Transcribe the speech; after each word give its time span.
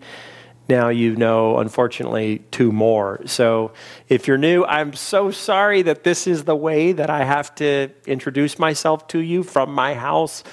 Now 0.70 0.90
you 0.90 1.16
know, 1.16 1.58
unfortunately, 1.58 2.44
two 2.52 2.72
more. 2.72 3.22
So 3.26 3.72
if 4.08 4.28
you're 4.28 4.38
new, 4.38 4.64
I'm 4.66 4.94
so 4.94 5.32
sorry 5.32 5.82
that 5.82 6.04
this 6.04 6.28
is 6.28 6.44
the 6.44 6.56
way 6.56 6.92
that 6.92 7.10
I 7.10 7.24
have 7.24 7.56
to 7.56 7.90
introduce 8.06 8.60
myself 8.60 9.08
to 9.08 9.20
you 9.20 9.42
from 9.42 9.74
my 9.74 9.96
house 9.96 10.44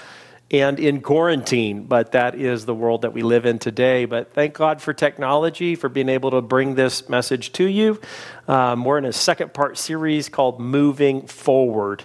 and 0.50 0.78
in 0.78 1.00
quarantine, 1.00 1.84
but 1.84 2.12
that 2.12 2.36
is 2.36 2.66
the 2.66 2.74
world 2.74 3.02
that 3.02 3.12
we 3.12 3.22
live 3.22 3.46
in 3.46 3.58
today. 3.58 4.04
But 4.04 4.32
thank 4.32 4.54
God 4.54 4.80
for 4.80 4.92
technology, 4.94 5.74
for 5.74 5.88
being 5.88 6.08
able 6.08 6.30
to 6.30 6.40
bring 6.40 6.76
this 6.76 7.08
message 7.08 7.52
to 7.52 7.64
you. 7.64 8.00
Um, 8.46 8.84
we're 8.84 8.98
in 8.98 9.04
a 9.04 9.12
second 9.12 9.54
part 9.54 9.76
series 9.76 10.28
called 10.28 10.60
Moving 10.60 11.26
Forward. 11.26 12.04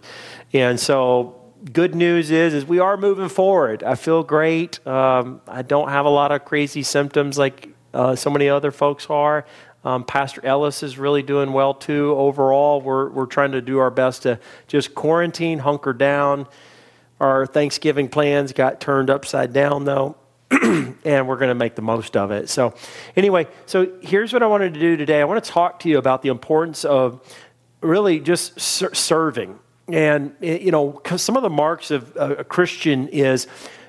And 0.54 0.80
so 0.80 1.41
good 1.74 1.96
news 1.96 2.32
is 2.32 2.54
is 2.54 2.66
we 2.66 2.80
are 2.80 2.98
moving 2.98 3.30
forward. 3.30 3.84
I 3.84 3.96
feel 3.96 4.24
great. 4.24 4.86
Um, 4.86 5.42
I 5.48 5.62
don't 5.62 5.90
have 5.90 6.06
a 6.06 6.10
lot 6.10 6.32
of 6.32 6.46
crazy 6.46 6.84
symptoms 6.84 7.38
like 7.38 7.70
uh, 7.94 8.16
so 8.16 8.30
many 8.30 8.50
other 8.50 8.72
folks 8.72 9.08
are. 9.10 9.46
Um, 9.84 10.04
Pastor 10.04 10.46
Ellis 10.46 10.84
is 10.84 10.98
really 10.98 11.24
doing 11.24 11.54
well 11.54 11.74
too. 11.74 12.14
Overall, 12.16 12.82
we're 12.82 13.10
we're 13.10 13.26
trying 13.26 13.52
to 13.54 13.62
do 13.62 13.80
our 13.80 13.92
best 13.92 14.24
to 14.24 14.40
just 14.68 14.96
quarantine, 14.96 15.60
hunker 15.60 15.94
down. 15.94 16.48
Our 17.20 17.46
Thanksgiving 17.46 18.10
plans 18.10 18.54
got 18.54 18.82
turned 18.82 19.10
upside 19.10 19.54
down 19.54 19.86
though. 19.86 20.18
and 20.52 21.30
we're 21.30 21.38
going 21.38 21.48
to 21.48 21.56
make 21.56 21.76
the 21.76 21.82
most 21.82 22.18
of 22.18 22.30
it. 22.30 22.50
So, 22.50 22.74
anyway, 23.16 23.48
so 23.66 23.90
here's 24.02 24.34
what 24.34 24.44
I 24.44 24.48
wanted 24.48 24.74
to 24.74 24.82
do 24.82 24.98
today. 24.98 25.22
I 25.22 25.24
want 25.24 25.42
to 25.42 25.50
talk 25.50 25.80
to 25.80 25.90
you 25.90 25.98
about 25.98 26.24
the 26.24 26.28
importance 26.28 26.84
of 26.84 27.22
really 27.82 28.20
just 28.20 28.60
ser- 28.60 28.94
serving 28.94 29.58
and, 29.94 30.36
eh, 30.42 30.60
you 30.60 30.72
know, 30.72 31.02
some 31.18 31.38
of 31.38 31.44
the 31.44 31.50
marks 31.50 31.92
of 31.92 32.16
a 32.16 32.44
Christian 32.44 33.08
is 33.10 33.48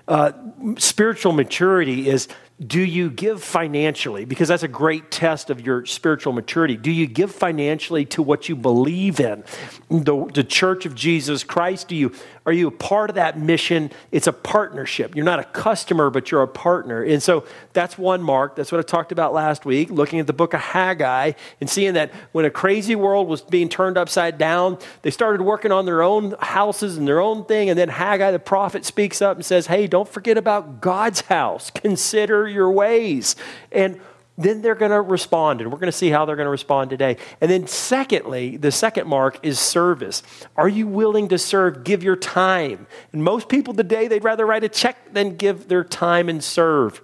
uh, 0.09 0.33
spiritual 0.79 1.33
maturity 1.33 2.09
is 2.09 2.29
do 2.65 2.81
you 2.81 3.11
give 3.11 3.43
financially? 3.43 4.25
Because 4.25 4.49
that's 4.49 4.63
a 4.63 4.69
great 4.69 5.11
test 5.11 5.51
of 5.51 5.65
your 5.65 5.85
spiritual 5.87 6.33
maturity. 6.33 6.77
Do 6.77 6.91
you 6.93 7.07
give 7.07 7.33
financially 7.33 8.05
to 8.07 8.23
what 8.23 8.49
you 8.49 8.55
believe 8.55 9.21
in? 9.21 9.43
The, 9.91 10.31
the 10.33 10.45
church 10.45 10.87
of 10.87 10.95
Jesus 10.95 11.45
Christ? 11.45 11.89
Do 11.89 11.97
you 11.97 12.13
are 12.45 12.53
you 12.53 12.67
a 12.67 12.73
part 12.73 13.09
of 13.09 13.15
that 13.15 13.39
mission? 13.39 13.93
It's 14.11 14.27
a 14.27 14.33
partnership. 14.33 15.15
You're 15.15 15.25
not 15.25 15.39
a 15.39 15.45
customer, 15.45 16.11
but 16.11 16.31
you're 16.31 16.43
a 16.43 16.49
partner. 16.49 17.03
And 17.03 17.23
so 17.23 17.45
that's 17.73 17.97
one 17.97 18.21
mark. 18.21 18.57
That's 18.57 18.73
what 18.73 18.81
I 18.81 18.83
talked 18.83 19.13
about 19.13 19.33
last 19.33 19.65
week, 19.65 19.91
looking 19.91 20.19
at 20.19 20.27
the 20.27 20.33
book 20.33 20.53
of 20.53 20.61
Haggai 20.61 21.33
and 21.61 21.71
seeing 21.71 21.95
that 21.95 22.13
when 22.33 22.45
a 22.45 22.51
crazy 22.51 22.97
world 22.97 23.29
was 23.29 23.43
being 23.43 23.69
turned 23.69 23.97
upside 23.97 24.39
down, 24.39 24.79
they 25.03 25.11
started 25.11 25.43
working 25.43 25.71
on 25.71 25.87
their 25.87 26.03
own 26.03 26.35
houses 26.41 26.97
and 26.97 27.07
their 27.07 27.21
own 27.21 27.45
thing. 27.45 27.71
And 27.71 27.79
then 27.79 27.89
Haggai, 27.89 28.33
the 28.33 28.41
prophet, 28.41 28.85
speaks 28.85 29.23
up 29.23 29.37
and 29.37 29.45
says, 29.45 29.69
Hey, 29.69 29.87
don't 29.87 30.09
forget 30.09 30.37
about 30.37 30.81
God's 30.81 31.23
house. 31.23 31.71
Consider 31.71 32.49
your 32.49 32.73
ways. 32.73 33.37
And 33.71 34.01
then 34.39 34.63
they're 34.63 34.75
going 34.75 34.91
to 34.91 35.01
respond, 35.01 35.61
and 35.61 35.71
we're 35.71 35.79
going 35.79 35.93
to 35.93 35.97
see 35.97 36.11
how 36.11 36.25
they're 36.25 36.37
going 36.37 36.47
to 36.47 36.51
respond 36.51 36.91
today. 36.91 37.19
And 37.41 37.51
then, 37.51 37.67
secondly, 37.67 38.57
the 38.57 38.73
second 38.73 39.07
mark 39.07 39.39
is 39.43 39.59
service. 39.59 40.23
Are 40.57 40.69
you 40.69 40.87
willing 40.87 41.29
to 41.29 41.39
serve? 41.39 41.85
Give 41.85 42.03
your 42.03 42.17
time. 42.17 42.87
And 43.13 43.23
most 43.23 43.49
people 43.49 43.75
today, 43.75 44.09
they'd 44.09 44.25
rather 44.25 44.47
write 44.47 44.65
a 44.65 44.69
check 44.69 45.13
than 45.13 45.37
give 45.37 45.69
their 45.69 45.85
time 45.85 46.29
and 46.29 46.43
serve. 46.43 47.03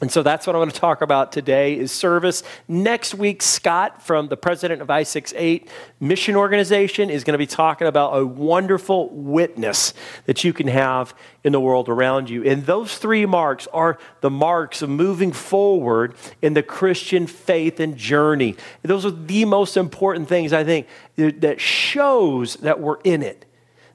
And 0.00 0.10
so 0.10 0.22
that's 0.22 0.46
what 0.46 0.56
I 0.56 0.58
want 0.58 0.72
to 0.72 0.80
talk 0.80 1.02
about 1.02 1.30
today 1.30 1.78
is 1.78 1.92
service. 1.92 2.42
Next 2.66 3.14
week, 3.14 3.42
Scott 3.42 4.02
from 4.02 4.28
the 4.28 4.36
president 4.36 4.80
of 4.80 4.88
I68 4.88 5.68
Mission 6.00 6.36
Organization 6.36 7.10
is 7.10 7.22
going 7.22 7.34
to 7.34 7.38
be 7.38 7.46
talking 7.46 7.86
about 7.86 8.16
a 8.16 8.24
wonderful 8.24 9.10
witness 9.10 9.92
that 10.24 10.42
you 10.42 10.54
can 10.54 10.68
have 10.68 11.14
in 11.44 11.52
the 11.52 11.60
world 11.60 11.90
around 11.90 12.30
you. 12.30 12.42
And 12.44 12.64
those 12.64 12.96
three 12.96 13.26
marks 13.26 13.66
are 13.74 13.98
the 14.22 14.30
marks 14.30 14.80
of 14.80 14.88
moving 14.88 15.32
forward 15.32 16.14
in 16.40 16.54
the 16.54 16.62
Christian 16.62 17.26
faith 17.26 17.78
and 17.78 17.94
journey. 17.94 18.56
Those 18.82 19.04
are 19.04 19.10
the 19.10 19.44
most 19.44 19.76
important 19.76 20.28
things, 20.28 20.54
I 20.54 20.64
think, 20.64 20.86
that 21.16 21.60
shows 21.60 22.56
that 22.56 22.80
we're 22.80 23.00
in 23.04 23.22
it. 23.22 23.44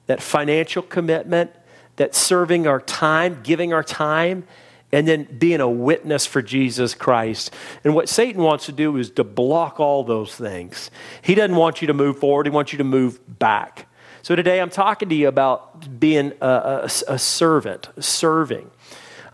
That 0.06 0.22
financial 0.22 0.82
commitment, 0.82 1.50
that 1.96 2.14
serving 2.14 2.68
our 2.68 2.80
time, 2.80 3.40
giving 3.42 3.72
our 3.72 3.82
time, 3.82 4.46
and 4.92 5.06
then 5.06 5.24
being 5.38 5.60
a 5.60 5.68
witness 5.68 6.26
for 6.26 6.42
Jesus 6.42 6.94
Christ. 6.94 7.52
And 7.84 7.94
what 7.94 8.08
Satan 8.08 8.42
wants 8.42 8.66
to 8.66 8.72
do 8.72 8.96
is 8.96 9.10
to 9.12 9.24
block 9.24 9.80
all 9.80 10.04
those 10.04 10.34
things. 10.34 10.90
He 11.22 11.34
doesn't 11.34 11.56
want 11.56 11.80
you 11.80 11.86
to 11.88 11.94
move 11.94 12.18
forward, 12.18 12.46
he 12.46 12.50
wants 12.50 12.72
you 12.72 12.78
to 12.78 12.84
move 12.84 13.20
back. 13.38 13.88
So 14.22 14.34
today 14.34 14.60
I'm 14.60 14.70
talking 14.70 15.08
to 15.08 15.14
you 15.14 15.28
about 15.28 16.00
being 16.00 16.32
a, 16.40 16.48
a, 16.48 16.90
a 17.08 17.18
servant, 17.18 17.88
serving. 18.00 18.70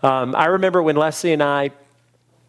Um, 0.03 0.35
I 0.35 0.45
remember 0.45 0.83
when 0.83 0.95
Leslie 0.95 1.33
and 1.33 1.41
I 1.41 1.71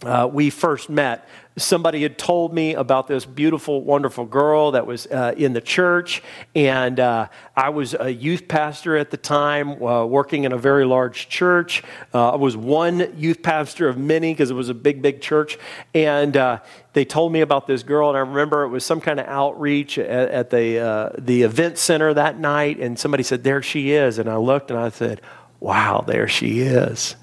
uh, 0.06 0.26
we 0.26 0.50
first 0.50 0.90
met, 0.90 1.28
somebody 1.56 2.02
had 2.02 2.18
told 2.18 2.52
me 2.52 2.74
about 2.74 3.06
this 3.06 3.24
beautiful, 3.24 3.82
wonderful 3.82 4.24
girl 4.24 4.72
that 4.72 4.86
was 4.86 5.06
uh, 5.06 5.34
in 5.36 5.52
the 5.52 5.60
church. 5.60 6.22
And 6.54 6.98
uh, 6.98 7.28
I 7.56 7.68
was 7.68 7.94
a 7.98 8.10
youth 8.12 8.48
pastor 8.48 8.96
at 8.96 9.10
the 9.10 9.16
time, 9.16 9.82
uh, 9.82 10.04
working 10.04 10.44
in 10.44 10.52
a 10.52 10.58
very 10.58 10.84
large 10.84 11.28
church. 11.28 11.82
Uh, 12.12 12.32
I 12.32 12.36
was 12.36 12.56
one 12.56 13.14
youth 13.16 13.42
pastor 13.42 13.88
of 13.88 13.96
many 13.96 14.32
because 14.32 14.50
it 14.50 14.54
was 14.54 14.68
a 14.68 14.74
big, 14.74 15.00
big 15.00 15.20
church. 15.20 15.58
And 15.94 16.36
uh, 16.36 16.60
they 16.92 17.04
told 17.04 17.32
me 17.32 17.40
about 17.40 17.66
this 17.66 17.82
girl, 17.82 18.08
and 18.08 18.16
I 18.16 18.20
remember 18.20 18.64
it 18.64 18.68
was 18.68 18.84
some 18.84 19.00
kind 19.00 19.20
of 19.20 19.26
outreach 19.26 19.98
at, 19.98 20.30
at 20.30 20.50
the, 20.50 21.12
the 21.18 21.42
event 21.42 21.78
center 21.78 22.12
that 22.14 22.38
night. 22.38 22.80
And 22.80 22.98
somebody 22.98 23.22
said, 23.22 23.44
There 23.44 23.62
she 23.62 23.92
is. 23.92 24.18
And 24.18 24.28
I 24.28 24.36
looked 24.36 24.70
and 24.70 24.78
I 24.78 24.88
said, 24.88 25.20
Wow, 25.64 26.04
there 26.06 26.28
she 26.28 26.60
is. 26.60 27.16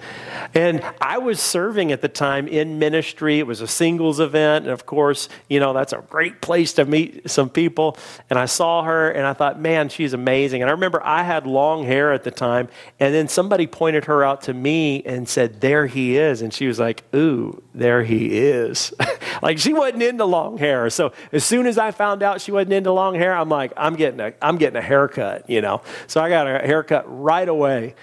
And 0.55 0.83
I 0.99 1.19
was 1.19 1.39
serving 1.39 1.91
at 1.91 2.01
the 2.01 2.07
time 2.07 2.47
in 2.47 2.79
ministry. 2.79 3.37
It 3.37 3.45
was 3.45 3.61
a 3.61 3.67
singles 3.67 4.19
event. 4.19 4.65
And 4.65 4.73
of 4.73 4.87
course, 4.87 5.29
you 5.47 5.59
know, 5.59 5.73
that's 5.73 5.93
a 5.93 6.03
great 6.09 6.41
place 6.41 6.73
to 6.73 6.85
meet 6.85 7.29
some 7.29 7.51
people. 7.51 7.99
And 8.31 8.39
I 8.39 8.45
saw 8.45 8.81
her 8.81 9.11
and 9.11 9.27
I 9.27 9.33
thought, 9.33 9.59
man, 9.59 9.89
she's 9.89 10.13
amazing. 10.13 10.63
And 10.63 10.71
I 10.71 10.73
remember 10.73 11.05
I 11.05 11.21
had 11.21 11.45
long 11.45 11.85
hair 11.85 12.13
at 12.13 12.23
the 12.23 12.31
time. 12.31 12.67
And 12.99 13.13
then 13.13 13.27
somebody 13.27 13.67
pointed 13.67 14.05
her 14.05 14.23
out 14.23 14.41
to 14.43 14.55
me 14.55 15.03
and 15.03 15.29
said, 15.29 15.61
there 15.61 15.85
he 15.85 16.17
is. 16.17 16.41
And 16.41 16.51
she 16.51 16.65
was 16.65 16.79
like, 16.79 17.03
ooh, 17.13 17.61
there 17.75 18.03
he 18.03 18.39
is. 18.39 18.91
like 19.43 19.59
she 19.59 19.71
wasn't 19.71 20.01
into 20.01 20.25
long 20.25 20.57
hair. 20.57 20.89
So 20.89 21.13
as 21.31 21.45
soon 21.45 21.67
as 21.67 21.77
I 21.77 21.91
found 21.91 22.23
out 22.23 22.41
she 22.41 22.51
wasn't 22.51 22.73
into 22.73 22.91
long 22.91 23.13
hair, 23.13 23.35
I'm 23.35 23.49
like, 23.49 23.71
I'm 23.77 23.95
getting 23.95 24.19
a, 24.19 24.33
I'm 24.41 24.57
getting 24.57 24.77
a 24.77 24.81
haircut, 24.81 25.47
you 25.47 25.61
know. 25.61 25.83
So 26.07 26.19
I 26.19 26.29
got 26.29 26.47
a 26.47 26.65
haircut 26.65 27.05
right 27.07 27.47
away. 27.47 27.93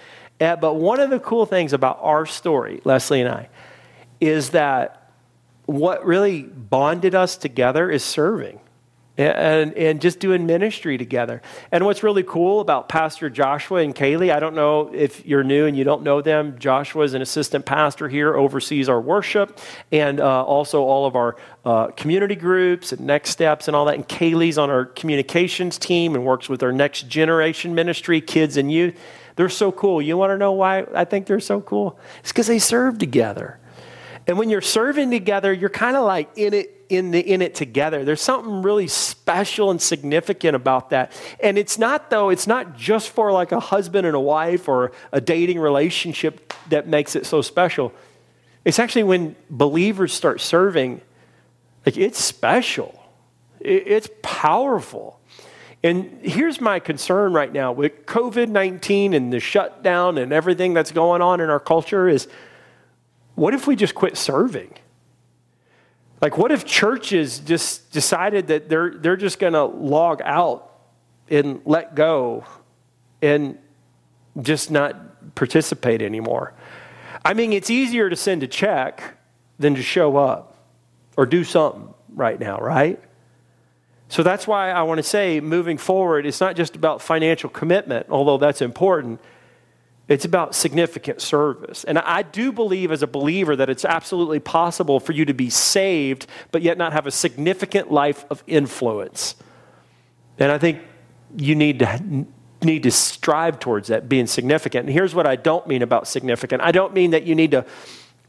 Uh, 0.40 0.56
but 0.56 0.74
one 0.74 1.00
of 1.00 1.10
the 1.10 1.18
cool 1.18 1.46
things 1.46 1.72
about 1.72 1.98
our 2.00 2.24
story, 2.26 2.80
Leslie 2.84 3.20
and 3.20 3.28
I, 3.28 3.48
is 4.20 4.50
that 4.50 5.12
what 5.66 6.04
really 6.04 6.42
bonded 6.42 7.14
us 7.14 7.36
together 7.36 7.90
is 7.90 8.04
serving 8.04 8.60
and, 9.18 9.74
and 9.74 10.00
just 10.00 10.20
doing 10.20 10.46
ministry 10.46 10.96
together. 10.96 11.42
And 11.72 11.84
what's 11.84 12.04
really 12.04 12.22
cool 12.22 12.60
about 12.60 12.88
Pastor 12.88 13.28
Joshua 13.28 13.80
and 13.80 13.94
Kaylee, 13.94 14.32
I 14.32 14.38
don't 14.38 14.54
know 14.54 14.92
if 14.94 15.26
you're 15.26 15.42
new 15.42 15.66
and 15.66 15.76
you 15.76 15.82
don't 15.82 16.04
know 16.04 16.22
them. 16.22 16.56
Joshua 16.58 17.02
is 17.02 17.14
an 17.14 17.22
assistant 17.22 17.66
pastor 17.66 18.08
here, 18.08 18.36
oversees 18.36 18.88
our 18.88 19.00
worship 19.00 19.58
and 19.90 20.20
uh, 20.20 20.44
also 20.44 20.84
all 20.84 21.04
of 21.04 21.16
our 21.16 21.36
uh, 21.64 21.88
community 21.88 22.36
groups 22.36 22.92
and 22.92 23.00
next 23.00 23.30
steps 23.30 23.66
and 23.66 23.76
all 23.76 23.86
that. 23.86 23.96
And 23.96 24.08
Kaylee's 24.08 24.56
on 24.56 24.70
our 24.70 24.84
communications 24.84 25.78
team 25.78 26.14
and 26.14 26.24
works 26.24 26.48
with 26.48 26.62
our 26.62 26.72
next 26.72 27.08
generation 27.08 27.74
ministry, 27.74 28.20
kids 28.20 28.56
and 28.56 28.70
youth. 28.70 28.98
They're 29.38 29.48
so 29.48 29.70
cool. 29.70 30.02
You 30.02 30.16
want 30.16 30.30
to 30.30 30.36
know 30.36 30.50
why 30.50 30.84
I 30.92 31.04
think 31.04 31.26
they're 31.26 31.38
so 31.38 31.60
cool? 31.60 31.96
It's 32.18 32.32
because 32.32 32.48
they 32.48 32.58
serve 32.58 32.98
together. 32.98 33.60
And 34.26 34.36
when 34.36 34.50
you're 34.50 34.60
serving 34.60 35.12
together, 35.12 35.52
you're 35.52 35.70
kind 35.70 35.96
of 35.96 36.04
like 36.04 36.28
in 36.34 36.54
it 36.54 36.84
in 36.88 37.12
the 37.12 37.20
in 37.20 37.40
it 37.40 37.54
together. 37.54 38.04
There's 38.04 38.20
something 38.20 38.62
really 38.62 38.88
special 38.88 39.70
and 39.70 39.80
significant 39.80 40.56
about 40.56 40.90
that. 40.90 41.12
And 41.40 41.56
it's 41.56 41.78
not 41.78 42.10
though, 42.10 42.30
it's 42.30 42.48
not 42.48 42.76
just 42.76 43.10
for 43.10 43.30
like 43.30 43.52
a 43.52 43.60
husband 43.60 44.08
and 44.08 44.16
a 44.16 44.20
wife 44.20 44.66
or 44.66 44.90
a 45.12 45.20
dating 45.20 45.60
relationship 45.60 46.52
that 46.70 46.88
makes 46.88 47.14
it 47.14 47.24
so 47.24 47.40
special. 47.40 47.92
It's 48.64 48.80
actually 48.80 49.04
when 49.04 49.36
believers 49.48 50.12
start 50.12 50.40
serving, 50.40 51.00
like 51.86 51.96
it's 51.96 52.18
special. 52.18 53.00
It's 53.60 54.10
powerful. 54.20 55.17
And 55.82 56.20
here's 56.22 56.60
my 56.60 56.80
concern 56.80 57.32
right 57.32 57.52
now 57.52 57.72
with 57.72 58.04
COVID 58.06 58.48
19 58.48 59.14
and 59.14 59.32
the 59.32 59.40
shutdown 59.40 60.18
and 60.18 60.32
everything 60.32 60.74
that's 60.74 60.90
going 60.90 61.22
on 61.22 61.40
in 61.40 61.50
our 61.50 61.60
culture 61.60 62.08
is 62.08 62.26
what 63.34 63.54
if 63.54 63.66
we 63.68 63.76
just 63.76 63.94
quit 63.94 64.16
serving? 64.16 64.74
Like, 66.20 66.36
what 66.36 66.50
if 66.50 66.64
churches 66.64 67.38
just 67.38 67.92
decided 67.92 68.48
that 68.48 68.68
they're, 68.68 68.90
they're 68.90 69.16
just 69.16 69.38
going 69.38 69.52
to 69.52 69.64
log 69.64 70.20
out 70.24 70.72
and 71.30 71.60
let 71.64 71.94
go 71.94 72.44
and 73.22 73.56
just 74.40 74.72
not 74.72 75.34
participate 75.36 76.02
anymore? 76.02 76.54
I 77.24 77.34
mean, 77.34 77.52
it's 77.52 77.70
easier 77.70 78.10
to 78.10 78.16
send 78.16 78.42
a 78.42 78.48
check 78.48 79.16
than 79.60 79.76
to 79.76 79.82
show 79.82 80.16
up 80.16 80.56
or 81.16 81.26
do 81.26 81.44
something 81.44 81.94
right 82.14 82.40
now, 82.40 82.58
right? 82.58 83.00
So 84.08 84.22
that's 84.22 84.46
why 84.46 84.70
I 84.70 84.82
want 84.82 84.98
to 84.98 85.02
say 85.02 85.40
moving 85.40 85.76
forward, 85.76 86.24
it's 86.24 86.40
not 86.40 86.56
just 86.56 86.74
about 86.74 87.02
financial 87.02 87.50
commitment, 87.50 88.06
although 88.08 88.38
that's 88.38 88.62
important. 88.62 89.20
It's 90.08 90.24
about 90.24 90.54
significant 90.54 91.20
service. 91.20 91.84
And 91.84 91.98
I 91.98 92.22
do 92.22 92.50
believe, 92.50 92.90
as 92.90 93.02
a 93.02 93.06
believer, 93.06 93.54
that 93.56 93.68
it's 93.68 93.84
absolutely 93.84 94.40
possible 94.40 95.00
for 95.00 95.12
you 95.12 95.26
to 95.26 95.34
be 95.34 95.50
saved, 95.50 96.26
but 96.50 96.62
yet 96.62 96.78
not 96.78 96.94
have 96.94 97.06
a 97.06 97.10
significant 97.10 97.92
life 97.92 98.24
of 98.30 98.42
influence. 98.46 99.36
And 100.38 100.50
I 100.50 100.56
think 100.56 100.80
you 101.36 101.54
need 101.54 101.80
to, 101.80 102.26
need 102.62 102.84
to 102.84 102.90
strive 102.90 103.58
towards 103.58 103.88
that, 103.88 104.08
being 104.08 104.26
significant. 104.26 104.86
And 104.86 104.94
here's 104.94 105.14
what 105.14 105.26
I 105.26 105.36
don't 105.36 105.66
mean 105.66 105.82
about 105.82 106.08
significant 106.08 106.62
I 106.62 106.72
don't 106.72 106.94
mean 106.94 107.10
that 107.10 107.24
you 107.24 107.34
need 107.34 107.50
to 107.50 107.66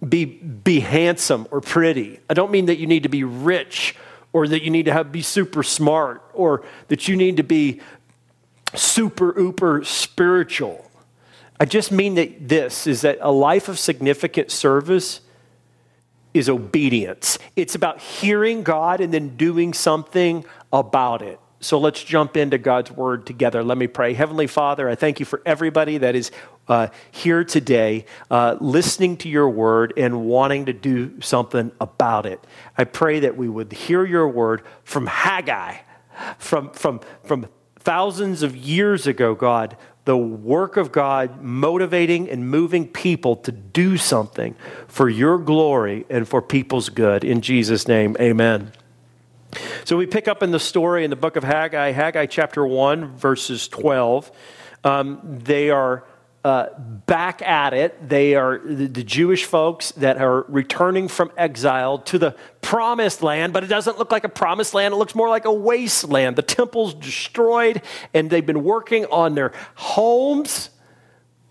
be, 0.07 0.25
be 0.25 0.81
handsome 0.81 1.47
or 1.51 1.61
pretty, 1.61 2.19
I 2.29 2.33
don't 2.33 2.51
mean 2.51 2.65
that 2.65 2.77
you 2.77 2.87
need 2.87 3.03
to 3.03 3.09
be 3.09 3.23
rich 3.23 3.95
or 4.33 4.47
that 4.47 4.63
you 4.63 4.69
need 4.69 4.85
to 4.85 4.93
have, 4.93 5.11
be 5.11 5.21
super 5.21 5.63
smart 5.63 6.23
or 6.33 6.63
that 6.87 7.07
you 7.07 7.15
need 7.15 7.37
to 7.37 7.43
be 7.43 7.81
super 8.75 9.39
uber 9.39 9.83
spiritual. 9.83 10.89
I 11.59 11.65
just 11.65 11.91
mean 11.91 12.15
that 12.15 12.47
this 12.47 12.87
is 12.87 13.01
that 13.01 13.17
a 13.21 13.31
life 13.31 13.67
of 13.67 13.77
significant 13.77 14.51
service 14.51 15.21
is 16.33 16.47
obedience. 16.47 17.39
It's 17.55 17.75
about 17.75 17.99
hearing 17.99 18.63
God 18.63 19.01
and 19.01 19.13
then 19.13 19.35
doing 19.35 19.73
something 19.73 20.45
about 20.71 21.21
it. 21.21 21.39
So 21.61 21.77
let's 21.77 22.03
jump 22.03 22.37
into 22.37 22.57
God's 22.57 22.91
word 22.91 23.25
together. 23.25 23.63
Let 23.63 23.77
me 23.77 23.87
pray. 23.87 24.13
Heavenly 24.13 24.47
Father, 24.47 24.87
I 24.87 24.95
thank 24.95 25.19
you 25.19 25.25
for 25.25 25.41
everybody 25.45 25.97
that 25.97 26.15
is 26.15 26.31
uh, 26.69 26.87
here 27.11 27.43
today, 27.43 28.05
uh, 28.31 28.55
listening 28.61 29.17
to 29.17 29.29
your 29.29 29.49
word 29.49 29.93
and 29.97 30.25
wanting 30.25 30.67
to 30.67 30.73
do 30.73 31.19
something 31.19 31.71
about 31.81 32.25
it. 32.25 32.45
I 32.77 32.85
pray 32.85 33.19
that 33.21 33.35
we 33.35 33.49
would 33.49 33.73
hear 33.73 34.05
your 34.05 34.27
word 34.29 34.61
from 34.83 35.07
Haggai, 35.07 35.77
from, 36.37 36.69
from, 36.71 37.01
from 37.23 37.47
thousands 37.77 38.43
of 38.43 38.55
years 38.55 39.07
ago, 39.07 39.35
God, 39.35 39.75
the 40.05 40.17
work 40.17 40.77
of 40.77 40.91
God 40.91 41.41
motivating 41.41 42.29
and 42.29 42.49
moving 42.49 42.87
people 42.87 43.35
to 43.35 43.51
do 43.51 43.97
something 43.97 44.55
for 44.87 45.09
your 45.09 45.37
glory 45.37 46.05
and 46.09 46.27
for 46.27 46.41
people's 46.41 46.89
good. 46.89 47.23
In 47.23 47.41
Jesus' 47.41 47.87
name, 47.87 48.15
amen. 48.19 48.71
So 49.85 49.97
we 49.97 50.05
pick 50.05 50.27
up 50.27 50.43
in 50.43 50.51
the 50.51 50.59
story 50.59 51.03
in 51.03 51.09
the 51.09 51.15
book 51.15 51.35
of 51.35 51.43
Haggai, 51.43 51.91
Haggai 51.91 52.27
chapter 52.27 52.65
1, 52.65 53.15
verses 53.15 53.67
12. 53.67 54.31
Um, 54.83 55.39
they 55.43 55.69
are 55.69 56.05
uh, 56.45 56.67
back 56.77 57.41
at 57.41 57.73
it. 57.73 58.07
They 58.07 58.35
are 58.35 58.59
the, 58.59 58.87
the, 58.87 59.03
Jewish 59.03 59.43
folks 59.43 59.91
that 59.93 60.17
are 60.21 60.43
returning 60.43 61.09
from 61.09 61.31
exile 61.35 61.97
to 61.99 62.17
the 62.17 62.35
promised 62.61 63.21
land, 63.21 63.51
but 63.51 63.63
it 63.63 63.67
doesn't 63.67 63.97
look 63.99 64.11
like 64.11 64.23
a 64.23 64.29
promised 64.29 64.73
land. 64.73 64.93
It 64.93 64.97
looks 64.97 65.15
more 65.15 65.27
like 65.27 65.43
a 65.43 65.51
wasteland. 65.51 66.37
The 66.37 66.41
temple's 66.43 66.93
destroyed, 66.93 67.81
and 68.13 68.29
they've 68.29 68.45
been 68.45 68.63
working 68.63 69.05
on 69.07 69.35
their 69.35 69.51
homes 69.75 70.69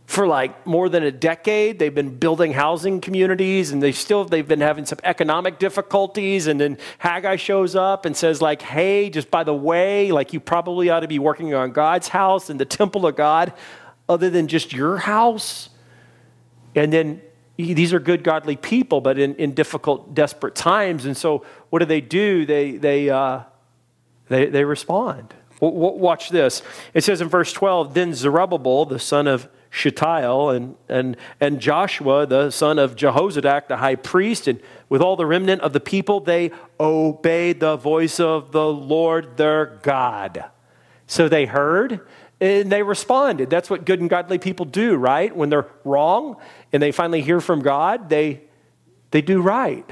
for 0.09 0.27
like 0.27 0.67
more 0.67 0.89
than 0.89 1.03
a 1.03 1.13
decade. 1.13 1.79
They've 1.79 1.95
been 1.95 2.17
building 2.17 2.55
housing 2.55 3.03
communities 3.03 3.73
and 3.73 3.83
they 3.83 3.93
still 3.93 4.25
they've 4.25 4.49
been 4.49 4.63
having 4.63 4.87
some 4.87 4.99
economic 5.05 5.59
difficulties. 5.59 6.47
And 6.47 6.59
then 6.59 6.79
Haggai 6.97 7.37
shows 7.37 7.77
up 7.77 8.07
and 8.07 8.17
says, 8.17 8.41
like, 8.41 8.63
hey, 8.63 9.11
just 9.11 9.31
by 9.31 9.45
the 9.45 9.53
way, 9.53 10.11
like 10.11 10.33
you 10.33 10.41
probably 10.41 10.89
ought 10.89 11.01
to 11.01 11.09
be 11.09 11.19
working 11.19 11.53
on 11.53 11.73
God's 11.73 12.09
house 12.09 12.49
and 12.49 12.59
the 12.59 12.65
temple 12.65 13.07
of 13.07 13.17
God 13.17 13.53
other 14.09 14.31
than 14.31 14.49
just 14.49 14.73
your 14.73 14.97
house? 14.97 15.69
And 16.75 16.91
then 16.91 17.21
these 17.59 17.93
are 17.93 18.01
good, 18.01 18.25
godly 18.25 18.57
people, 18.57 19.03
but 19.03 19.19
in, 19.19 19.35
in 19.35 19.53
difficult, 19.53 20.15
desperate 20.15 20.55
times. 20.55 21.05
And 21.05 21.19
so, 21.19 21.45
what 21.69 21.81
do 21.81 21.85
they 21.85 22.01
do? 22.01 22.47
They, 22.47 22.79
they, 22.79 23.11
uh, 23.11 23.43
they, 24.31 24.47
they 24.47 24.65
respond. 24.65 25.35
Watch 25.61 26.31
this. 26.31 26.63
It 26.95 27.05
says 27.05 27.21
in 27.21 27.29
verse 27.29 27.53
12 27.53 27.93
Then 27.93 28.15
Zerubbabel, 28.15 28.87
the 28.87 28.99
son 28.99 29.27
of 29.27 29.51
Shealtiel, 29.71 30.51
and, 30.51 30.77
and, 30.89 31.17
and 31.41 31.61
Joshua, 31.61 32.27
the 32.27 32.51
son 32.51 32.79
of 32.79 32.97
Jehozadak, 32.97 33.69
the 33.69 33.77
high 33.77 33.97
priest, 33.97 34.49
and 34.49 34.61
with 34.89 35.03
all 35.03 35.17
the 35.17 35.27
remnant 35.27 35.61
of 35.63 35.73
the 35.73 35.81
people, 35.81 36.21
they 36.21 36.51
obeyed 36.81 37.61
the 37.61 37.77
voice 37.77 38.19
of 38.19 38.53
the 38.53 38.67
Lord 38.67 39.37
their 39.37 39.79
God. 39.83 40.45
So 41.07 41.29
they 41.29 41.47
heard, 41.47 42.01
and 42.41 42.71
they 42.71 42.83
responded. 42.83 43.51
That's 43.51 43.69
what 43.69 43.85
good 43.85 44.01
and 44.01 44.09
godly 44.09 44.39
people 44.39 44.65
do, 44.65 44.97
right? 44.97 45.35
When 45.35 45.51
they're 45.51 45.67
wrong 45.85 46.37
and 46.73 46.83
they 46.83 46.93
finally 46.93 47.21
hear 47.21 47.41
from 47.41 47.61
God, 47.61 48.09
they, 48.09 48.43
they 49.11 49.23
do 49.23 49.41
right. 49.41 49.89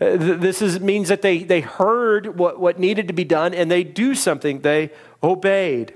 Uh, 0.00 0.16
this 0.16 0.60
is, 0.60 0.80
means 0.80 1.08
that 1.08 1.22
they, 1.22 1.44
they 1.44 1.60
heard 1.60 2.38
what, 2.38 2.60
what 2.60 2.78
needed 2.78 3.08
to 3.08 3.14
be 3.14 3.24
done 3.24 3.54
and 3.54 3.70
they 3.70 3.84
do 3.84 4.14
something. 4.14 4.60
They 4.60 4.90
obeyed. 5.22 5.94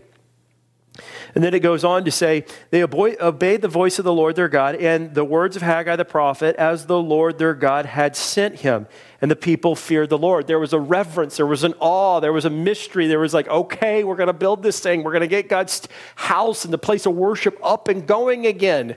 And 1.34 1.44
then 1.44 1.54
it 1.54 1.60
goes 1.60 1.84
on 1.84 2.04
to 2.04 2.10
say, 2.10 2.44
they 2.70 2.82
obeyed 2.82 3.62
the 3.62 3.68
voice 3.68 3.98
of 3.98 4.04
the 4.04 4.12
Lord 4.12 4.36
their 4.36 4.48
God 4.48 4.76
and 4.76 5.14
the 5.14 5.24
words 5.24 5.56
of 5.56 5.62
Haggai 5.62 5.96
the 5.96 6.04
prophet 6.04 6.56
as 6.56 6.86
the 6.86 7.00
Lord 7.00 7.38
their 7.38 7.54
God 7.54 7.86
had 7.86 8.16
sent 8.16 8.60
him. 8.60 8.86
And 9.20 9.30
the 9.30 9.36
people 9.36 9.74
feared 9.74 10.10
the 10.10 10.18
Lord. 10.18 10.46
There 10.46 10.58
was 10.58 10.72
a 10.72 10.78
reverence, 10.78 11.36
there 11.36 11.46
was 11.46 11.64
an 11.64 11.74
awe, 11.80 12.20
there 12.20 12.32
was 12.32 12.44
a 12.44 12.50
mystery. 12.50 13.08
There 13.08 13.18
was 13.18 13.34
like, 13.34 13.48
okay, 13.48 14.04
we're 14.04 14.16
going 14.16 14.28
to 14.28 14.32
build 14.32 14.62
this 14.62 14.80
thing. 14.80 15.02
We're 15.02 15.12
going 15.12 15.20
to 15.20 15.26
get 15.26 15.48
God's 15.48 15.86
house 16.14 16.64
and 16.64 16.72
the 16.72 16.78
place 16.78 17.04
of 17.04 17.14
worship 17.14 17.58
up 17.62 17.88
and 17.88 18.06
going 18.06 18.46
again. 18.46 18.96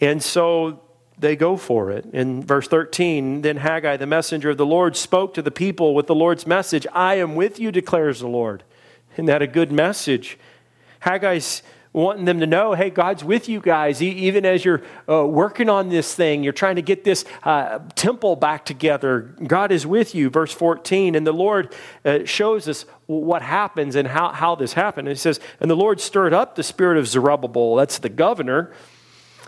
And 0.00 0.22
so 0.22 0.80
they 1.18 1.36
go 1.36 1.56
for 1.56 1.90
it. 1.90 2.06
In 2.12 2.42
verse 2.42 2.68
13, 2.68 3.42
then 3.42 3.58
Haggai, 3.58 3.96
the 3.96 4.06
messenger 4.06 4.50
of 4.50 4.58
the 4.58 4.66
Lord, 4.66 4.96
spoke 4.96 5.34
to 5.34 5.42
the 5.42 5.50
people 5.50 5.94
with 5.94 6.06
the 6.06 6.14
Lord's 6.14 6.46
message 6.46 6.86
I 6.92 7.14
am 7.14 7.34
with 7.34 7.58
you, 7.58 7.72
declares 7.72 8.20
the 8.20 8.28
Lord. 8.28 8.64
Isn't 9.14 9.26
that 9.26 9.40
a 9.40 9.46
good 9.46 9.72
message? 9.72 10.38
Haggai's 11.00 11.62
wanting 11.96 12.26
them 12.26 12.40
to 12.40 12.46
know, 12.46 12.74
hey, 12.74 12.90
God's 12.90 13.24
with 13.24 13.48
you 13.48 13.58
guys, 13.58 14.02
even 14.02 14.44
as 14.44 14.66
you're 14.66 14.82
uh, 15.08 15.26
working 15.26 15.70
on 15.70 15.88
this 15.88 16.14
thing, 16.14 16.44
you're 16.44 16.52
trying 16.52 16.76
to 16.76 16.82
get 16.82 17.04
this 17.04 17.24
uh, 17.42 17.78
temple 17.94 18.36
back 18.36 18.66
together. 18.66 19.34
God 19.46 19.72
is 19.72 19.86
with 19.86 20.14
you. 20.14 20.28
Verse 20.28 20.52
14. 20.52 21.14
And 21.14 21.26
the 21.26 21.32
Lord 21.32 21.74
uh, 22.04 22.18
shows 22.26 22.68
us 22.68 22.84
what 23.06 23.40
happens 23.40 23.96
and 23.96 24.06
how, 24.06 24.28
how 24.28 24.54
this 24.56 24.74
happened. 24.74 25.08
And 25.08 25.16
he 25.16 25.18
says, 25.18 25.40
And 25.58 25.70
the 25.70 25.74
Lord 25.74 25.98
stirred 25.98 26.34
up 26.34 26.54
the 26.54 26.62
spirit 26.62 26.98
of 26.98 27.08
Zerubbabel, 27.08 27.76
that's 27.76 27.98
the 27.98 28.10
governor. 28.10 28.72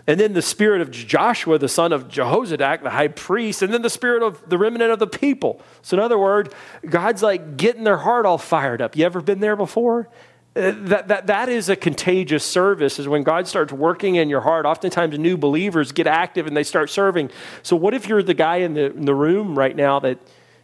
And 0.07 0.19
then 0.19 0.33
the 0.33 0.41
spirit 0.41 0.81
of 0.81 0.89
Joshua, 0.89 1.59
the 1.59 1.69
son 1.69 1.93
of 1.93 2.07
Jehozadak, 2.07 2.81
the 2.81 2.89
high 2.89 3.09
priest, 3.09 3.61
and 3.61 3.71
then 3.71 3.83
the 3.83 3.91
spirit 3.91 4.23
of 4.23 4.49
the 4.49 4.57
remnant 4.57 4.91
of 4.91 4.97
the 4.97 5.05
people. 5.05 5.61
So, 5.83 5.97
in 5.97 6.01
other 6.01 6.17
words, 6.17 6.51
God's 6.89 7.21
like 7.21 7.57
getting 7.57 7.83
their 7.83 7.97
heart 7.97 8.25
all 8.25 8.39
fired 8.39 8.81
up. 8.81 8.95
You 8.95 9.05
ever 9.05 9.21
been 9.21 9.39
there 9.39 9.55
before? 9.55 10.09
Uh, 10.55 10.73
that, 10.75 11.07
that, 11.07 11.27
that 11.27 11.47
is 11.47 11.69
a 11.69 11.75
contagious 11.75 12.43
service 12.43 12.97
is 12.97 13.07
when 13.07 13.21
god 13.21 13.47
starts 13.47 13.71
working 13.71 14.15
in 14.15 14.29
your 14.29 14.41
heart. 14.41 14.65
Oftentimes 14.65 15.17
new 15.19 15.37
believers 15.37 15.91
get 15.91 16.07
active 16.07 16.47
and 16.47 16.57
they 16.57 16.63
start 16.63 16.89
serving. 16.89 17.29
So 17.61 17.75
what 17.75 17.93
if 17.93 18.07
you're 18.07 18.23
the 18.23 18.33
guy 18.33 18.57
in 18.57 18.73
the, 18.73 18.87
in 18.87 19.05
the 19.05 19.13
room 19.13 19.57
right 19.57 19.75
now 19.75 19.99
that 19.99 20.17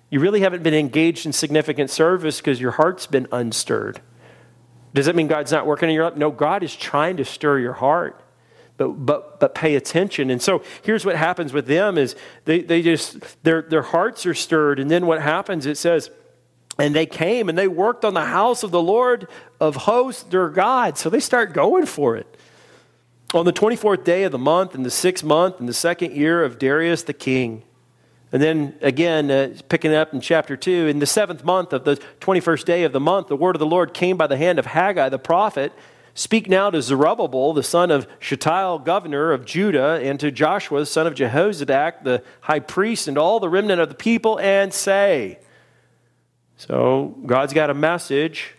you 0.09 0.19
really 0.19 0.41
haven't 0.41 0.63
been 0.63 0.73
engaged 0.73 1.25
in 1.25 1.33
significant 1.33 1.91
service 1.91 2.39
because 2.39 2.59
your 2.59 2.71
heart's 2.71 3.05
been 3.05 3.27
unstirred? 3.31 4.01
Does 4.95 5.05
that 5.05 5.15
mean 5.15 5.27
god's 5.27 5.51
not 5.51 5.67
working 5.67 5.89
in 5.89 5.95
your 5.95 6.05
life? 6.05 6.15
No 6.15 6.31
god 6.31 6.63
is 6.63 6.75
trying 6.75 7.17
to 7.17 7.25
stir 7.25 7.59
your 7.59 7.73
heart. 7.73 8.19
But, 8.77 9.05
but, 9.05 9.39
but 9.39 9.55
pay 9.55 9.75
attention. 9.75 10.29
And 10.29 10.41
so 10.41 10.61
here's 10.83 11.05
what 11.05 11.15
happens 11.15 11.53
with 11.53 11.65
them 11.65 11.97
is 11.97 12.15
they, 12.43 12.59
they 12.59 12.81
just 12.81 13.43
their, 13.43 13.61
their 13.61 13.83
hearts 13.83 14.25
are 14.25 14.33
stirred. 14.33 14.79
And 14.79 14.91
then 14.91 15.05
what 15.05 15.21
happens? 15.21 15.65
It 15.65 15.77
says 15.77 16.09
and 16.77 16.93
they 16.95 17.05
came 17.05 17.49
and 17.49 17.57
they 17.57 17.67
worked 17.67 18.03
on 18.03 18.13
the 18.13 18.25
house 18.25 18.63
of 18.63 18.71
the 18.71 18.81
Lord 18.81 19.27
of 19.59 19.75
hosts, 19.75 20.23
their 20.23 20.49
God. 20.49 20.97
So 20.97 21.09
they 21.09 21.19
start 21.19 21.53
going 21.53 21.85
for 21.85 22.15
it. 22.15 22.37
On 23.33 23.45
the 23.45 23.53
24th 23.53 24.03
day 24.03 24.23
of 24.23 24.31
the 24.31 24.37
month, 24.37 24.75
in 24.75 24.83
the 24.83 24.91
sixth 24.91 25.23
month, 25.23 25.59
in 25.59 25.65
the 25.65 25.73
second 25.73 26.13
year 26.13 26.43
of 26.43 26.59
Darius 26.59 27.03
the 27.03 27.13
king. 27.13 27.63
And 28.31 28.41
then 28.41 28.75
again, 28.81 29.31
uh, 29.31 29.55
picking 29.69 29.93
up 29.93 30.13
in 30.13 30.19
chapter 30.19 30.57
2, 30.57 30.87
in 30.87 30.99
the 30.99 31.05
seventh 31.05 31.43
month 31.43 31.71
of 31.71 31.85
the 31.85 31.95
21st 32.19 32.65
day 32.65 32.83
of 32.83 32.91
the 32.91 32.99
month, 32.99 33.27
the 33.27 33.37
word 33.37 33.55
of 33.55 33.59
the 33.59 33.65
Lord 33.65 33.93
came 33.93 34.17
by 34.17 34.27
the 34.27 34.37
hand 34.37 34.59
of 34.59 34.65
Haggai 34.65 35.09
the 35.09 35.19
prophet. 35.19 35.71
Speak 36.13 36.49
now 36.49 36.69
to 36.69 36.81
Zerubbabel, 36.81 37.53
the 37.53 37.63
son 37.63 37.91
of 37.91 38.07
Shealtiel, 38.19 38.79
governor 38.79 39.31
of 39.31 39.45
Judah, 39.45 39.99
and 40.01 40.19
to 40.19 40.31
Joshua, 40.31 40.85
son 40.85 41.07
of 41.07 41.13
Jehozadak, 41.13 42.03
the 42.03 42.23
high 42.41 42.59
priest, 42.59 43.07
and 43.07 43.17
all 43.17 43.39
the 43.39 43.49
remnant 43.49 43.81
of 43.81 43.89
the 43.89 43.95
people, 43.95 44.39
and 44.39 44.73
say, 44.73 45.39
so 46.57 47.15
God's 47.25 47.53
got 47.53 47.69
a 47.69 47.73
message, 47.73 48.53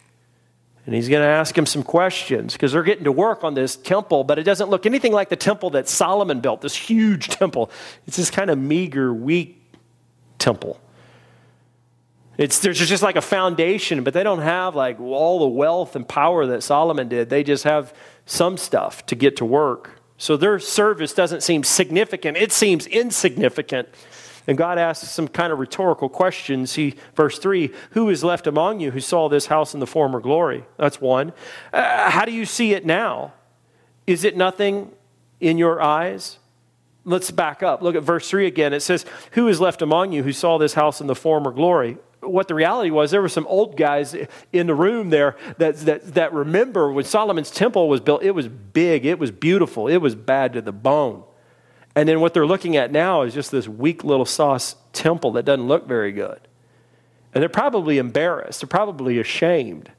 And 0.87 0.95
he's 0.95 1.09
going 1.09 1.23
to 1.23 1.29
ask 1.29 1.57
him 1.57 1.67
some 1.67 1.83
questions 1.83 2.53
because 2.53 2.73
they're 2.73 2.85
getting 2.85 3.05
to 3.05 3.13
work 3.13 3.43
on 3.43 3.55
this 3.55 3.75
temple, 3.75 4.23
but 4.23 4.39
it 4.39 4.45
doesn't 4.45 4.71
look 4.71 4.87
anything 4.87 5.13
like 5.13 5.29
the 5.29 5.37
temple 5.37 5.71
that 5.71 5.89
Solomon 5.89 6.41
built, 6.41 6.61
this 6.61 6.77
huge 6.77 7.29
temple. 7.29 7.71
It's 8.07 8.17
this 8.17 8.31
kind 8.31 8.51
of 8.51 8.59
meager, 8.59 9.13
weak 9.13 9.61
temple. 10.39 10.81
It's, 12.39 12.61
there's 12.61 12.79
just 12.79 13.03
like 13.03 13.17
a 13.17 13.23
foundation, 13.23 14.05
but 14.05 14.15
they 14.15 14.23
don't 14.23 14.43
have 14.43 14.77
like 14.77 15.01
all 15.01 15.41
the 15.41 15.49
wealth 15.49 15.97
and 15.97 16.07
power 16.07 16.47
that 16.47 16.63
Solomon 16.63 17.09
did. 17.09 17.31
They 17.31 17.43
just 17.43 17.65
have 17.65 17.95
some 18.27 18.57
stuff 18.57 19.07
to 19.07 19.15
get 19.17 19.37
to 19.39 19.45
work. 19.45 20.03
So 20.19 20.37
their 20.37 20.59
service 20.59 21.13
doesn't 21.13 21.43
seem 21.43 21.65
significant, 21.65 22.37
it 22.37 22.53
seems 22.53 22.87
insignificant. 22.87 23.89
And 24.47 24.57
God 24.57 24.79
asks 24.79 25.09
some 25.11 25.27
kind 25.27 25.53
of 25.53 25.59
rhetorical 25.59 26.09
questions. 26.09 26.75
He, 26.75 26.95
verse 27.15 27.39
3 27.39 27.73
Who 27.91 28.09
is 28.09 28.23
left 28.23 28.47
among 28.47 28.81
you 28.81 28.93
who 28.93 29.01
saw 29.01 29.29
this 29.29 29.47
house 29.47 29.75
in 29.75 29.81
the 29.81 29.87
former 29.87 30.21
glory? 30.21 30.65
That's 30.77 31.01
one. 31.01 31.33
Uh, 31.73 32.11
how 32.11 32.25
do 32.25 32.33
you 32.33 32.47
see 32.47 32.73
it 32.73 32.87
now? 32.87 33.33
Is 34.07 34.25
it 34.25 34.37
nothing 34.37 34.93
in 35.41 35.59
your 35.59 35.83
eyes? 35.83 36.39
Let's 37.05 37.31
back 37.31 37.63
up. 37.63 37.83
Look 37.83 37.97
at 37.97 38.03
verse 38.03 38.29
3 38.29 38.47
again. 38.47 38.73
It 38.73 38.81
says, 38.81 39.05
Who 39.33 39.49
is 39.49 39.61
left 39.61 39.83
among 39.83 40.13
you 40.13 40.23
who 40.23 40.33
saw 40.33 40.59
this 40.59 40.75
house 40.75 41.01
in 41.01 41.07
the 41.07 41.15
former 41.15 41.51
glory? 41.51 41.99
What 42.21 42.49
the 42.49 42.55
reality 42.55 42.91
was, 42.91 43.11
there 43.11 43.23
were 43.23 43.29
some 43.29 43.47
old 43.47 43.77
guys 43.77 44.17
in 44.53 44.67
the 44.67 44.75
room 44.75 45.11
there 45.11 45.37
that, 45.59 45.77
that, 45.81 46.15
that 46.15 46.33
remember 46.33 46.91
when 46.91 47.05
Solomon's 47.05 47.51
temple 47.51 47.89
was 47.89 48.01
built, 48.01 48.23
it 48.23 48.33
was 48.33 48.49
big, 48.49 49.05
it 49.07 49.19
was 49.19 49.31
beautiful, 49.31 49.87
it 49.87 49.99
was 49.99 50.15
bad 50.17 50.55
to 50.55 50.63
the 50.63 50.73
bone. 50.73 51.23
And 51.97 52.07
then 52.07 52.21
what 52.21 52.35
they're 52.35 52.47
looking 52.47 52.77
at 52.77 52.93
now 52.93 53.23
is 53.23 53.33
just 53.33 53.51
this 53.51 53.67
weak 53.67 54.05
little 54.05 54.27
sauce 54.27 54.77
temple 54.93 55.33
that 55.33 55.47
doesn't 55.47 55.67
look 55.67 55.89
very 55.89 56.13
good. 56.13 56.39
And 57.35 57.41
they're 57.41 57.49
probably 57.49 57.97
embarrassed. 57.97 58.61
They're 58.61 58.69
probably 58.69 59.19
ashamed. 59.19 59.91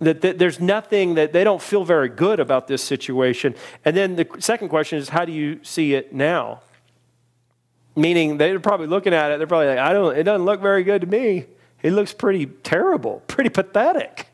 That, 0.00 0.20
that, 0.20 0.38
there's 0.38 0.60
nothing 0.60 1.14
that 1.14 1.32
they 1.32 1.42
don't 1.42 1.62
feel 1.62 1.82
very 1.82 2.10
good 2.10 2.40
about 2.40 2.68
this 2.68 2.82
situation. 2.82 3.54
And 3.86 3.96
then 3.96 4.16
the 4.16 4.28
second 4.38 4.68
question 4.68 4.98
is, 4.98 5.08
how 5.08 5.24
do 5.24 5.32
you 5.32 5.60
see 5.64 5.94
it 5.94 6.12
now? 6.12 6.60
Meaning 7.96 8.36
they're 8.36 8.60
probably 8.60 8.86
looking 8.86 9.14
at 9.14 9.30
it, 9.30 9.38
they're 9.38 9.46
probably 9.46 9.68
like, 9.68 9.78
I 9.78 9.94
don't, 9.94 10.14
it 10.16 10.24
doesn't 10.24 10.44
look 10.44 10.60
very 10.60 10.84
good 10.84 11.00
to 11.00 11.06
me. 11.06 11.46
It 11.82 11.92
looks 11.92 12.12
pretty 12.12 12.46
terrible, 12.46 13.22
pretty 13.28 13.50
pathetic. 13.50 14.28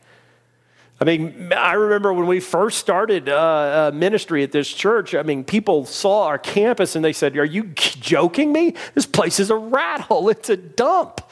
I 1.00 1.07
mean, 1.07 1.50
I 1.57 1.73
remember 1.73 2.12
when 2.12 2.26
we 2.26 2.40
first 2.40 2.78
started 2.78 3.30
uh, 3.30 3.90
uh, 3.92 3.97
ministry 3.97 4.42
at 4.42 4.52
this 4.52 4.69
church, 4.69 5.14
I 5.14 5.23
mean, 5.23 5.45
people 5.45 5.87
saw 5.87 6.26
our 6.26 6.38
campus 6.38 6.95
and 6.95 7.02
they 7.02 7.14
said, 7.14 7.38
Are 7.38 7.45
you 7.45 7.64
joking 7.75 8.52
me? 8.52 8.75
This 8.95 9.07
place 9.07 9.40
is 9.40 9.49
a 9.49 9.57
rat 9.57 10.02
hole, 10.02 10.28
it's 10.28 10.50
a 10.50 10.59
dump. 10.59 11.23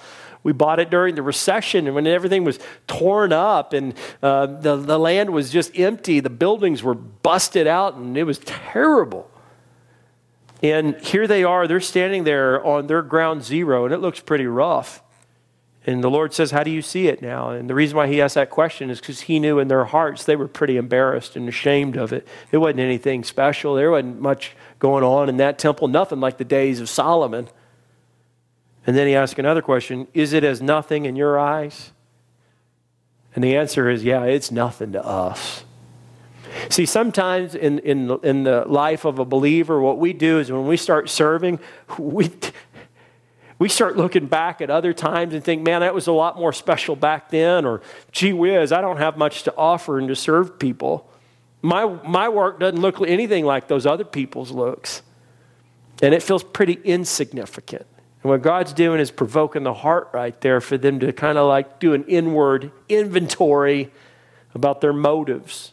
We 0.42 0.52
bought 0.52 0.80
it 0.80 0.88
during 0.88 1.16
the 1.16 1.22
recession 1.22 1.86
and 1.86 1.94
when 1.94 2.06
everything 2.06 2.44
was 2.44 2.58
torn 2.86 3.32
up 3.32 3.74
and 3.74 3.92
uh, 4.22 4.46
the, 4.46 4.76
the 4.76 4.98
land 4.98 5.30
was 5.30 5.50
just 5.50 5.78
empty, 5.78 6.20
the 6.20 6.30
buildings 6.30 6.82
were 6.82 6.94
busted 6.94 7.66
out, 7.66 7.96
and 7.96 8.16
it 8.16 8.24
was 8.24 8.38
terrible. 8.38 9.30
And 10.62 10.96
here 11.00 11.26
they 11.26 11.44
are, 11.44 11.66
they're 11.66 11.80
standing 11.80 12.24
there 12.24 12.64
on 12.64 12.86
their 12.86 13.02
ground 13.02 13.44
zero, 13.44 13.84
and 13.84 13.92
it 13.92 13.98
looks 13.98 14.20
pretty 14.20 14.46
rough. 14.46 15.02
And 15.88 16.04
the 16.04 16.10
Lord 16.10 16.34
says, 16.34 16.50
How 16.50 16.64
do 16.64 16.70
you 16.70 16.82
see 16.82 17.08
it 17.08 17.22
now? 17.22 17.48
And 17.48 17.68
the 17.68 17.74
reason 17.74 17.96
why 17.96 18.08
he 18.08 18.20
asked 18.20 18.34
that 18.34 18.50
question 18.50 18.90
is 18.90 19.00
because 19.00 19.22
he 19.22 19.40
knew 19.40 19.58
in 19.58 19.68
their 19.68 19.86
hearts 19.86 20.22
they 20.24 20.36
were 20.36 20.46
pretty 20.46 20.76
embarrassed 20.76 21.34
and 21.34 21.48
ashamed 21.48 21.96
of 21.96 22.12
it. 22.12 22.28
It 22.52 22.58
wasn't 22.58 22.80
anything 22.80 23.24
special, 23.24 23.74
there 23.74 23.90
wasn't 23.90 24.20
much 24.20 24.54
going 24.78 25.02
on 25.02 25.30
in 25.30 25.38
that 25.38 25.58
temple, 25.58 25.88
nothing 25.88 26.20
like 26.20 26.36
the 26.36 26.44
days 26.44 26.80
of 26.80 26.90
Solomon. 26.90 27.48
And 28.86 28.98
then 28.98 29.06
he 29.06 29.14
asked 29.14 29.38
another 29.38 29.62
question 29.62 30.08
Is 30.12 30.34
it 30.34 30.44
as 30.44 30.60
nothing 30.60 31.06
in 31.06 31.16
your 31.16 31.38
eyes? 31.38 31.92
And 33.34 33.42
the 33.42 33.56
answer 33.56 33.88
is, 33.88 34.04
Yeah, 34.04 34.24
it's 34.24 34.50
nothing 34.50 34.92
to 34.92 35.02
us. 35.02 35.64
See, 36.68 36.84
sometimes 36.84 37.54
in, 37.54 37.78
in, 37.78 38.18
in 38.22 38.44
the 38.44 38.64
life 38.66 39.06
of 39.06 39.18
a 39.18 39.24
believer, 39.24 39.80
what 39.80 39.98
we 39.98 40.12
do 40.12 40.38
is 40.38 40.52
when 40.52 40.66
we 40.66 40.76
start 40.76 41.08
serving, 41.08 41.60
we, 41.98 42.30
we 43.58 43.68
start 43.68 43.96
looking 43.96 44.26
back 44.26 44.60
at 44.60 44.70
other 44.70 44.92
times 44.92 45.34
and 45.34 45.42
think, 45.42 45.62
man, 45.62 45.80
that 45.80 45.94
was 45.94 46.06
a 46.06 46.12
lot 46.12 46.36
more 46.36 46.52
special 46.52 46.94
back 46.94 47.30
then, 47.30 47.64
or 47.64 47.82
gee 48.12 48.32
whiz, 48.32 48.70
I 48.70 48.80
don't 48.80 48.98
have 48.98 49.16
much 49.16 49.42
to 49.44 49.56
offer 49.56 49.98
and 49.98 50.08
to 50.08 50.16
serve 50.16 50.58
people. 50.58 51.10
My, 51.60 51.86
my 51.86 52.28
work 52.28 52.60
doesn't 52.60 52.80
look 52.80 53.00
anything 53.00 53.44
like 53.44 53.66
those 53.66 53.84
other 53.84 54.04
people's 54.04 54.52
looks. 54.52 55.02
And 56.00 56.14
it 56.14 56.22
feels 56.22 56.44
pretty 56.44 56.78
insignificant. 56.84 57.84
And 58.22 58.30
what 58.30 58.42
God's 58.42 58.72
doing 58.72 59.00
is 59.00 59.10
provoking 59.10 59.64
the 59.64 59.74
heart 59.74 60.08
right 60.12 60.40
there 60.40 60.60
for 60.60 60.78
them 60.78 61.00
to 61.00 61.12
kind 61.12 61.36
of 61.36 61.48
like 61.48 61.80
do 61.80 61.94
an 61.94 62.04
inward 62.04 62.70
inventory 62.88 63.90
about 64.54 64.80
their 64.80 64.92
motives. 64.92 65.72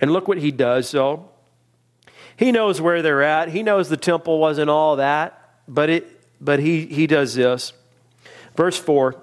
And 0.00 0.12
look 0.12 0.26
what 0.26 0.38
he 0.38 0.50
does, 0.50 0.88
so. 0.88 1.28
He 2.36 2.50
knows 2.50 2.80
where 2.80 3.02
they're 3.02 3.22
at. 3.22 3.50
He 3.50 3.62
knows 3.62 3.88
the 3.88 3.96
temple 3.96 4.38
wasn't 4.38 4.70
all 4.70 4.96
that, 4.96 5.60
but 5.68 5.90
it 5.90 6.19
but 6.40 6.60
he, 6.60 6.86
he 6.86 7.06
does 7.06 7.34
this. 7.34 7.72
Verse 8.56 8.78
4 8.78 9.16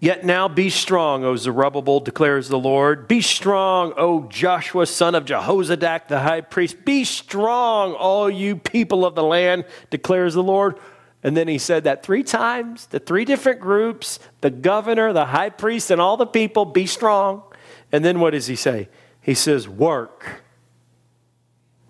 Yet 0.00 0.22
now 0.22 0.48
be 0.48 0.68
strong, 0.68 1.24
O 1.24 1.34
Zerubbabel, 1.36 2.00
declares 2.00 2.48
the 2.48 2.58
Lord. 2.58 3.08
Be 3.08 3.22
strong, 3.22 3.94
O 3.96 4.24
Joshua, 4.28 4.84
son 4.84 5.14
of 5.14 5.24
Jehozadak, 5.24 6.08
the 6.08 6.20
high 6.20 6.42
priest. 6.42 6.84
Be 6.84 7.04
strong, 7.04 7.94
all 7.94 8.28
you 8.28 8.56
people 8.56 9.06
of 9.06 9.14
the 9.14 9.22
land, 9.22 9.64
declares 9.88 10.34
the 10.34 10.42
Lord. 10.42 10.78
And 11.22 11.34
then 11.34 11.48
he 11.48 11.56
said 11.56 11.84
that 11.84 12.02
three 12.02 12.22
times, 12.22 12.86
the 12.88 12.98
three 12.98 13.24
different 13.24 13.60
groups, 13.60 14.18
the 14.42 14.50
governor, 14.50 15.14
the 15.14 15.24
high 15.24 15.48
priest, 15.48 15.90
and 15.90 16.02
all 16.02 16.18
the 16.18 16.26
people, 16.26 16.66
be 16.66 16.84
strong. 16.84 17.42
And 17.90 18.04
then 18.04 18.20
what 18.20 18.32
does 18.32 18.46
he 18.46 18.56
say? 18.56 18.90
He 19.22 19.32
says, 19.32 19.66
Work. 19.66 20.42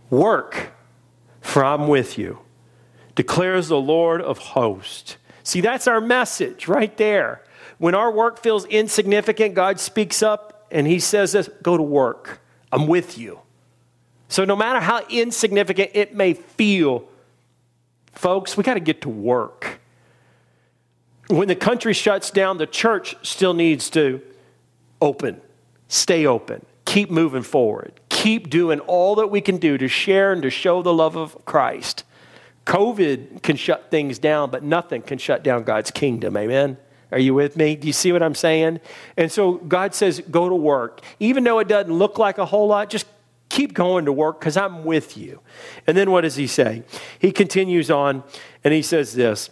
Work, 0.09 0.73
for 1.41 1.65
I'm 1.65 1.89
with 1.89 2.17
you 2.17 2.44
declares 3.15 3.69
the 3.69 3.81
Lord 3.81 4.21
of 4.21 4.39
hosts. 4.39 5.17
See, 5.43 5.61
that's 5.61 5.87
our 5.87 6.01
message 6.01 6.69
right 6.69 6.97
there. 6.97 7.43
When 7.79 7.95
our 7.95 8.11
work 8.11 8.41
feels 8.41 8.65
insignificant, 8.67 9.55
God 9.55 9.79
speaks 9.79 10.23
up 10.23 10.67
and 10.71 10.87
he 10.87 10.99
says 10.99 11.33
this 11.33 11.49
go 11.63 11.77
to 11.77 11.83
work. 11.83 12.41
I'm 12.73 12.87
with 12.87 13.19
you. 13.19 13.41
So, 14.29 14.45
no 14.45 14.57
matter 14.57 14.81
how 14.81 15.05
insignificant 15.09 15.91
it 15.95 16.15
may 16.15 16.35
feel, 16.35 17.05
folks, 18.13 18.57
we 18.57 18.65
got 18.65 18.75
to 18.75 18.81
get 18.81 19.03
to 19.03 19.09
work. 19.09 19.81
When 21.29 21.49
the 21.49 21.57
country 21.57 21.93
shuts 21.93 22.31
down, 22.31 22.59
the 22.59 22.67
church 22.67 23.17
still 23.23 23.55
needs 23.55 23.89
to 23.91 24.21
open, 25.01 25.41
stay 25.89 26.27
open, 26.27 26.65
keep 26.85 27.11
moving 27.11 27.43
forward, 27.43 27.93
keep 28.09 28.51
doing 28.51 28.81
all 28.81 29.15
that 29.17 29.29
we 29.29 29.41
can 29.41 29.59
do 29.59 29.79
to 29.79 29.89
share 29.89 30.33
and 30.33 30.43
to 30.43 30.51
show 30.51 30.83
the 30.83 30.93
love 30.93 31.17
of 31.17 31.45
Christ. 31.45 32.05
COVID 32.67 33.43
can 33.43 33.57
shut 33.57 33.91
things 33.91 34.19
down, 34.19 34.51
but 34.51 34.63
nothing 34.63 35.03
can 35.03 35.19
shut 35.19 35.43
down 35.43 35.65
God's 35.65 35.91
kingdom. 35.91 36.37
Amen? 36.37 36.79
Are 37.13 37.19
you 37.19 37.35
with 37.35 37.57
me? 37.57 37.77
Do 37.77 37.87
you 37.87 37.93
see 37.93 38.13
what 38.13 38.23
I'm 38.23 38.35
saying? 38.35 38.81
And 39.17 39.31
so 39.31 39.55
God 39.55 39.95
says, 39.95 40.21
go 40.31 40.49
to 40.49 40.55
work. 40.55 41.01
Even 41.21 41.45
though 41.45 41.59
it 41.59 41.69
doesn't 41.69 41.93
look 41.93 42.19
like 42.19 42.39
a 42.39 42.47
whole 42.47 42.67
lot, 42.67 42.91
just 42.91 43.07
keep 43.49 43.75
going 43.75 44.07
to 44.07 44.13
work 44.13 44.41
because 44.41 44.57
I'm 44.57 44.85
with 44.85 45.17
you. 45.17 45.41
And 45.87 45.97
then 45.97 46.11
what 46.11 46.23
does 46.23 46.37
he 46.37 46.47
say? 46.47 46.83
He 47.19 47.31
continues 47.31 47.91
on 47.91 48.25
and 48.65 48.75
he 48.75 48.83
says 48.83 49.15
this 49.15 49.51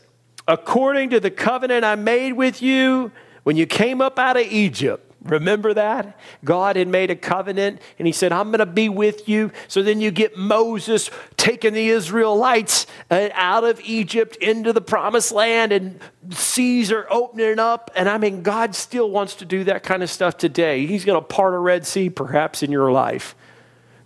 According 0.49 1.11
to 1.11 1.21
the 1.21 1.31
covenant 1.31 1.85
I 1.85 1.95
made 1.95 2.33
with 2.33 2.62
you 2.62 3.12
when 3.45 3.57
you 3.57 3.66
came 3.66 4.00
up 4.00 4.19
out 4.19 4.37
of 4.37 4.47
Egypt, 4.47 5.12
Remember 5.25 5.73
that? 5.75 6.19
God 6.45 6.76
had 6.76 6.88
made 6.88 7.11
a 7.11 7.17
covenant 7.17 7.81
and 7.99 8.07
he 8.07 8.12
said, 8.12 8.33
I'm 8.33 8.49
going 8.49 8.59
to 8.59 8.67
be 8.67 8.88
with 8.88 9.29
you. 9.29 9.52
So 9.69 9.83
then 9.83 10.00
you 10.00 10.11
get 10.11 10.37
Moses 10.37 11.11
taking 11.37 11.75
the 11.75 11.88
Israelites 11.88 12.87
uh, 13.11 13.29
out 13.35 13.62
of 13.62 13.81
Egypt 13.85 14.37
into 14.37 14.73
the 14.73 14.81
promised 14.81 15.31
land 15.31 15.71
and 15.71 16.00
seas 16.31 16.91
are 16.91 17.07
opening 17.09 17.61
up. 17.61 17.91
And 17.95 18.09
I 18.09 18.19
mean, 18.19 18.43
God 18.43 18.75
still 18.75 19.11
wants 19.11 19.37
to 19.37 19.45
do 19.45 19.64
that 19.64 19.85
kind 19.85 20.02
of 20.02 20.11
stuff 20.11 20.37
today. 20.37 20.87
He's 20.87 21.05
going 21.05 21.21
to 21.21 21.25
part 21.25 21.55
a 21.55 21.59
Red 21.59 21.87
Sea 21.87 22.11
perhaps 22.11 22.62
in 22.62 22.73
your 22.73 22.91
life. 22.91 23.37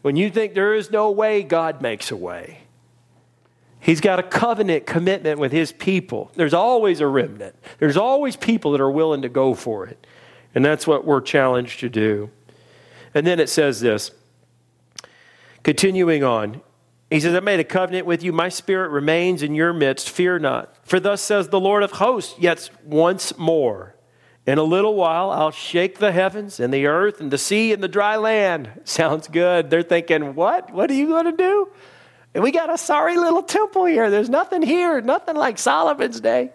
When 0.02 0.16
you 0.16 0.30
think 0.30 0.54
there 0.54 0.74
is 0.74 0.90
no 0.90 1.10
way, 1.10 1.42
God 1.42 1.80
makes 1.80 2.10
a 2.10 2.16
way. 2.16 2.60
He's 3.80 4.00
got 4.00 4.18
a 4.18 4.22
covenant 4.22 4.84
commitment 4.84 5.38
with 5.38 5.52
his 5.52 5.72
people. 5.72 6.30
There's 6.34 6.54
always 6.54 7.00
a 7.00 7.06
remnant, 7.06 7.56
there's 7.78 7.96
always 7.96 8.36
people 8.36 8.72
that 8.72 8.80
are 8.80 8.90
willing 8.90 9.22
to 9.22 9.28
go 9.28 9.54
for 9.54 9.86
it. 9.86 10.06
And 10.56 10.64
that's 10.64 10.86
what 10.86 11.04
we're 11.04 11.20
challenged 11.20 11.80
to 11.80 11.90
do. 11.90 12.30
And 13.14 13.26
then 13.26 13.38
it 13.38 13.50
says 13.50 13.80
this 13.80 14.10
continuing 15.62 16.24
on. 16.24 16.62
He 17.10 17.20
says, 17.20 17.34
I 17.34 17.40
made 17.40 17.60
a 17.60 17.64
covenant 17.64 18.06
with 18.06 18.24
you. 18.24 18.32
My 18.32 18.48
spirit 18.48 18.88
remains 18.88 19.42
in 19.42 19.54
your 19.54 19.72
midst. 19.72 20.10
Fear 20.10 20.40
not. 20.40 20.74
For 20.82 20.98
thus 20.98 21.20
says 21.20 21.48
the 21.48 21.60
Lord 21.60 21.82
of 21.82 21.92
hosts, 21.92 22.34
yet 22.38 22.70
once 22.84 23.36
more. 23.38 23.94
In 24.46 24.58
a 24.58 24.62
little 24.62 24.94
while, 24.94 25.30
I'll 25.30 25.50
shake 25.50 25.98
the 25.98 26.10
heavens 26.10 26.58
and 26.58 26.72
the 26.72 26.86
earth 26.86 27.20
and 27.20 27.30
the 27.30 27.38
sea 27.38 27.72
and 27.72 27.82
the 27.82 27.88
dry 27.88 28.16
land. 28.16 28.70
Sounds 28.84 29.28
good. 29.28 29.68
They're 29.68 29.82
thinking, 29.82 30.34
what? 30.34 30.72
What 30.72 30.90
are 30.90 30.94
you 30.94 31.08
going 31.08 31.26
to 31.26 31.32
do? 31.32 31.68
And 32.34 32.42
we 32.42 32.50
got 32.50 32.72
a 32.72 32.78
sorry 32.78 33.16
little 33.18 33.42
temple 33.42 33.84
here. 33.84 34.10
There's 34.10 34.30
nothing 34.30 34.62
here, 34.62 35.02
nothing 35.02 35.36
like 35.36 35.58
Solomon's 35.58 36.20
day. 36.20 36.52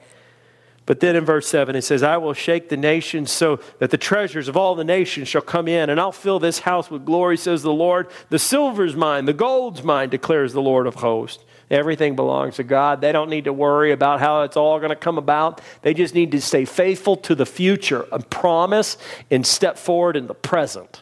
But 0.86 1.00
then 1.00 1.16
in 1.16 1.24
verse 1.24 1.48
7, 1.48 1.76
it 1.76 1.84
says, 1.84 2.02
I 2.02 2.18
will 2.18 2.34
shake 2.34 2.70
the 2.70 2.78
nations 2.78 3.32
so 3.32 3.60
that 3.80 3.92
the 3.92 3.98
treasures 3.98 4.48
of 4.48 4.58
all 4.58 4.76
the 4.76 4.84
nations 4.84 5.28
shall 5.28 5.42
come 5.42 5.68
in, 5.68 5.90
and 5.90 6.00
I'll 6.00 6.12
fill 6.12 6.40
this 6.40 6.60
house 6.60 6.90
with 6.90 7.06
glory, 7.06 7.38
says 7.38 7.62
the 7.62 7.72
Lord. 7.72 8.08
The 8.30 8.40
silver's 8.40 8.96
mine, 8.96 9.26
the 9.26 9.34
gold's 9.34 9.84
mine, 9.84 10.10
declares 10.10 10.54
the 10.54 10.62
Lord 10.62 10.88
of 10.88 10.96
hosts. 10.96 11.44
Everything 11.70 12.18
belongs 12.18 12.58
to 12.58 12.64
God. 12.64 13.00
They 13.00 13.14
don't 13.14 13.30
need 13.30 13.46
to 13.46 13.54
worry 13.54 13.94
about 13.94 14.20
how 14.20 14.42
it's 14.42 14.58
all 14.58 14.80
going 14.80 14.90
to 14.90 14.96
come 14.96 15.18
about. 15.18 15.62
They 15.84 15.94
just 15.94 16.14
need 16.14 16.32
to 16.32 16.42
stay 16.42 16.66
faithful 16.66 17.16
to 17.18 17.36
the 17.36 17.46
future, 17.46 18.06
a 18.12 18.20
promise, 18.20 18.98
and 19.30 19.48
step 19.48 19.78
forward 19.78 20.18
in 20.18 20.28
the 20.28 20.34
present. 20.34 21.02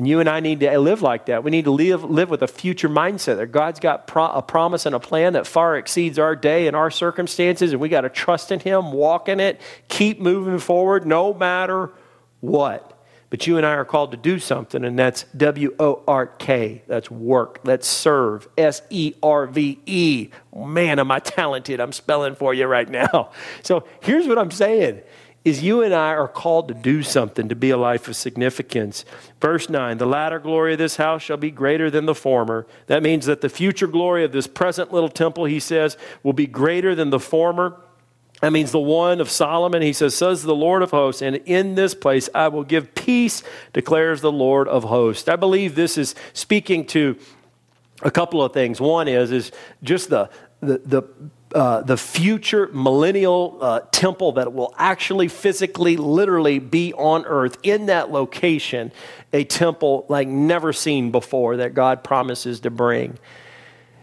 And 0.00 0.08
you 0.08 0.18
and 0.18 0.30
I 0.30 0.40
need 0.40 0.60
to 0.60 0.78
live 0.78 1.02
like 1.02 1.26
that. 1.26 1.44
We 1.44 1.50
need 1.50 1.66
to 1.66 1.70
live, 1.70 2.04
live 2.04 2.30
with 2.30 2.40
a 2.40 2.48
future 2.48 2.88
mindset 2.88 3.36
that 3.36 3.48
God's 3.48 3.80
got 3.80 4.06
pro- 4.06 4.30
a 4.30 4.40
promise 4.40 4.86
and 4.86 4.94
a 4.94 4.98
plan 4.98 5.34
that 5.34 5.46
far 5.46 5.76
exceeds 5.76 6.18
our 6.18 6.34
day 6.34 6.66
and 6.68 6.74
our 6.74 6.90
circumstances, 6.90 7.72
and 7.72 7.82
we 7.82 7.90
got 7.90 8.00
to 8.00 8.08
trust 8.08 8.50
in 8.50 8.60
Him, 8.60 8.92
walk 8.92 9.28
in 9.28 9.40
it, 9.40 9.60
keep 9.88 10.18
moving 10.18 10.58
forward 10.58 11.06
no 11.06 11.34
matter 11.34 11.92
what. 12.40 12.98
But 13.28 13.46
you 13.46 13.58
and 13.58 13.66
I 13.66 13.72
are 13.72 13.84
called 13.84 14.12
to 14.12 14.16
do 14.16 14.38
something, 14.38 14.86
and 14.86 14.98
that's 14.98 15.24
W 15.36 15.76
O 15.78 16.02
R 16.08 16.28
K. 16.28 16.82
That's 16.86 17.10
work. 17.10 17.62
That's 17.64 17.86
serve. 17.86 18.48
S 18.56 18.80
E 18.88 19.12
R 19.22 19.46
V 19.48 19.80
E. 19.84 20.30
Man, 20.56 20.98
am 20.98 21.10
I 21.10 21.18
talented. 21.18 21.78
I'm 21.78 21.92
spelling 21.92 22.36
for 22.36 22.54
you 22.54 22.64
right 22.64 22.88
now. 22.88 23.32
So 23.62 23.84
here's 24.00 24.26
what 24.26 24.38
I'm 24.38 24.50
saying 24.50 25.02
is 25.44 25.62
you 25.62 25.82
and 25.82 25.94
I 25.94 26.10
are 26.10 26.28
called 26.28 26.68
to 26.68 26.74
do 26.74 27.02
something 27.02 27.48
to 27.48 27.54
be 27.54 27.70
a 27.70 27.76
life 27.76 28.08
of 28.08 28.16
significance. 28.16 29.04
Verse 29.40 29.70
9 29.70 29.98
The 29.98 30.06
latter 30.06 30.38
glory 30.38 30.74
of 30.74 30.78
this 30.78 30.96
house 30.96 31.22
shall 31.22 31.38
be 31.38 31.50
greater 31.50 31.90
than 31.90 32.06
the 32.06 32.14
former. 32.14 32.66
That 32.86 33.02
means 33.02 33.26
that 33.26 33.40
the 33.40 33.48
future 33.48 33.86
glory 33.86 34.24
of 34.24 34.32
this 34.32 34.46
present 34.46 34.92
little 34.92 35.08
temple, 35.08 35.46
he 35.46 35.60
says, 35.60 35.96
will 36.22 36.34
be 36.34 36.46
greater 36.46 36.94
than 36.94 37.10
the 37.10 37.20
former. 37.20 37.80
That 38.40 38.52
means 38.52 38.72
the 38.72 38.80
one 38.80 39.20
of 39.20 39.30
Solomon. 39.30 39.82
He 39.82 39.92
says, 39.92 40.14
Says 40.14 40.42
the 40.42 40.54
Lord 40.54 40.82
of 40.82 40.90
hosts, 40.90 41.22
and 41.22 41.36
in 41.36 41.74
this 41.74 41.94
place 41.94 42.28
I 42.34 42.48
will 42.48 42.64
give 42.64 42.94
peace, 42.94 43.42
declares 43.72 44.20
the 44.20 44.32
Lord 44.32 44.68
of 44.68 44.84
hosts. 44.84 45.28
I 45.28 45.36
believe 45.36 45.74
this 45.74 45.96
is 45.96 46.14
speaking 46.32 46.86
to 46.88 47.16
a 48.02 48.10
couple 48.10 48.42
of 48.42 48.52
things. 48.52 48.80
One 48.80 49.08
is, 49.08 49.30
is 49.30 49.52
just 49.82 50.10
the, 50.10 50.30
the, 50.60 50.78
the 50.84 51.02
uh, 51.54 51.82
the 51.82 51.96
future 51.96 52.68
millennial 52.72 53.58
uh, 53.60 53.80
temple 53.90 54.32
that 54.32 54.52
will 54.52 54.74
actually 54.76 55.28
physically, 55.28 55.96
literally 55.96 56.58
be 56.58 56.92
on 56.94 57.24
earth 57.26 57.58
in 57.62 57.86
that 57.86 58.10
location, 58.10 58.92
a 59.32 59.44
temple 59.44 60.06
like 60.08 60.28
never 60.28 60.72
seen 60.72 61.10
before 61.10 61.56
that 61.56 61.74
God 61.74 62.04
promises 62.04 62.60
to 62.60 62.70
bring. 62.70 63.18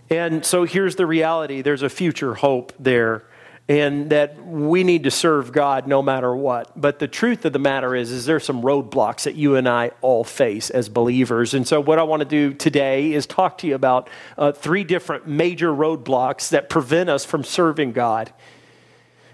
And 0.10 0.46
so 0.46 0.63
here's 0.63 0.96
the 0.96 1.06
reality 1.06 1.62
there's 1.62 1.84
a 1.84 1.89
future 1.89 2.34
hope 2.34 2.74
there 2.80 3.24
and 3.70 4.10
that 4.12 4.42
we 4.46 4.84
need 4.84 5.04
to 5.04 5.12
serve 5.12 5.52
God 5.52 5.88
no 5.88 6.02
matter 6.02 6.34
what. 6.34 6.72
But 6.80 7.00
the 7.00 7.08
truth 7.08 7.44
of 7.44 7.52
the 7.52 7.60
matter 7.60 7.96
is, 7.96 8.12
is 8.12 8.26
there's 8.26 8.46
some 8.46 8.62
roadblocks 8.62 9.24
that 9.24 9.36
you 9.36 9.56
and 9.56 9.68
I 9.68 9.92
all 10.02 10.24
face 10.24 10.70
as 10.70 10.88
believers. 10.88 11.54
And 11.54 11.68
so 11.68 11.82
what 11.82 12.00
I 12.00 12.04
want 12.04 12.22
to 12.22 12.26
do 12.26 12.54
today 12.54 13.12
is 13.12 13.26
talk 13.26 13.58
to 13.60 13.68
you 13.68 13.76
about 13.76 14.10
uh, 14.38 14.54
three 14.54 14.86
different 14.86 15.28
major 15.28 15.70
roadblocks 15.70 16.50
that 16.50 16.70
prevent 16.70 17.10
us 17.10 17.26
from 17.26 17.44
serving 17.44 17.92
God. 17.92 18.32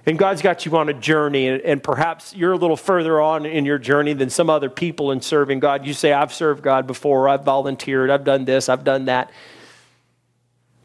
And 0.06 0.18
God's 0.18 0.42
got 0.42 0.66
you 0.66 0.76
on 0.76 0.90
a 0.90 0.94
journey, 0.94 1.48
and, 1.48 1.62
and 1.62 1.82
perhaps 1.82 2.36
you're 2.36 2.52
a 2.52 2.58
little 2.58 2.76
further 2.76 3.22
on 3.22 3.46
in 3.46 3.64
your 3.64 3.78
journey 3.78 4.14
than 4.14 4.30
some 4.30 4.50
other 4.50 4.70
people 4.70 5.12
in 5.12 5.22
serving 5.22 5.60
God. 5.60 5.86
You 5.86 5.94
say, 5.94 6.12
I've 6.12 6.34
served 6.34 6.62
God 6.62 6.88
before, 6.88 7.30
I've 7.30 7.46
volunteered, 7.46 8.10
I've 8.10 8.26
done 8.26 8.44
this, 8.44 8.68
I've 8.68 8.84
done 8.84 9.06
that. 9.06 9.32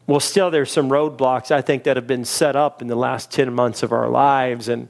Well, 0.09 0.19
still, 0.19 0.49
there's 0.49 0.71
some 0.71 0.89
roadblocks 0.89 1.51
I 1.51 1.61
think 1.61 1.83
that 1.83 1.95
have 1.95 2.07
been 2.07 2.25
set 2.25 2.55
up 2.55 2.81
in 2.81 2.87
the 2.87 2.95
last 2.95 3.29
10 3.29 3.53
months 3.53 3.83
of 3.83 3.91
our 3.91 4.09
lives. 4.09 4.67
And, 4.67 4.89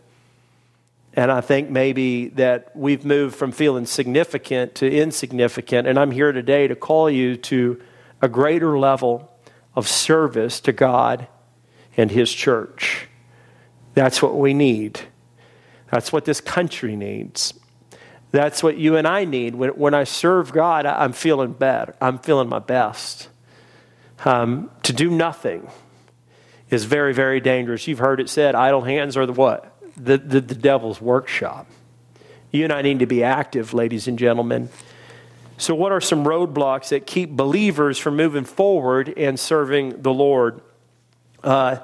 and 1.14 1.30
I 1.30 1.42
think 1.42 1.70
maybe 1.70 2.30
that 2.30 2.74
we've 2.74 3.04
moved 3.04 3.36
from 3.36 3.52
feeling 3.52 3.86
significant 3.86 4.76
to 4.76 4.90
insignificant. 4.90 5.90
And 5.90 6.00
I'm 6.00 6.12
here 6.12 6.32
today 6.32 6.70
to 6.70 6.76
call 6.78 7.10
you 7.10 7.36
to 7.36 7.82
a 8.22 8.30
greater 8.30 8.80
level 8.80 9.30
of 9.76 9.90
service 9.90 10.62
to 10.62 10.72
God 10.72 11.28
and 11.98 12.12
His 12.12 12.34
church. 12.34 13.10
That's 13.96 14.22
what 14.22 14.38
we 14.38 14.54
need. 14.54 15.02
That's 15.92 16.14
what 16.14 16.24
this 16.24 16.40
country 16.40 16.96
needs. 16.96 17.54
That's 18.32 18.64
what 18.64 18.78
you 18.78 18.96
and 18.96 19.06
I 19.06 19.26
need. 19.26 19.56
When, 19.56 19.72
when 19.72 19.94
I 19.94 20.06
serve 20.06 20.54
God, 20.54 20.86
I'm 20.86 21.12
feeling 21.12 21.52
better. 21.52 21.94
I'm 22.00 22.20
feeling 22.20 22.48
my 22.48 22.60
best. 22.60 23.29
Um, 24.26 24.70
to 24.84 24.94
do 24.94 25.10
nothing 25.10 25.70
is 26.70 26.86
very, 26.86 27.14
very 27.14 27.40
dangerous. 27.40 27.88
You've 27.88 28.00
heard 28.00 28.20
it 28.20 28.30
said, 28.30 28.56
idle 28.56 28.82
hands 28.82 29.18
are 29.18 29.26
the 29.26 29.34
what? 29.34 29.76
The, 29.98 30.18
the, 30.18 30.42
the 30.42 30.56
devil's 30.56 31.02
workshop. 31.02 31.68
You 32.52 32.64
and 32.64 32.74
I 32.74 32.82
need 32.82 33.00
to 33.00 33.06
be 33.06 33.24
active, 33.24 33.74
ladies 33.74 34.08
and 34.08 34.18
gentlemen. 34.18 34.70
So, 35.58 35.76
what 35.76 35.92
are 35.92 36.02
some 36.02 36.24
roadblocks 36.24 36.90
that 36.90 37.06
keep 37.06 37.32
believers 37.32 37.98
from 37.98 38.16
moving 38.16 38.46
forward 38.46 39.14
and 39.18 39.40
serving 39.40 40.02
the 40.02 40.14
Lord? 40.14 40.62
Uh, 41.44 41.78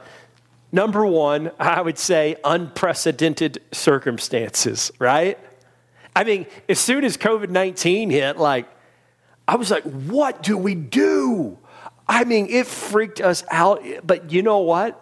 number 0.72 1.06
one, 1.06 1.52
I 1.60 1.82
would 1.82 1.98
say 1.98 2.38
unprecedented 2.44 3.62
circumstances, 3.74 4.92
right? 4.98 5.38
I 6.16 6.24
mean, 6.24 6.46
as 6.70 6.80
soon 6.80 7.04
as 7.04 7.18
COVID 7.18 7.50
19 7.50 8.10
hit, 8.10 8.38
like, 8.38 8.68
I 9.48 9.58
was 9.58 9.70
like, 9.70 9.84
what 9.84 10.42
do 10.42 10.58
we 10.58 10.74
do? 10.74 11.58
I 12.08 12.24
mean, 12.24 12.48
it 12.50 12.68
freaked 12.68 13.22
us 13.22 13.44
out. 13.50 13.84
But 14.04 14.32
you 14.32 14.42
know 14.42 14.60
what? 14.60 15.02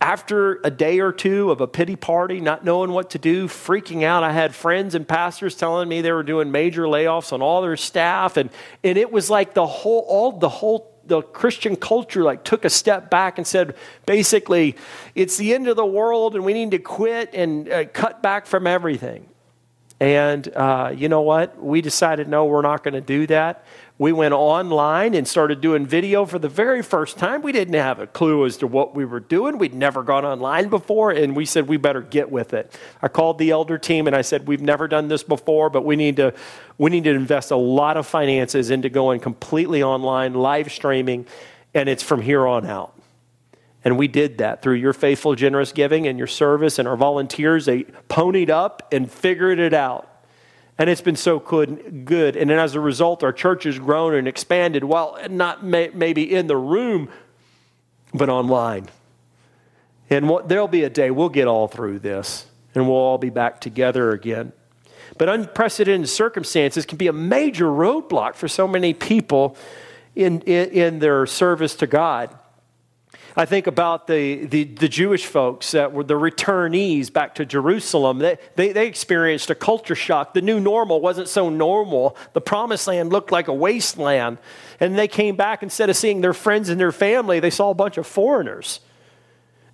After 0.00 0.60
a 0.62 0.70
day 0.70 1.00
or 1.00 1.10
two 1.10 1.50
of 1.50 1.60
a 1.60 1.66
pity 1.66 1.96
party, 1.96 2.40
not 2.40 2.64
knowing 2.64 2.90
what 2.90 3.10
to 3.10 3.18
do, 3.18 3.48
freaking 3.48 4.02
out, 4.02 4.22
I 4.22 4.32
had 4.32 4.54
friends 4.54 4.94
and 4.94 5.08
pastors 5.08 5.56
telling 5.56 5.88
me 5.88 6.02
they 6.02 6.12
were 6.12 6.22
doing 6.22 6.50
major 6.50 6.82
layoffs 6.82 7.32
on 7.32 7.40
all 7.40 7.62
their 7.62 7.76
staff. 7.76 8.36
And, 8.36 8.50
and 8.84 8.98
it 8.98 9.10
was 9.10 9.30
like 9.30 9.54
the 9.54 9.66
whole, 9.66 10.04
all 10.08 10.32
the 10.32 10.48
whole 10.48 10.92
the 11.06 11.22
Christian 11.22 11.76
culture 11.76 12.22
like 12.22 12.44
took 12.44 12.64
a 12.64 12.70
step 12.70 13.10
back 13.10 13.38
and 13.38 13.46
said, 13.46 13.74
basically, 14.06 14.76
it's 15.14 15.36
the 15.36 15.54
end 15.54 15.68
of 15.68 15.76
the 15.76 15.86
world 15.86 16.34
and 16.34 16.44
we 16.44 16.52
need 16.52 16.72
to 16.72 16.78
quit 16.78 17.30
and 17.32 17.68
uh, 17.68 17.84
cut 17.86 18.22
back 18.22 18.46
from 18.46 18.66
everything. 18.66 19.28
And 19.98 20.46
uh, 20.54 20.92
you 20.94 21.08
know 21.08 21.22
what? 21.22 21.62
We 21.62 21.80
decided, 21.80 22.28
no, 22.28 22.44
we're 22.44 22.62
not 22.62 22.82
going 22.84 22.94
to 22.94 23.00
do 23.00 23.26
that. 23.28 23.64
We 23.98 24.12
went 24.12 24.34
online 24.34 25.14
and 25.14 25.26
started 25.26 25.62
doing 25.62 25.86
video 25.86 26.26
for 26.26 26.38
the 26.38 26.50
very 26.50 26.82
first 26.82 27.16
time. 27.16 27.40
We 27.40 27.52
didn't 27.52 27.74
have 27.74 27.98
a 27.98 28.06
clue 28.06 28.44
as 28.44 28.58
to 28.58 28.66
what 28.66 28.94
we 28.94 29.06
were 29.06 29.20
doing. 29.20 29.56
We'd 29.56 29.72
never 29.72 30.02
gone 30.02 30.26
online 30.26 30.68
before, 30.68 31.12
and 31.12 31.34
we 31.34 31.46
said 31.46 31.66
we 31.66 31.78
better 31.78 32.02
get 32.02 32.30
with 32.30 32.52
it. 32.52 32.78
I 33.00 33.08
called 33.08 33.38
the 33.38 33.50
elder 33.50 33.78
team 33.78 34.06
and 34.06 34.14
I 34.14 34.20
said, 34.20 34.46
We've 34.46 34.60
never 34.60 34.86
done 34.86 35.08
this 35.08 35.22
before, 35.22 35.70
but 35.70 35.86
we 35.86 35.96
need 35.96 36.16
to, 36.16 36.34
we 36.76 36.90
need 36.90 37.04
to 37.04 37.10
invest 37.10 37.50
a 37.50 37.56
lot 37.56 37.96
of 37.96 38.06
finances 38.06 38.70
into 38.70 38.90
going 38.90 39.20
completely 39.20 39.82
online, 39.82 40.34
live 40.34 40.70
streaming, 40.70 41.26
and 41.72 41.88
it's 41.88 42.02
from 42.02 42.20
here 42.20 42.46
on 42.46 42.66
out. 42.66 42.92
And 43.82 43.96
we 43.96 44.08
did 44.08 44.38
that 44.38 44.60
through 44.60 44.74
your 44.74 44.92
faithful, 44.92 45.34
generous 45.36 45.72
giving 45.72 46.06
and 46.06 46.18
your 46.18 46.26
service, 46.26 46.78
and 46.78 46.86
our 46.86 46.96
volunteers. 46.96 47.64
They 47.64 47.84
ponied 48.10 48.50
up 48.50 48.92
and 48.92 49.10
figured 49.10 49.58
it 49.58 49.72
out. 49.72 50.15
And 50.78 50.90
it's 50.90 51.00
been 51.00 51.16
so 51.16 51.38
good. 51.38 52.04
good. 52.04 52.36
And 52.36 52.50
then 52.50 52.58
as 52.58 52.74
a 52.74 52.80
result, 52.80 53.22
our 53.22 53.32
church 53.32 53.64
has 53.64 53.78
grown 53.78 54.14
and 54.14 54.28
expanded, 54.28 54.84
well, 54.84 55.18
not 55.30 55.64
may, 55.64 55.90
maybe 55.94 56.34
in 56.34 56.46
the 56.46 56.56
room, 56.56 57.08
but 58.12 58.28
online. 58.28 58.88
And 60.10 60.28
what, 60.28 60.48
there'll 60.48 60.68
be 60.68 60.84
a 60.84 60.90
day 60.90 61.10
we'll 61.10 61.28
get 61.28 61.48
all 61.48 61.66
through 61.66 62.00
this 62.00 62.46
and 62.74 62.86
we'll 62.86 62.96
all 62.96 63.18
be 63.18 63.30
back 63.30 63.60
together 63.60 64.10
again. 64.12 64.52
But 65.18 65.28
unprecedented 65.28 66.08
circumstances 66.08 66.84
can 66.84 66.98
be 66.98 67.06
a 67.06 67.12
major 67.12 67.66
roadblock 67.66 68.34
for 68.34 68.48
so 68.48 68.68
many 68.68 68.92
people 68.92 69.56
in, 70.14 70.40
in, 70.42 70.70
in 70.70 70.98
their 70.98 71.26
service 71.26 71.74
to 71.76 71.86
God. 71.86 72.36
I 73.38 73.44
think 73.44 73.66
about 73.66 74.06
the, 74.06 74.46
the, 74.46 74.64
the, 74.64 74.88
Jewish 74.88 75.26
folks 75.26 75.72
that 75.72 75.92
were 75.92 76.04
the 76.04 76.14
returnees 76.14 77.12
back 77.12 77.34
to 77.34 77.44
Jerusalem. 77.44 78.18
They, 78.18 78.38
they, 78.54 78.72
they, 78.72 78.86
experienced 78.86 79.50
a 79.50 79.54
culture 79.54 79.94
shock. 79.94 80.32
The 80.32 80.40
new 80.40 80.58
normal 80.58 81.02
wasn't 81.02 81.28
so 81.28 81.50
normal. 81.50 82.16
The 82.32 82.40
promised 82.40 82.86
land 82.86 83.10
looked 83.10 83.30
like 83.30 83.48
a 83.48 83.52
wasteland. 83.52 84.38
And 84.80 84.96
they 84.96 85.06
came 85.06 85.36
back, 85.36 85.62
instead 85.62 85.90
of 85.90 85.96
seeing 85.96 86.22
their 86.22 86.32
friends 86.32 86.70
and 86.70 86.80
their 86.80 86.92
family, 86.92 87.38
they 87.38 87.50
saw 87.50 87.68
a 87.68 87.74
bunch 87.74 87.98
of 87.98 88.06
foreigners. 88.06 88.80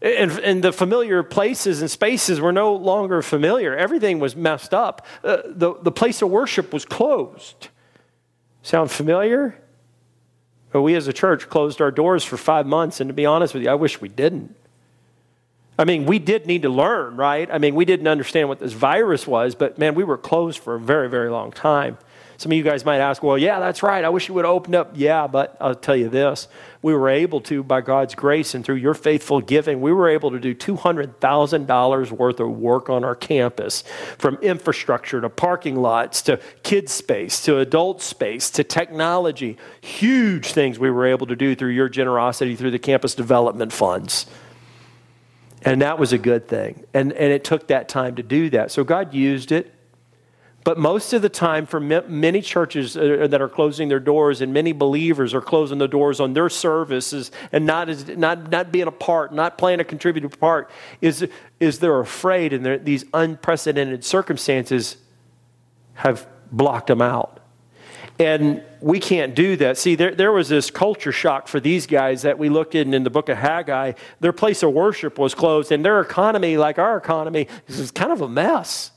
And, 0.01 0.33
and 0.41 0.65
the 0.65 0.73
familiar 0.73 1.23
places 1.23 1.81
and 1.81 1.89
spaces 1.89 2.41
were 2.41 2.51
no 2.51 2.75
longer 2.75 3.23
familiar. 3.23 3.77
Everything 3.77 4.19
was 4.19 4.35
messed 4.35 4.75
up. 4.75 5.07
Uh, 5.23 5.39
the, 5.47 5.75
the 5.81 5.93
place 5.93 6.21
of 6.21 6.31
worship 6.31 6.73
was 6.73 6.85
closed. 6.85 7.69
Sound 8.63 8.91
familiar? 8.91 9.62
We 10.73 10.95
as 10.95 11.07
a 11.07 11.13
church 11.13 11.49
closed 11.49 11.81
our 11.81 11.91
doors 11.91 12.25
for 12.25 12.37
five 12.37 12.67
months, 12.67 13.01
and 13.01 13.09
to 13.09 13.15
be 13.15 13.27
honest 13.27 13.55
with 13.55 13.63
you, 13.63 13.71
I 13.71 13.75
wish 13.75 14.01
we 14.01 14.09
didn't. 14.09 14.55
I 15.79 15.85
mean, 15.85 16.07
we 16.07 16.19
did 16.19 16.47
need 16.47 16.63
to 16.63 16.69
learn, 16.69 17.17
right? 17.17 17.49
I 17.51 17.59
mean, 17.59 17.75
we 17.75 17.85
didn't 17.85 18.07
understand 18.07 18.49
what 18.49 18.61
this 18.61 18.73
virus 18.73 19.27
was, 19.27 19.55
but 19.55 19.79
man, 19.79 19.95
we 19.95 20.05
were 20.05 20.19
closed 20.19 20.59
for 20.61 20.75
a 20.75 20.81
very, 20.81 21.09
very 21.09 21.31
long 21.31 21.51
time. 21.51 21.99
Some 22.37 22.53
of 22.53 22.59
you 22.59 22.65
guys 22.65 22.85
might 22.85 22.99
ask, 22.99 23.23
well, 23.23 23.39
yeah, 23.39 23.61
that's 23.61 23.83
right. 23.83 24.05
I 24.05 24.09
wish 24.09 24.29
you 24.29 24.35
would 24.35 24.45
have 24.45 24.55
opened 24.55 24.75
up. 24.75 24.93
Yeah, 24.95 25.27
but 25.27 25.57
I'll 25.61 25.75
tell 25.75 25.97
you 25.97 26.09
this. 26.09 26.49
We 26.81 26.95
were 26.95 27.09
able 27.09 27.41
to, 27.43 27.63
by 27.63 27.81
God's 27.81 28.15
grace 28.15 28.55
and 28.55 28.65
through 28.65 28.77
your 28.77 28.95
faithful 28.95 29.41
giving, 29.41 29.81
we 29.81 29.93
were 29.93 30.09
able 30.09 30.31
to 30.33 30.41
do 30.41 30.55
$200,000 30.55 32.11
worth 32.11 32.41
of 32.41 32.51
work 32.51 32.91
on 32.91 33.05
our 33.05 33.15
campus 33.15 33.85
from 34.19 34.37
infrastructure 34.37 35.21
to 35.21 35.29
parking 35.29 35.77
lots 35.77 36.23
to 36.23 36.41
kids' 36.63 36.93
space 36.93 37.45
to 37.45 37.59
adult 37.59 38.03
space 38.03 38.51
to 38.51 38.65
technology. 38.65 39.57
Huge 39.81 40.53
things 40.53 40.79
we 40.79 40.91
were 40.91 41.07
able 41.07 41.27
to 41.29 41.37
do 41.37 41.55
through 41.55 41.71
your 41.71 41.89
generosity 41.89 42.57
through 42.57 42.73
the 42.73 42.79
campus 42.79 43.15
development 43.15 43.73
funds. 43.73 44.27
And 45.65 45.83
that 45.83 45.99
was 45.99 46.13
a 46.13 46.19
good 46.19 46.49
thing. 46.49 46.85
And, 46.93 47.13
and 47.13 47.33
it 47.33 47.45
took 47.45 47.69
that 47.69 47.89
time 47.89 48.17
to 48.17 48.23
do 48.23 48.51
that. 48.51 48.71
So 48.71 48.83
God 48.85 49.15
used 49.15 49.53
it. 49.53 49.73
But 50.65 50.79
most 50.79 51.13
of 51.13 51.23
the 51.23 51.29
time, 51.29 51.67
for 51.67 51.81
many 51.81 52.41
churches 52.41 52.97
uh, 52.97 53.27
that 53.29 53.43
are 53.43 53.49
closing 53.49 53.89
their 53.89 53.99
doors, 53.99 54.41
and 54.41 54.53
many 54.53 54.73
believers 54.73 55.35
are 55.35 55.41
closing 55.41 55.79
the 55.79 55.89
doors 55.89 56.21
on 56.21 56.35
their 56.35 56.49
services 56.49 57.33
and 57.51 57.67
not, 57.67 57.89
as, 57.89 58.07
not, 58.07 58.49
not 58.51 58.71
being 58.71 58.87
a 58.87 58.93
part, 58.93 59.35
not 59.35 59.59
playing 59.59 59.81
a 59.81 59.85
contributive 59.85 60.39
part, 60.39 60.71
is, 61.01 61.27
is 61.59 61.81
they're 61.81 61.99
afraid 61.99 62.53
and 62.53 62.85
these 62.85 63.05
unprecedented 63.13 64.05
circumstances 64.05 64.99
have 65.95 66.29
blocked 66.53 66.87
them 66.87 67.03
out. 67.03 67.41
And 68.21 68.63
we 68.81 69.01
can't 69.01 69.35
do 69.35 69.57
that. 69.57 69.79
See, 69.79 69.97
there, 69.97 70.15
there 70.15 70.31
was 70.31 70.49
this 70.49 70.71
culture 70.71 71.13
shock 71.13 71.49
for 71.49 71.59
these 71.59 71.87
guys 71.87 72.23
that 72.23 72.39
we 72.39 72.49
looked 72.49 72.77
in 72.77 72.95
in 72.95 73.03
the 73.03 73.11
book 73.11 73.29
of 73.29 73.39
Haggai. 73.39 73.95
Their 74.21 74.33
place 74.33 74.63
of 74.63 74.73
worship 74.73 75.19
was 75.19 75.35
closed, 75.35 75.73
and 75.73 75.85
their 75.85 76.01
economy, 76.01 76.57
like 76.57 76.79
our 76.79 76.97
economy, 76.97 77.49
is 77.67 77.91
kind 77.91 78.13
of 78.13 78.21
a 78.21 78.29
mess. 78.29 78.93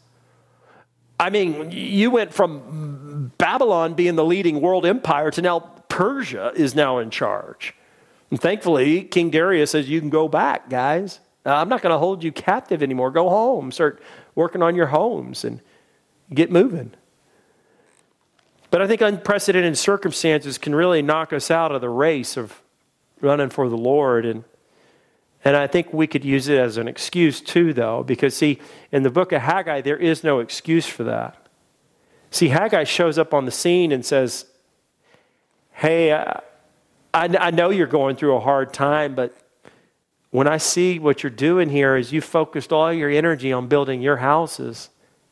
I 1.20 1.30
mean, 1.30 1.72
you 1.72 2.12
went 2.12 2.34
from 2.34 3.32
Babylon 3.38 3.94
being 3.94 4.16
the 4.16 4.26
leading 4.26 4.62
world 4.62 4.86
empire 4.86 5.32
to 5.32 5.42
now 5.42 5.60
Persia 5.88 6.52
is 6.56 6.76
now 6.76 6.98
in 6.98 7.10
charge. 7.10 7.74
And 8.30 8.42
thankfully, 8.42 9.04
King 9.04 9.30
Darius 9.30 9.72
says, 9.72 9.90
You 9.90 10.00
can 10.00 10.10
go 10.10 10.28
back, 10.28 10.70
guys. 10.70 11.20
Uh, 11.46 11.54
I'm 11.54 11.70
not 11.70 11.82
going 11.82 11.94
to 11.94 12.00
hold 12.00 12.24
you 12.24 12.32
captive 12.32 12.82
anymore. 12.82 13.12
Go 13.12 13.30
home, 13.30 13.72
start 13.72 14.02
working 14.34 14.62
on 14.62 14.76
your 14.76 14.88
homes, 14.88 15.46
and 15.46 15.62
get 16.34 16.52
moving. 16.52 16.92
But 18.72 18.82
I 18.82 18.88
think 18.88 19.02
unprecedented 19.02 19.78
circumstances 19.78 20.58
can 20.58 20.76
really 20.76 21.02
knock 21.02 21.32
us 21.32 21.50
out 21.50 21.72
of 21.72 21.82
the 21.82 21.90
race 21.90 22.36
of 22.36 22.62
running 23.22 23.50
for 23.50 23.70
the 23.70 23.78
Lord. 23.78 24.26
And, 24.26 24.44
and 25.46 25.56
I 25.56 25.68
think 25.68 25.94
we 25.94 26.08
could 26.08 26.26
use 26.26 26.48
it 26.50 26.58
as 26.58 26.78
an 26.78 26.88
excuse 26.88 27.40
too, 27.40 27.72
though, 27.72 28.02
because 28.02 28.36
see, 28.36 28.60
in 28.92 29.04
the 29.04 29.12
book 29.12 29.32
of 29.32 29.44
Haggai, 29.44 29.82
there 29.82 29.96
is 29.96 30.24
no 30.24 30.40
excuse 30.40 30.88
for 30.88 31.04
that. 31.04 31.38
See, 32.32 32.48
Haggai 32.48 32.84
shows 32.84 33.20
up 33.20 33.32
on 33.32 33.46
the 33.46 33.52
scene 33.52 33.92
and 33.92 34.04
says, 34.04 34.46
Hey, 35.72 36.12
I, 36.12 36.42
I 37.14 37.52
know 37.52 37.70
you're 37.70 37.86
going 37.86 38.16
through 38.16 38.36
a 38.36 38.40
hard 38.40 38.74
time, 38.74 39.14
but 39.14 39.38
when 40.32 40.48
I 40.48 40.58
see 40.58 40.98
what 40.98 41.22
you're 41.22 41.30
doing 41.30 41.70
here 41.70 41.96
is 41.96 42.12
you 42.12 42.22
focused 42.22 42.74
all 42.74 42.92
your 42.92 43.10
energy 43.10 43.54
on 43.54 43.68
building 43.68 44.02
your 44.02 44.18
houses. 44.18 44.90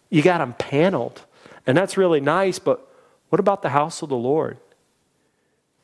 You 0.10 0.22
got 0.22 0.38
them 0.38 0.54
paneled. 0.54 1.26
And 1.66 1.76
that's 1.76 1.98
really 1.98 2.22
nice, 2.22 2.60
but 2.60 2.88
what 3.30 3.40
about 3.40 3.64
the 3.64 3.70
house 3.70 4.02
of 4.02 4.10
the 4.10 4.16
Lord? 4.16 4.58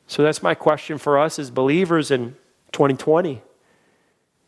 So 0.06 0.22
that's 0.22 0.42
my 0.42 0.54
question 0.54 0.98
for 0.98 1.18
us 1.18 1.38
as 1.38 1.50
believers 1.50 2.10
in 2.10 2.36
2020. 2.72 3.42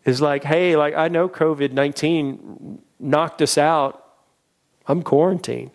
Is 0.05 0.21
like, 0.21 0.43
hey, 0.43 0.77
like 0.77 0.95
I 0.95 1.09
know 1.09 1.29
COVID 1.29 1.73
19 1.73 2.81
knocked 2.99 3.43
us 3.43 3.57
out. 3.57 4.05
I'm 4.87 5.03
quarantined. 5.03 5.71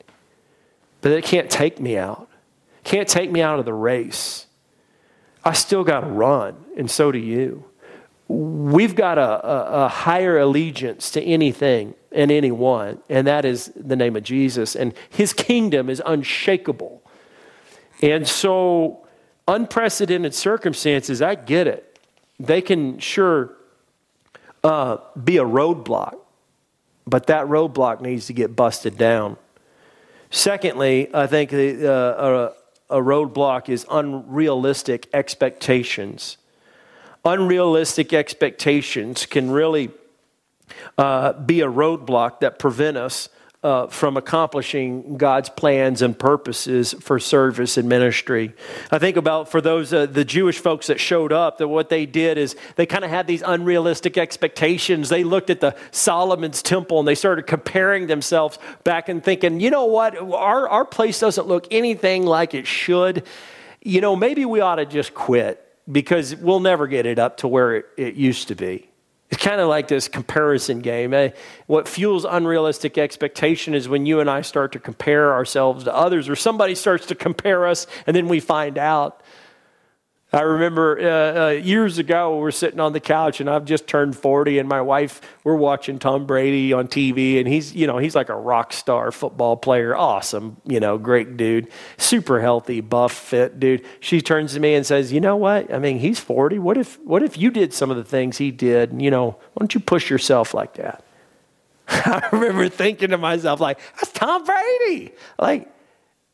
But 1.01 1.11
it 1.11 1.23
can't 1.23 1.49
take 1.49 1.79
me 1.79 1.97
out. 1.97 2.27
Can't 2.83 3.07
take 3.07 3.31
me 3.31 3.41
out 3.41 3.59
of 3.59 3.65
the 3.65 3.73
race. 3.73 4.47
I 5.43 5.53
still 5.53 5.83
got 5.83 6.01
to 6.01 6.07
run, 6.07 6.57
and 6.75 6.89
so 6.91 7.11
do 7.11 7.19
you. 7.19 7.65
We've 8.27 8.95
got 8.95 9.17
a, 9.17 9.47
a, 9.47 9.85
a 9.85 9.87
higher 9.87 10.37
allegiance 10.37 11.11
to 11.11 11.21
anything 11.21 11.95
and 12.11 12.31
anyone, 12.31 12.99
and 13.07 13.25
that 13.27 13.45
is 13.45 13.71
the 13.75 13.95
name 13.95 14.17
of 14.17 14.23
Jesus. 14.23 14.75
And 14.75 14.93
his 15.09 15.31
kingdom 15.31 15.89
is 15.89 16.01
unshakable. 16.05 17.01
And 18.01 18.27
so, 18.27 19.07
unprecedented 19.47 20.33
circumstances, 20.35 21.21
I 21.21 21.35
get 21.35 21.67
it. 21.67 21.99
They 22.39 22.61
can 22.61 22.99
sure 22.99 23.56
uh, 24.63 24.97
be 25.23 25.37
a 25.37 25.43
roadblock, 25.43 26.17
but 27.05 27.27
that 27.27 27.45
roadblock 27.45 28.01
needs 28.01 28.27
to 28.27 28.33
get 28.33 28.55
busted 28.55 28.97
down. 28.97 29.37
Secondly, 30.29 31.09
I 31.13 31.27
think 31.27 31.51
the, 31.51 31.91
uh, 31.91 32.53
a, 32.89 32.97
a 32.97 33.01
roadblock 33.01 33.69
is 33.69 33.85
unrealistic 33.89 35.07
expectations. 35.13 36.37
Unrealistic 37.23 38.13
expectations 38.13 39.25
can 39.25 39.51
really 39.51 39.91
uh, 40.97 41.33
be 41.33 41.61
a 41.61 41.67
roadblock 41.67 42.39
that 42.41 42.59
prevent 42.59 42.97
us 42.97 43.29
uh, 43.67 43.85
from 43.87 44.15
accomplishing 44.15 45.17
God's 45.17 45.49
plans 45.49 46.01
and 46.01 46.17
purposes 46.17 46.95
for 47.01 47.19
service 47.19 47.75
and 47.75 47.89
ministry. 47.89 48.55
I 48.91 48.97
think 48.97 49.17
about 49.17 49.51
for 49.51 49.59
those 49.59 49.91
uh, 49.91 50.05
the 50.05 50.23
Jewish 50.23 50.57
folks 50.59 50.87
that 50.87 51.01
showed 51.01 51.33
up 51.33 51.57
that 51.57 51.67
what 51.67 51.89
they 51.89 52.05
did 52.05 52.37
is 52.37 52.55
they 52.77 52.85
kind 52.85 53.03
of 53.03 53.09
had 53.09 53.27
these 53.27 53.43
unrealistic 53.45 54.17
expectations. 54.17 55.09
They 55.09 55.25
looked 55.25 55.49
at 55.49 55.59
the 55.59 55.75
Solomon's 55.91 56.61
temple 56.61 56.99
and 56.99 57.05
they 57.05 57.13
started 57.13 57.45
comparing 57.45 58.07
themselves 58.07 58.57
back 58.85 59.09
and 59.09 59.21
thinking, 59.21 59.59
you 59.59 59.69
know 59.69 59.83
what, 59.83 60.15
our 60.17 60.69
our 60.69 60.85
place 60.85 61.19
doesn't 61.19 61.47
look 61.47 61.67
anything 61.69 62.25
like 62.25 62.53
it 62.53 62.67
should. 62.67 63.25
You 63.81 63.99
know, 63.99 64.15
maybe 64.15 64.45
we 64.45 64.61
ought 64.61 64.75
to 64.75 64.85
just 64.85 65.13
quit 65.13 65.61
because 65.91 66.33
we'll 66.37 66.61
never 66.61 66.87
get 66.87 67.05
it 67.05 67.19
up 67.19 67.35
to 67.37 67.49
where 67.49 67.75
it, 67.75 67.85
it 67.97 68.13
used 68.13 68.47
to 68.47 68.55
be. 68.55 68.87
It's 69.29 69.43
kind 69.43 69.59
of 69.59 69.67
like 69.67 69.89
this 69.89 70.07
comparison 70.07 70.79
game. 70.79 71.13
Eh? 71.13 71.31
What 71.65 71.87
fuels 71.87 72.25
unrealistic 72.25 72.97
expectation 72.97 73.73
is 73.73 73.89
when 73.89 74.05
you 74.05 74.21
and 74.21 74.29
I 74.29 74.41
start 74.41 74.71
to 74.71 74.79
compare 74.79 75.33
ourselves 75.33 75.83
to 75.83 75.93
others, 75.93 76.29
or 76.29 76.35
somebody 76.35 76.75
starts 76.75 77.07
to 77.07 77.15
compare 77.15 77.67
us, 77.67 77.87
and 78.05 78.15
then 78.15 78.29
we 78.29 78.39
find 78.39 78.77
out 78.77 79.21
I 80.37 80.41
remember 80.41 80.99
uh, 80.99 81.45
uh, 81.45 81.49
years 81.49 81.97
ago, 81.97 82.35
we 82.35 82.41
were 82.43 82.51
sitting 82.51 82.79
on 82.79 82.93
the 82.93 82.99
couch, 82.99 83.41
and 83.41 83.49
I've 83.49 83.65
just 83.65 83.87
turned 83.87 84.15
40, 84.15 84.59
and 84.59 84.69
my 84.69 84.81
wife, 84.81 85.19
we're 85.43 85.55
watching 85.55 85.97
Tom 85.97 86.27
Brady 86.27 86.73
on 86.73 86.87
TV, 86.87 87.39
and 87.39 87.47
he's, 87.47 87.73
you 87.73 87.87
know, 87.87 87.97
he's 87.97 88.13
like 88.13 88.29
a 88.29 88.35
rock 88.35 88.71
star 88.71 89.11
football 89.11 89.57
player. 89.57 89.95
Awesome, 89.95 90.57
you 90.63 90.79
know, 90.79 90.99
great 90.99 91.37
dude, 91.37 91.69
super 91.97 92.39
healthy, 92.39 92.81
buff, 92.81 93.13
fit 93.13 93.59
dude. 93.59 93.83
She 93.99 94.21
turns 94.21 94.53
to 94.53 94.59
me 94.59 94.75
and 94.75 94.85
says, 94.85 95.11
You 95.11 95.21
know 95.21 95.35
what? 95.35 95.73
I 95.73 95.79
mean, 95.79 95.97
he's 95.97 96.19
40. 96.19 96.59
What 96.59 96.77
if, 96.77 96.99
what 96.99 97.23
if 97.23 97.35
you 97.35 97.49
did 97.49 97.73
some 97.73 97.89
of 97.89 97.97
the 97.97 98.03
things 98.03 98.37
he 98.37 98.51
did? 98.51 99.01
You 99.01 99.09
know, 99.09 99.31
why 99.31 99.59
don't 99.59 99.73
you 99.73 99.79
push 99.79 100.07
yourself 100.07 100.53
like 100.53 100.75
that? 100.75 101.03
I 101.87 102.29
remember 102.31 102.69
thinking 102.69 103.09
to 103.09 103.17
myself, 103.17 103.59
like, 103.59 103.79
that's 103.95 104.11
Tom 104.11 104.43
Brady. 104.43 105.13
Like, 105.39 105.67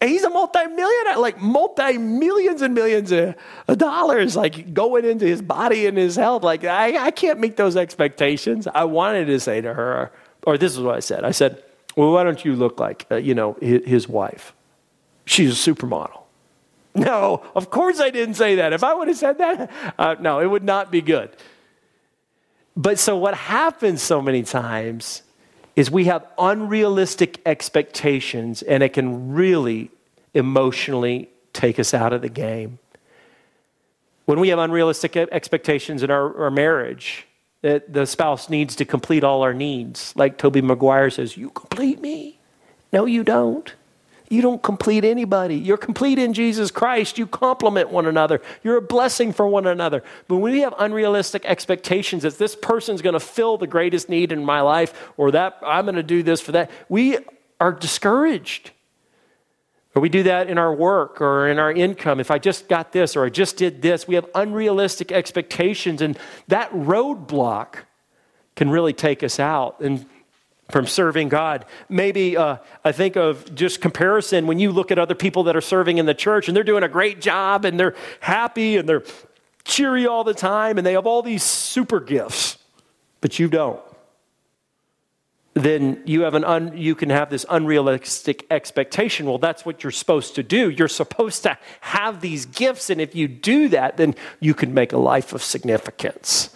he's 0.09 0.23
a 0.23 0.29
multi-millionaire, 0.29 1.17
like 1.17 1.39
multi-millions 1.41 2.61
and 2.61 2.73
millions 2.73 3.11
of 3.11 3.35
dollars, 3.77 4.35
like 4.35 4.73
going 4.73 5.05
into 5.05 5.25
his 5.25 5.41
body 5.41 5.85
and 5.85 5.97
his 5.97 6.15
health. 6.15 6.43
Like 6.43 6.63
I, 6.63 7.07
I 7.07 7.11
can't 7.11 7.39
meet 7.39 7.57
those 7.57 7.75
expectations. 7.75 8.67
I 8.73 8.85
wanted 8.85 9.25
to 9.25 9.39
say 9.39 9.61
to 9.61 9.73
her, 9.73 10.11
or 10.43 10.57
this 10.57 10.73
is 10.73 10.79
what 10.79 10.95
I 10.95 10.99
said. 10.99 11.23
I 11.23 11.31
said, 11.31 11.63
well, 11.95 12.11
why 12.11 12.23
don't 12.23 12.43
you 12.43 12.55
look 12.55 12.79
like, 12.79 13.05
uh, 13.11 13.15
you 13.15 13.35
know, 13.35 13.57
his, 13.61 13.85
his 13.85 14.09
wife? 14.09 14.53
She's 15.25 15.51
a 15.51 15.71
supermodel. 15.71 16.21
No, 16.95 17.43
of 17.55 17.71
course 17.71 17.99
I 17.99 18.11
didn't 18.11 18.35
say 18.35 18.55
that. 18.55 18.71
If 18.71 18.83
I 18.83 18.93
would 18.93 19.07
have 19.07 19.17
said 19.17 19.39
that, 19.39 19.71
uh, 19.97 20.15
no, 20.19 20.39
it 20.39 20.45
would 20.45 20.63
not 20.63 20.91
be 20.91 21.01
good. 21.01 21.35
But 22.75 22.99
so 22.99 23.17
what 23.17 23.35
happens 23.35 24.01
so 24.01 24.21
many 24.21 24.43
times 24.43 25.22
is 25.75 25.89
we 25.89 26.05
have 26.05 26.25
unrealistic 26.37 27.41
expectations 27.45 28.61
and 28.61 28.83
it 28.83 28.89
can 28.89 29.33
really 29.33 29.89
emotionally 30.33 31.29
take 31.51 31.79
us 31.79 31.93
out 31.93 32.13
of 32.13 32.21
the 32.21 32.29
game. 32.29 32.79
When 34.25 34.39
we 34.39 34.49
have 34.49 34.59
unrealistic 34.59 35.17
expectations 35.17 36.03
in 36.03 36.09
our, 36.09 36.43
our 36.43 36.51
marriage, 36.51 37.27
that 37.63 37.91
the 37.91 38.05
spouse 38.05 38.49
needs 38.49 38.75
to 38.75 38.85
complete 38.85 39.23
all 39.23 39.41
our 39.41 39.53
needs. 39.53 40.13
Like 40.15 40.37
Toby 40.37 40.61
Maguire 40.61 41.09
says, 41.09 41.37
You 41.37 41.49
complete 41.49 41.99
me. 41.99 42.39
No, 42.91 43.05
you 43.05 43.23
don't. 43.23 43.73
You 44.33 44.41
don't 44.41 44.63
complete 44.63 45.05
anybody. 45.05 45.55
You're 45.55 45.77
complete 45.77 46.17
in 46.17 46.33
Jesus 46.33 46.71
Christ. 46.71 47.19
You 47.19 47.27
complement 47.27 47.89
one 47.89 48.07
another. 48.07 48.41
You're 48.63 48.77
a 48.77 48.81
blessing 48.81 49.31
for 49.31 49.47
one 49.47 49.67
another. 49.67 50.03
But 50.27 50.37
when 50.37 50.53
we 50.53 50.61
have 50.61 50.73
unrealistic 50.79 51.45
expectations 51.45 52.23
that 52.23 52.39
this 52.39 52.55
person's 52.55 53.03
going 53.03 53.13
to 53.13 53.19
fill 53.19 53.59
the 53.59 53.67
greatest 53.67 54.09
need 54.09 54.31
in 54.31 54.43
my 54.43 54.61
life 54.61 55.11
or 55.17 55.29
that 55.31 55.59
I'm 55.63 55.85
going 55.85 55.97
to 55.97 56.03
do 56.03 56.23
this 56.23 56.41
for 56.41 56.51
that, 56.53 56.71
we 56.89 57.19
are 57.59 57.71
discouraged. 57.71 58.71
Or 59.93 60.01
we 60.01 60.09
do 60.09 60.23
that 60.23 60.49
in 60.49 60.57
our 60.57 60.73
work 60.73 61.21
or 61.21 61.47
in 61.47 61.59
our 61.59 61.71
income. 61.71 62.19
If 62.19 62.31
I 62.31 62.39
just 62.39 62.67
got 62.67 62.91
this 62.91 63.15
or 63.15 63.25
I 63.25 63.29
just 63.29 63.55
did 63.55 63.83
this, 63.83 64.07
we 64.07 64.15
have 64.15 64.25
unrealistic 64.33 65.11
expectations, 65.11 66.01
and 66.01 66.17
that 66.47 66.71
roadblock 66.71 67.75
can 68.55 68.71
really 68.71 68.93
take 68.93 69.21
us 69.21 69.39
out. 69.39 69.79
And 69.79 70.07
from 70.73 70.87
serving 70.87 71.29
God. 71.29 71.65
Maybe 71.87 72.35
uh, 72.35 72.57
I 72.83 72.91
think 72.91 73.15
of 73.15 73.53
just 73.53 73.79
comparison 73.79 74.47
when 74.47 74.57
you 74.57 74.71
look 74.71 74.91
at 74.91 74.97
other 74.97 75.13
people 75.13 75.43
that 75.43 75.55
are 75.55 75.61
serving 75.61 75.99
in 75.99 76.07
the 76.07 76.15
church 76.15 76.47
and 76.47 76.57
they're 76.57 76.63
doing 76.63 76.81
a 76.81 76.89
great 76.89 77.21
job 77.21 77.63
and 77.63 77.79
they're 77.79 77.95
happy 78.19 78.77
and 78.77 78.89
they're 78.89 79.03
cheery 79.63 80.07
all 80.07 80.23
the 80.23 80.33
time 80.33 80.79
and 80.79 80.85
they 80.85 80.93
have 80.93 81.05
all 81.05 81.21
these 81.21 81.43
super 81.43 81.99
gifts, 81.99 82.57
but 83.21 83.37
you 83.37 83.47
don't. 83.47 83.79
Then 85.53 86.01
you, 86.05 86.21
have 86.21 86.33
an 86.33 86.43
un, 86.43 86.75
you 86.75 86.95
can 86.95 87.11
have 87.11 87.29
this 87.29 87.45
unrealistic 87.51 88.47
expectation. 88.49 89.27
Well, 89.27 89.37
that's 89.37 89.63
what 89.63 89.83
you're 89.83 89.91
supposed 89.91 90.33
to 90.35 90.43
do. 90.43 90.71
You're 90.71 90.87
supposed 90.87 91.43
to 91.43 91.55
have 91.81 92.19
these 92.21 92.47
gifts, 92.47 92.89
and 92.89 92.99
if 92.99 93.13
you 93.13 93.27
do 93.27 93.69
that, 93.69 93.97
then 93.97 94.15
you 94.39 94.55
can 94.55 94.73
make 94.73 94.91
a 94.91 94.97
life 94.97 95.33
of 95.33 95.43
significance. 95.43 96.49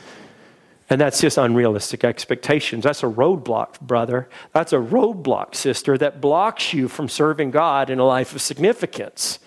And 0.90 1.02
that's 1.02 1.20
just 1.20 1.38
unrealistic 1.38 2.04
expectations. 2.04 2.84
That's 2.86 3.04
a 3.04 3.08
roadblock, 3.08 3.82
brother. 3.82 4.30
That's 4.54 4.72
a 4.72 4.78
roadblock, 4.78 5.54
sister, 5.54 5.98
that 5.98 6.22
blocks 6.22 6.74
you 6.74 6.88
from 6.88 7.10
serving 7.10 7.52
God 7.52 7.90
in 7.90 8.00
a 8.00 8.06
life 8.06 8.34
of 8.34 8.42
significance. 8.42 9.40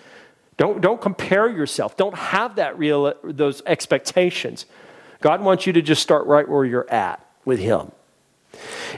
Don't, 0.57 0.81
don't 0.81 1.01
compare 1.01 1.49
yourself. 1.49 1.97
Don't 1.97 2.15
have 2.15 2.57
that 2.57 2.77
real, 2.77 3.15
those 3.23 3.63
expectations. 3.65 4.67
God 5.19 5.41
wants 5.41 5.65
you 5.65 5.73
to 5.73 5.81
just 5.81 6.03
start 6.03 6.27
right 6.27 6.47
where 6.47 6.63
you're 6.63 6.91
at 6.91 7.25
with 7.43 7.59
Him. 7.59 7.91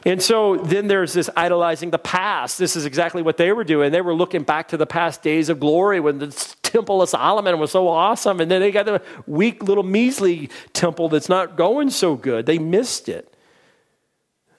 And 0.06 0.22
so 0.22 0.58
then 0.58 0.88
there's 0.88 1.14
this 1.14 1.30
idolizing 1.36 1.92
the 1.92 2.00
past. 2.00 2.58
This 2.58 2.76
is 2.76 2.86
exactly 2.86 3.22
what 3.22 3.38
they 3.38 3.52
were 3.52 3.64
doing. 3.64 3.92
They 3.92 4.02
were 4.02 4.16
looking 4.16 4.44
back 4.44 4.70
to 4.70 4.78
the 4.78 4.88
past 4.88 5.22
days 5.22 5.50
of 5.50 5.60
glory 5.60 6.00
when 6.00 6.20
the 6.20 6.56
temple 6.64 7.02
of 7.02 7.10
Solomon 7.10 7.60
was 7.60 7.72
so 7.72 7.88
awesome. 7.88 8.40
And 8.40 8.50
then 8.50 8.62
they 8.62 8.72
got 8.72 8.86
the 8.86 9.02
weak 9.28 9.64
little 9.64 9.84
measly 9.84 10.50
temple 10.74 11.10
that's 11.10 11.30
not 11.30 11.56
going 11.56 11.90
so 11.92 12.16
good. 12.16 12.46
They 12.46 12.58
missed 12.58 13.10
it. 13.10 13.30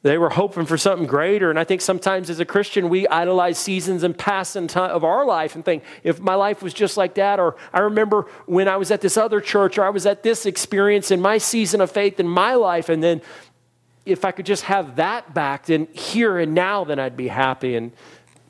They 0.03 0.19
were 0.19 0.29
hoping 0.29 0.67
for 0.67 0.77
something 0.77 1.07
greater. 1.07 1.49
And 1.49 1.59
I 1.59 1.65
think 1.65 1.81
sometimes 1.81 2.29
as 2.29 2.39
a 2.39 2.45
Christian, 2.45 2.91
we 2.91 3.09
idolize 3.09 3.57
seasons 3.57 4.03
and 4.03 4.17
past 4.17 4.55
of 4.55 5.03
our 5.03 5.25
life 5.25 5.55
and 5.55 5.65
think, 5.65 5.83
if 6.03 6.21
my 6.21 6.35
life 6.35 6.63
was 6.63 6.75
just 6.75 6.99
like 6.99 7.15
that, 7.15 7.41
or 7.41 7.57
I 7.73 7.81
remember 7.81 8.27
when 8.45 8.69
I 8.69 8.77
was 8.77 8.91
at 8.91 9.01
this 9.01 9.17
other 9.17 9.41
church, 9.41 9.79
or 9.79 9.85
I 9.85 9.89
was 9.89 10.05
at 10.05 10.23
this 10.23 10.45
experience 10.45 11.11
in 11.11 11.23
my 11.23 11.39
season 11.39 11.81
of 11.81 11.91
faith 11.91 12.21
in 12.21 12.29
my 12.29 12.55
life, 12.55 12.91
and 12.91 13.03
then 13.03 13.23
if 14.07 14.25
I 14.25 14.33
could 14.33 14.47
just 14.47 14.65
have 14.65 14.97
that 14.97 15.35
back, 15.35 15.67
then 15.67 15.89
here 15.93 16.39
and 16.39 16.55
now, 16.55 16.85
then 16.85 16.99
I'd 16.99 17.17
be 17.17 17.29
happy. 17.29 17.75
And 17.75 17.93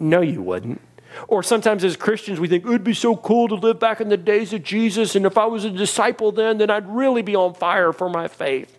no, 0.00 0.20
you 0.20 0.42
wouldn't. 0.42 0.80
Or 1.28 1.42
sometimes 1.42 1.84
as 1.84 1.96
Christians, 1.96 2.40
we 2.40 2.48
think 2.48 2.64
it 2.64 2.68
would 2.68 2.84
be 2.84 2.94
so 2.94 3.16
cool 3.16 3.48
to 3.48 3.54
live 3.54 3.78
back 3.78 4.00
in 4.00 4.08
the 4.08 4.16
days 4.16 4.52
of 4.52 4.62
Jesus. 4.62 5.14
And 5.14 5.26
if 5.26 5.38
I 5.38 5.46
was 5.46 5.64
a 5.64 5.70
disciple 5.70 6.32
then, 6.32 6.58
then 6.58 6.70
I'd 6.70 6.88
really 6.88 7.22
be 7.22 7.36
on 7.36 7.54
fire 7.54 7.92
for 7.92 8.08
my 8.08 8.26
faith. 8.26 8.78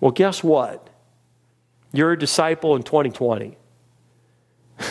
Well, 0.00 0.10
guess 0.10 0.42
what? 0.42 0.88
You're 1.92 2.12
a 2.12 2.18
disciple 2.18 2.74
in 2.74 2.82
2020. 2.82 3.56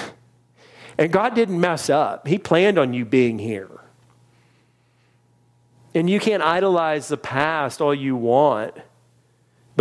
and 0.98 1.12
God 1.12 1.36
didn't 1.36 1.60
mess 1.60 1.90
up, 1.90 2.28
He 2.28 2.38
planned 2.38 2.80
on 2.80 2.94
you 2.94 3.04
being 3.04 3.40
here. 3.40 3.70
And 5.94 6.10
you 6.10 6.22
can't 6.22 6.42
idolize 6.42 7.10
the 7.10 7.18
past 7.18 7.82
all 7.82 7.94
you 7.94 8.16
want. 8.16 8.76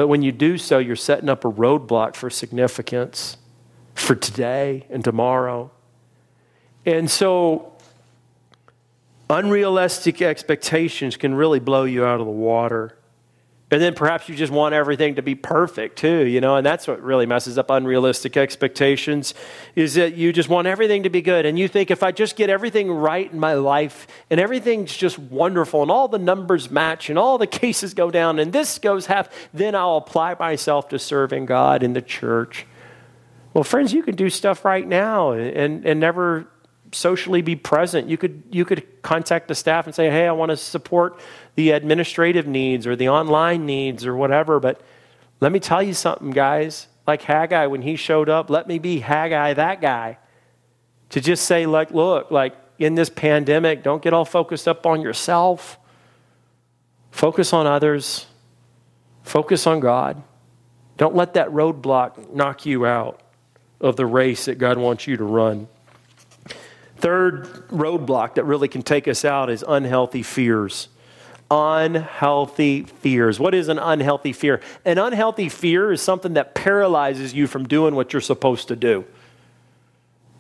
But 0.00 0.08
when 0.08 0.22
you 0.22 0.32
do 0.32 0.56
so, 0.56 0.78
you're 0.78 0.96
setting 0.96 1.28
up 1.28 1.44
a 1.44 1.52
roadblock 1.52 2.16
for 2.16 2.30
significance 2.30 3.36
for 3.94 4.14
today 4.14 4.86
and 4.88 5.04
tomorrow. 5.04 5.70
And 6.86 7.10
so, 7.10 7.74
unrealistic 9.28 10.22
expectations 10.22 11.18
can 11.18 11.34
really 11.34 11.60
blow 11.60 11.84
you 11.84 12.06
out 12.06 12.18
of 12.18 12.24
the 12.24 12.32
water. 12.32 12.96
And 13.72 13.80
then 13.80 13.94
perhaps 13.94 14.28
you 14.28 14.34
just 14.34 14.52
want 14.52 14.74
everything 14.74 15.14
to 15.14 15.22
be 15.22 15.36
perfect 15.36 15.96
too, 15.96 16.26
you 16.26 16.40
know, 16.40 16.56
and 16.56 16.66
that's 16.66 16.88
what 16.88 17.00
really 17.00 17.24
messes 17.24 17.56
up 17.56 17.70
unrealistic 17.70 18.36
expectations 18.36 19.32
is 19.76 19.94
that 19.94 20.14
you 20.14 20.32
just 20.32 20.48
want 20.48 20.66
everything 20.66 21.04
to 21.04 21.10
be 21.10 21.22
good. 21.22 21.46
And 21.46 21.56
you 21.56 21.68
think 21.68 21.92
if 21.92 22.02
I 22.02 22.10
just 22.10 22.34
get 22.34 22.50
everything 22.50 22.90
right 22.90 23.30
in 23.30 23.38
my 23.38 23.54
life 23.54 24.08
and 24.28 24.40
everything's 24.40 24.96
just 24.96 25.20
wonderful 25.20 25.82
and 25.82 25.90
all 25.90 26.08
the 26.08 26.18
numbers 26.18 26.68
match 26.68 27.10
and 27.10 27.18
all 27.18 27.38
the 27.38 27.46
cases 27.60 27.94
go 27.94 28.10
down 28.10 28.40
and 28.40 28.52
this 28.52 28.78
goes 28.78 29.06
half, 29.06 29.28
then 29.54 29.76
I'll 29.76 29.98
apply 29.98 30.34
myself 30.38 30.88
to 30.88 30.98
serving 30.98 31.46
God 31.46 31.84
in 31.84 31.92
the 31.92 32.02
church. 32.02 32.66
Well, 33.54 33.64
friends, 33.64 33.92
you 33.92 34.02
can 34.02 34.16
do 34.16 34.30
stuff 34.30 34.64
right 34.64 34.86
now 34.86 35.30
and, 35.32 35.86
and 35.86 36.00
never 36.00 36.48
socially 36.92 37.42
be 37.42 37.56
present. 37.56 38.08
You 38.08 38.16
could, 38.16 38.42
you 38.50 38.64
could 38.64 39.02
contact 39.02 39.48
the 39.48 39.54
staff 39.54 39.86
and 39.86 39.94
say, 39.94 40.10
hey, 40.10 40.26
I 40.26 40.32
want 40.32 40.50
to 40.50 40.56
support 40.56 41.20
the 41.60 41.72
administrative 41.72 42.46
needs 42.46 42.86
or 42.86 42.96
the 42.96 43.10
online 43.10 43.66
needs 43.66 44.06
or 44.06 44.16
whatever. 44.16 44.58
But 44.58 44.80
let 45.40 45.52
me 45.52 45.60
tell 45.60 45.82
you 45.82 45.92
something, 45.92 46.30
guys. 46.30 46.86
Like 47.06 47.20
Haggai, 47.20 47.66
when 47.66 47.82
he 47.82 47.96
showed 47.96 48.30
up, 48.30 48.48
let 48.48 48.66
me 48.66 48.78
be 48.78 49.00
Haggai, 49.00 49.52
that 49.52 49.82
guy. 49.82 50.16
To 51.10 51.20
just 51.20 51.44
say, 51.44 51.66
like, 51.66 51.90
look, 51.90 52.30
like 52.30 52.56
in 52.78 52.94
this 52.94 53.10
pandemic, 53.10 53.82
don't 53.82 54.00
get 54.00 54.14
all 54.14 54.24
focused 54.24 54.66
up 54.66 54.86
on 54.86 55.02
yourself. 55.02 55.78
Focus 57.10 57.52
on 57.52 57.66
others. 57.66 58.24
Focus 59.22 59.66
on 59.66 59.80
God. 59.80 60.22
Don't 60.96 61.14
let 61.14 61.34
that 61.34 61.48
roadblock 61.48 62.32
knock 62.32 62.64
you 62.64 62.86
out 62.86 63.20
of 63.82 63.96
the 63.96 64.06
race 64.06 64.46
that 64.46 64.56
God 64.56 64.78
wants 64.78 65.06
you 65.06 65.18
to 65.18 65.24
run. 65.24 65.68
Third 66.96 67.44
roadblock 67.68 68.36
that 68.36 68.44
really 68.44 68.68
can 68.68 68.82
take 68.82 69.06
us 69.08 69.26
out 69.26 69.50
is 69.50 69.62
unhealthy 69.66 70.22
fears. 70.22 70.88
Unhealthy 71.50 72.84
fears. 72.84 73.40
What 73.40 73.54
is 73.54 73.68
an 73.68 73.78
unhealthy 73.78 74.32
fear? 74.32 74.60
An 74.84 74.98
unhealthy 74.98 75.48
fear 75.48 75.92
is 75.92 76.00
something 76.00 76.34
that 76.34 76.54
paralyzes 76.54 77.34
you 77.34 77.46
from 77.46 77.66
doing 77.66 77.94
what 77.94 78.12
you're 78.12 78.20
supposed 78.20 78.68
to 78.68 78.76
do. 78.76 79.04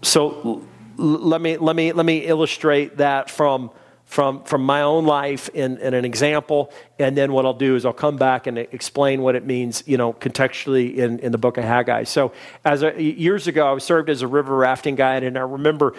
So 0.02 0.64
let 0.96 1.40
me, 1.40 1.56
let 1.56 1.74
me, 1.74 1.92
let 1.92 2.06
me 2.06 2.18
illustrate 2.18 2.98
that 2.98 3.30
from 3.30 3.70
from, 4.10 4.42
from 4.42 4.64
my 4.64 4.82
own 4.82 5.06
life 5.06 5.48
in, 5.54 5.78
in, 5.78 5.94
an 5.94 6.04
example, 6.04 6.72
and 6.98 7.16
then 7.16 7.32
what 7.32 7.46
I'll 7.46 7.54
do 7.54 7.76
is 7.76 7.86
I'll 7.86 7.92
come 7.92 8.16
back 8.16 8.48
and 8.48 8.58
explain 8.58 9.22
what 9.22 9.36
it 9.36 9.46
means, 9.46 9.84
you 9.86 9.96
know, 9.96 10.12
contextually 10.12 10.96
in, 10.96 11.20
in 11.20 11.30
the 11.30 11.38
book 11.38 11.58
of 11.58 11.62
Haggai. 11.62 12.02
So, 12.02 12.32
as 12.64 12.82
a, 12.82 13.00
years 13.00 13.46
ago, 13.46 13.72
I 13.72 13.78
served 13.78 14.10
as 14.10 14.22
a 14.22 14.26
river 14.26 14.56
rafting 14.56 14.96
guide, 14.96 15.22
and 15.22 15.38
I 15.38 15.42
remember 15.42 15.94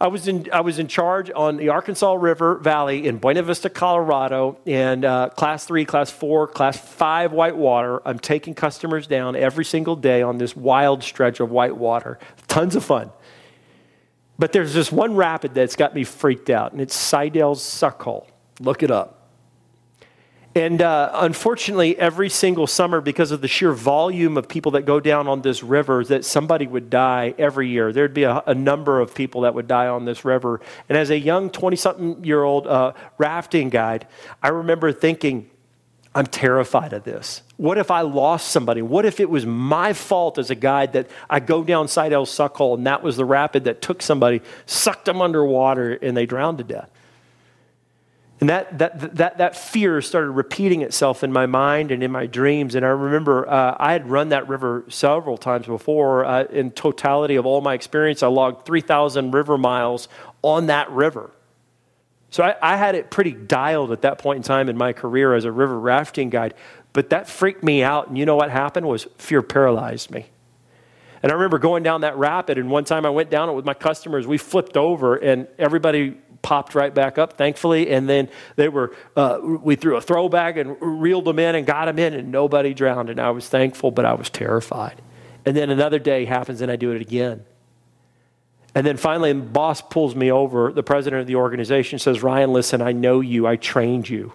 I 0.00 0.06
was 0.06 0.28
in 0.28 0.48
I 0.52 0.60
was 0.60 0.78
in 0.78 0.86
charge 0.86 1.32
on 1.34 1.56
the 1.56 1.70
Arkansas 1.70 2.12
River 2.14 2.58
Valley 2.58 3.08
in 3.08 3.18
Buena 3.18 3.42
Vista, 3.42 3.68
Colorado, 3.68 4.56
and 4.64 5.04
uh, 5.04 5.30
class 5.30 5.64
three, 5.64 5.84
class 5.84 6.12
four, 6.12 6.46
class 6.46 6.78
five 6.78 7.32
whitewater. 7.32 8.06
I'm 8.06 8.20
taking 8.20 8.54
customers 8.54 9.08
down 9.08 9.34
every 9.34 9.64
single 9.64 9.96
day 9.96 10.22
on 10.22 10.38
this 10.38 10.54
wild 10.54 11.02
stretch 11.02 11.40
of 11.40 11.50
whitewater. 11.50 12.20
Tons 12.46 12.76
of 12.76 12.84
fun. 12.84 13.10
But 14.38 14.52
there's 14.52 14.74
this 14.74 14.90
one 14.90 15.14
rapid 15.14 15.54
that's 15.54 15.76
got 15.76 15.94
me 15.94 16.04
freaked 16.04 16.50
out, 16.50 16.72
and 16.72 16.80
it's 16.80 16.94
Seidel's 16.94 17.62
Suckhole. 17.62 18.26
Look 18.60 18.82
it 18.82 18.90
up. 18.90 19.22
And 20.54 20.82
uh, 20.82 21.10
unfortunately, 21.14 21.98
every 21.98 22.28
single 22.28 22.66
summer, 22.66 23.00
because 23.00 23.30
of 23.30 23.40
the 23.40 23.48
sheer 23.48 23.72
volume 23.72 24.36
of 24.36 24.48
people 24.48 24.72
that 24.72 24.82
go 24.82 25.00
down 25.00 25.26
on 25.26 25.40
this 25.40 25.62
river, 25.62 26.04
that 26.04 26.26
somebody 26.26 26.66
would 26.66 26.90
die 26.90 27.34
every 27.38 27.68
year. 27.70 27.90
There'd 27.90 28.12
be 28.12 28.24
a, 28.24 28.42
a 28.46 28.54
number 28.54 29.00
of 29.00 29.14
people 29.14 29.42
that 29.42 29.54
would 29.54 29.66
die 29.66 29.86
on 29.86 30.04
this 30.04 30.26
river. 30.26 30.60
And 30.90 30.98
as 30.98 31.08
a 31.08 31.18
young 31.18 31.48
20 31.48 31.76
something 31.76 32.24
year 32.24 32.42
old 32.42 32.66
uh, 32.66 32.92
rafting 33.16 33.70
guide, 33.70 34.06
I 34.42 34.48
remember 34.48 34.92
thinking, 34.92 35.48
I'm 36.14 36.26
terrified 36.26 36.92
of 36.92 37.04
this. 37.04 37.42
What 37.56 37.78
if 37.78 37.90
I 37.90 38.02
lost 38.02 38.48
somebody? 38.48 38.82
What 38.82 39.06
if 39.06 39.18
it 39.18 39.30
was 39.30 39.46
my 39.46 39.92
fault 39.94 40.36
as 40.36 40.50
a 40.50 40.54
guide 40.54 40.92
that 40.92 41.08
I 41.30 41.40
go 41.40 41.64
down 41.64 41.88
Seidel 41.88 42.26
Suckhole 42.26 42.76
and 42.76 42.86
that 42.86 43.02
was 43.02 43.16
the 43.16 43.24
rapid 43.24 43.64
that 43.64 43.80
took 43.80 44.02
somebody, 44.02 44.42
sucked 44.66 45.06
them 45.06 45.22
underwater, 45.22 45.94
and 45.94 46.14
they 46.16 46.26
drowned 46.26 46.58
to 46.58 46.64
death? 46.64 46.90
And 48.40 48.50
that, 48.50 48.76
that, 48.78 49.14
that, 49.16 49.38
that 49.38 49.56
fear 49.56 50.02
started 50.02 50.32
repeating 50.32 50.82
itself 50.82 51.22
in 51.22 51.32
my 51.32 51.46
mind 51.46 51.92
and 51.92 52.02
in 52.02 52.10
my 52.10 52.26
dreams. 52.26 52.74
And 52.74 52.84
I 52.84 52.88
remember 52.88 53.48
uh, 53.48 53.76
I 53.78 53.92
had 53.92 54.10
run 54.10 54.30
that 54.30 54.48
river 54.48 54.84
several 54.88 55.38
times 55.38 55.66
before. 55.66 56.24
Uh, 56.24 56.44
in 56.46 56.72
totality 56.72 57.36
of 57.36 57.46
all 57.46 57.60
my 57.60 57.74
experience, 57.74 58.20
I 58.20 58.26
logged 58.26 58.66
3,000 58.66 59.30
river 59.30 59.56
miles 59.56 60.08
on 60.42 60.66
that 60.66 60.90
river. 60.90 61.30
So 62.32 62.42
I, 62.42 62.56
I, 62.62 62.76
had 62.76 62.94
it 62.94 63.10
pretty 63.10 63.32
dialed 63.32 63.92
at 63.92 64.02
that 64.02 64.18
point 64.18 64.38
in 64.38 64.42
time 64.42 64.70
in 64.70 64.76
my 64.76 64.94
career 64.94 65.34
as 65.34 65.44
a 65.44 65.52
river 65.52 65.78
rafting 65.78 66.30
guide. 66.30 66.54
But 66.94 67.10
that 67.10 67.28
freaked 67.28 67.62
me 67.62 67.82
out. 67.82 68.08
And 68.08 68.16
you 68.16 68.24
know 68.24 68.36
what 68.36 68.50
happened 68.50 68.88
was 68.88 69.06
fear 69.18 69.42
paralyzed 69.42 70.10
me. 70.10 70.26
And 71.22 71.30
I 71.30 71.34
remember 71.34 71.58
going 71.58 71.82
down 71.82 72.00
that 72.00 72.16
rapid, 72.16 72.56
and 72.56 72.70
one 72.70 72.84
time 72.84 73.04
I 73.04 73.10
went 73.10 73.30
down 73.30 73.50
it 73.50 73.52
with 73.52 73.66
my 73.66 73.74
customers. 73.74 74.26
We 74.26 74.38
flipped 74.38 74.78
over, 74.78 75.14
and 75.16 75.46
everybody 75.58 76.16
popped 76.40 76.74
right 76.74 76.92
back 76.92 77.18
up, 77.18 77.34
thankfully. 77.34 77.90
And 77.90 78.08
then 78.08 78.30
they 78.56 78.68
were, 78.68 78.96
uh, 79.14 79.38
we 79.42 79.76
threw 79.76 79.96
a 79.96 80.00
throwback 80.00 80.56
and 80.56 80.76
reeled 80.80 81.26
them 81.26 81.38
in 81.38 81.54
and 81.54 81.66
got 81.66 81.84
them 81.84 81.98
in, 81.98 82.14
and 82.14 82.32
nobody 82.32 82.72
drowned. 82.72 83.10
And 83.10 83.20
I 83.20 83.30
was 83.30 83.46
thankful, 83.46 83.90
but 83.90 84.06
I 84.06 84.14
was 84.14 84.30
terrified. 84.30 85.02
And 85.44 85.54
then 85.54 85.68
another 85.68 85.98
day 85.98 86.24
happens, 86.24 86.62
and 86.62 86.72
I 86.72 86.76
do 86.76 86.92
it 86.92 87.02
again. 87.02 87.44
And 88.74 88.86
then 88.86 88.96
finally, 88.96 89.32
the 89.32 89.40
boss 89.40 89.82
pulls 89.82 90.14
me 90.14 90.32
over. 90.32 90.72
The 90.72 90.82
president 90.82 91.20
of 91.20 91.26
the 91.26 91.36
organization 91.36 91.98
says, 91.98 92.22
Ryan, 92.22 92.52
listen, 92.52 92.80
I 92.80 92.92
know 92.92 93.20
you. 93.20 93.46
I 93.46 93.56
trained 93.56 94.08
you. 94.08 94.32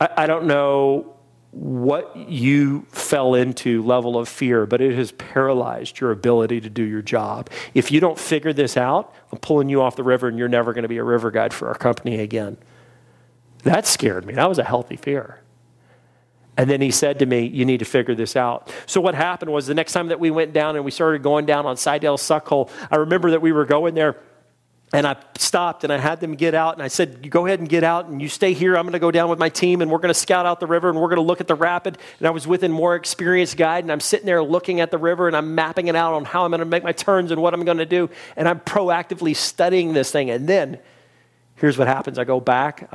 I, 0.00 0.08
I 0.18 0.26
don't 0.26 0.46
know 0.46 1.14
what 1.50 2.14
you 2.14 2.86
fell 2.90 3.34
into 3.34 3.82
level 3.82 4.18
of 4.18 4.28
fear, 4.28 4.66
but 4.66 4.82
it 4.82 4.94
has 4.94 5.12
paralyzed 5.12 5.98
your 5.98 6.10
ability 6.10 6.60
to 6.60 6.68
do 6.68 6.82
your 6.82 7.00
job. 7.00 7.48
If 7.72 7.90
you 7.90 8.00
don't 8.00 8.18
figure 8.18 8.52
this 8.52 8.76
out, 8.76 9.14
I'm 9.32 9.38
pulling 9.38 9.70
you 9.70 9.80
off 9.80 9.96
the 9.96 10.02
river 10.02 10.28
and 10.28 10.38
you're 10.38 10.48
never 10.48 10.74
going 10.74 10.82
to 10.82 10.88
be 10.88 10.98
a 10.98 11.04
river 11.04 11.30
guide 11.30 11.54
for 11.54 11.68
our 11.68 11.74
company 11.74 12.20
again. 12.20 12.58
That 13.62 13.86
scared 13.86 14.26
me. 14.26 14.34
That 14.34 14.48
was 14.48 14.58
a 14.58 14.64
healthy 14.64 14.96
fear. 14.96 15.40
And 16.58 16.68
then 16.68 16.80
he 16.80 16.90
said 16.90 17.20
to 17.20 17.26
me, 17.26 17.46
You 17.46 17.64
need 17.64 17.78
to 17.78 17.84
figure 17.86 18.14
this 18.14 18.36
out. 18.36 18.70
So, 18.84 19.00
what 19.00 19.14
happened 19.14 19.52
was 19.52 19.66
the 19.66 19.74
next 19.74 19.92
time 19.92 20.08
that 20.08 20.20
we 20.20 20.30
went 20.30 20.52
down 20.52 20.76
and 20.76 20.84
we 20.84 20.90
started 20.90 21.22
going 21.22 21.46
down 21.46 21.64
on 21.64 21.76
Seidel 21.76 22.18
Suckhole, 22.18 22.68
I 22.90 22.96
remember 22.96 23.30
that 23.30 23.40
we 23.40 23.52
were 23.52 23.64
going 23.64 23.94
there 23.94 24.16
and 24.92 25.06
I 25.06 25.16
stopped 25.36 25.84
and 25.84 25.92
I 25.92 25.98
had 25.98 26.18
them 26.20 26.34
get 26.34 26.54
out 26.54 26.74
and 26.74 26.82
I 26.82 26.88
said, 26.88 27.30
go 27.30 27.44
ahead 27.46 27.60
and 27.60 27.68
get 27.68 27.84
out 27.84 28.06
and 28.06 28.22
you 28.22 28.28
stay 28.28 28.54
here. 28.54 28.74
I'm 28.74 28.84
going 28.84 28.94
to 28.94 28.98
go 28.98 29.10
down 29.10 29.28
with 29.28 29.38
my 29.38 29.50
team 29.50 29.82
and 29.82 29.90
we're 29.90 29.98
going 29.98 30.12
to 30.12 30.18
scout 30.18 30.46
out 30.46 30.60
the 30.60 30.66
river 30.66 30.88
and 30.88 30.98
we're 30.98 31.08
going 31.08 31.18
to 31.18 31.22
look 31.22 31.42
at 31.42 31.46
the 31.46 31.54
rapid. 31.54 31.98
And 32.18 32.26
I 32.26 32.30
was 32.30 32.46
with 32.46 32.64
a 32.64 32.70
more 32.70 32.96
experienced 32.96 33.58
guide 33.58 33.84
and 33.84 33.92
I'm 33.92 34.00
sitting 34.00 34.24
there 34.24 34.42
looking 34.42 34.80
at 34.80 34.90
the 34.90 34.96
river 34.96 35.28
and 35.28 35.36
I'm 35.36 35.54
mapping 35.54 35.88
it 35.88 35.96
out 35.96 36.14
on 36.14 36.24
how 36.24 36.44
I'm 36.44 36.50
going 36.50 36.60
to 36.60 36.64
make 36.64 36.84
my 36.84 36.92
turns 36.92 37.30
and 37.30 37.42
what 37.42 37.52
I'm 37.52 37.66
going 37.66 37.78
to 37.78 37.86
do. 37.86 38.08
And 38.34 38.48
I'm 38.48 38.60
proactively 38.60 39.36
studying 39.36 39.92
this 39.92 40.10
thing. 40.10 40.30
And 40.30 40.48
then 40.48 40.78
here's 41.56 41.76
what 41.76 41.86
happens 41.86 42.18
I 42.18 42.24
go 42.24 42.40
back 42.40 42.88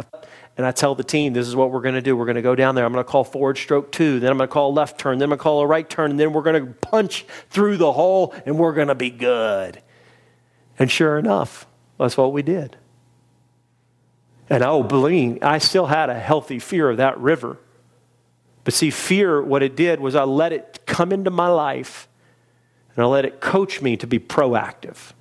and 0.55 0.65
I 0.65 0.71
tell 0.71 0.93
the 0.93 1.03
team, 1.03 1.33
This 1.33 1.47
is 1.47 1.55
what 1.55 1.71
we're 1.71 1.81
going 1.81 1.95
to 1.95 2.01
do. 2.01 2.15
We're 2.15 2.25
going 2.25 2.35
to 2.35 2.41
go 2.41 2.55
down 2.55 2.75
there. 2.75 2.85
I'm 2.85 2.93
going 2.93 3.03
to 3.03 3.09
call 3.09 3.23
forward 3.23 3.57
stroke 3.57 3.91
two. 3.91 4.19
Then 4.19 4.31
I'm 4.31 4.37
going 4.37 4.47
to 4.47 4.53
call 4.53 4.71
a 4.71 4.73
left 4.73 4.99
turn. 4.99 5.17
Then 5.17 5.25
I'm 5.25 5.29
going 5.31 5.39
to 5.39 5.43
call 5.43 5.61
a 5.61 5.67
right 5.67 5.89
turn. 5.89 6.11
And 6.11 6.19
then 6.19 6.33
we're 6.33 6.43
going 6.43 6.65
to 6.65 6.73
punch 6.73 7.25
through 7.49 7.77
the 7.77 7.91
hole 7.91 8.33
and 8.45 8.59
we're 8.59 8.73
going 8.73 8.89
to 8.89 8.95
be 8.95 9.09
good. 9.09 9.81
And 10.77 10.91
sure 10.91 11.17
enough, 11.17 11.65
that's 11.97 12.17
what 12.17 12.33
we 12.33 12.43
did. 12.43 12.77
And 14.49 14.63
oh, 14.63 14.83
believe 14.83 15.39
I 15.41 15.57
still 15.57 15.87
had 15.87 16.09
a 16.09 16.19
healthy 16.19 16.59
fear 16.59 16.89
of 16.89 16.97
that 16.97 17.17
river. 17.17 17.57
But 18.63 18.73
see, 18.73 18.91
fear, 18.91 19.41
what 19.41 19.63
it 19.63 19.75
did 19.75 19.99
was 19.99 20.15
I 20.15 20.23
let 20.23 20.53
it 20.53 20.81
come 20.85 21.11
into 21.11 21.31
my 21.31 21.47
life 21.47 22.07
and 22.95 23.03
I 23.03 23.07
let 23.07 23.25
it 23.25 23.41
coach 23.41 23.81
me 23.81 23.97
to 23.97 24.07
be 24.07 24.19
proactive. 24.19 25.13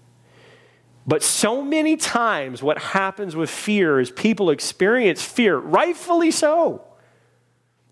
But 1.06 1.22
so 1.22 1.62
many 1.62 1.96
times, 1.96 2.62
what 2.62 2.78
happens 2.78 3.34
with 3.34 3.50
fear 3.50 3.98
is 3.98 4.10
people 4.10 4.50
experience 4.50 5.22
fear, 5.22 5.56
rightfully 5.58 6.30
so. 6.30 6.84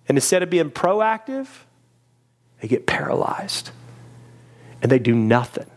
And 0.08 0.16
instead 0.16 0.42
of 0.42 0.50
being 0.50 0.70
proactive, 0.70 1.48
they 2.60 2.68
get 2.68 2.86
paralyzed 2.86 3.70
and 4.82 4.90
they 4.90 4.98
do 4.98 5.14
nothing. 5.14 5.70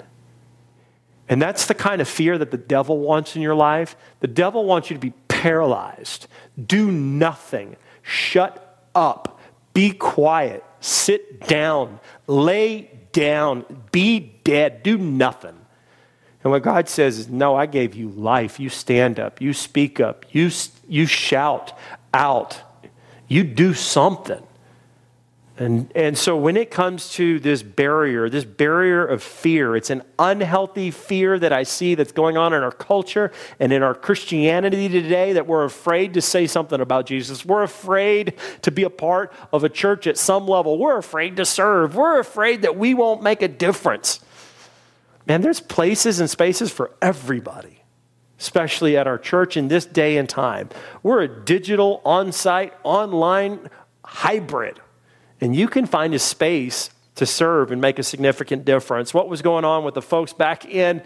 And 1.28 1.42
that's 1.42 1.66
the 1.66 1.74
kind 1.74 2.02
of 2.02 2.08
fear 2.08 2.38
that 2.38 2.52
the 2.52 2.58
devil 2.58 3.00
wants 3.00 3.36
in 3.36 3.42
your 3.42 3.56
life. 3.56 3.96
The 4.20 4.28
devil 4.28 4.66
wants 4.66 4.90
you 4.90 4.96
to 4.96 5.00
be 5.00 5.14
paralyzed, 5.28 6.28
do 6.64 6.92
nothing, 6.92 7.76
shut 8.02 8.88
up, 8.94 9.40
be 9.74 9.92
quiet, 9.92 10.64
sit 10.80 11.48
down, 11.48 12.00
lay 12.28 12.92
down, 13.12 13.66
be 13.92 14.20
dead, 14.44 14.84
do 14.84 14.98
nothing. 14.98 15.58
And 16.44 16.52
what 16.52 16.62
God 16.62 16.90
says 16.90 17.20
is, 17.20 17.30
No, 17.30 17.56
I 17.56 17.66
gave 17.66 17.96
you 17.96 18.10
life. 18.10 18.60
You 18.60 18.70
stand 18.70 19.20
up, 19.20 19.42
you 19.42 19.54
speak 19.54 20.00
up, 20.00 20.26
you, 20.32 20.52
you 20.88 21.06
shout 21.06 21.78
out, 22.14 22.62
you 23.28 23.44
do 23.44 23.74
something. 23.74 24.44
And, 25.56 25.92
and 25.96 26.18
so 26.18 26.36
when 26.36 26.58
it 26.58 26.72
comes 26.72 27.10
to 27.14 27.40
this 27.40 27.62
barrier, 27.62 28.28
this 28.28 28.44
barrier 28.44 29.06
of 29.06 29.22
fear, 29.22 29.76
it's 29.76 29.92
an 29.92 30.02
unhealthy 30.18 30.90
fear 30.90 31.38
that 31.38 31.54
I 31.54 31.62
see 31.62 31.94
that's 31.94 32.12
going 32.12 32.38
on 32.38 32.54
in 32.54 32.64
our 32.64 32.72
culture 32.72 33.32
and 33.60 33.72
in 33.72 33.84
our 33.84 33.94
Christianity 33.94 34.90
today 34.90 35.34
that 35.34 35.46
we're 35.46 35.64
afraid 35.64 36.16
to 36.16 36.22
say 36.22 36.48
something 36.48 36.82
about 36.82 37.06
Jesus. 37.06 37.46
We're 37.46 37.62
afraid 37.62 38.34
to 38.64 38.72
be 38.72 38.82
a 38.82 38.90
part 38.90 39.32
of 39.52 39.64
a 39.64 39.70
church 39.70 40.08
at 40.08 40.18
some 40.18 40.48
level. 40.48 40.80
We're 40.80 40.98
afraid 40.98 41.38
to 41.38 41.46
serve. 41.46 41.96
We're 41.96 42.20
afraid 42.20 42.64
that 42.64 42.76
we 42.76 42.96
won't 42.96 43.22
make 43.22 43.44
a 43.44 43.48
difference. 43.48 44.22
Man, 45.26 45.42
there's 45.42 45.60
places 45.60 46.20
and 46.20 46.30
spaces 46.30 46.72
for 46.72 46.92
everybody, 47.02 47.84
especially 48.40 48.98
at 48.98 49.08
our 49.08 49.18
church 49.18 49.56
in 49.56 49.70
this 49.70 49.86
day 49.86 50.18
and 50.18 50.28
time. 50.28 50.70
We're 51.02 51.22
a 51.22 51.28
digital, 51.28 52.02
on 52.04 52.32
site, 52.32 52.74
online 52.84 53.70
hybrid, 54.04 54.82
and 55.40 55.56
you 55.56 55.68
can 55.68 55.86
find 55.86 56.14
a 56.14 56.20
space 56.20 56.90
to 57.16 57.26
serve 57.26 57.72
and 57.72 57.80
make 57.80 58.00
a 58.00 58.04
significant 58.04 58.66
difference. 58.66 59.14
What 59.14 59.30
was 59.30 59.42
going 59.42 59.66
on 59.66 59.84
with 59.84 59.94
the 59.94 60.02
folks 60.02 60.34
back 60.34 60.66
in 60.66 61.02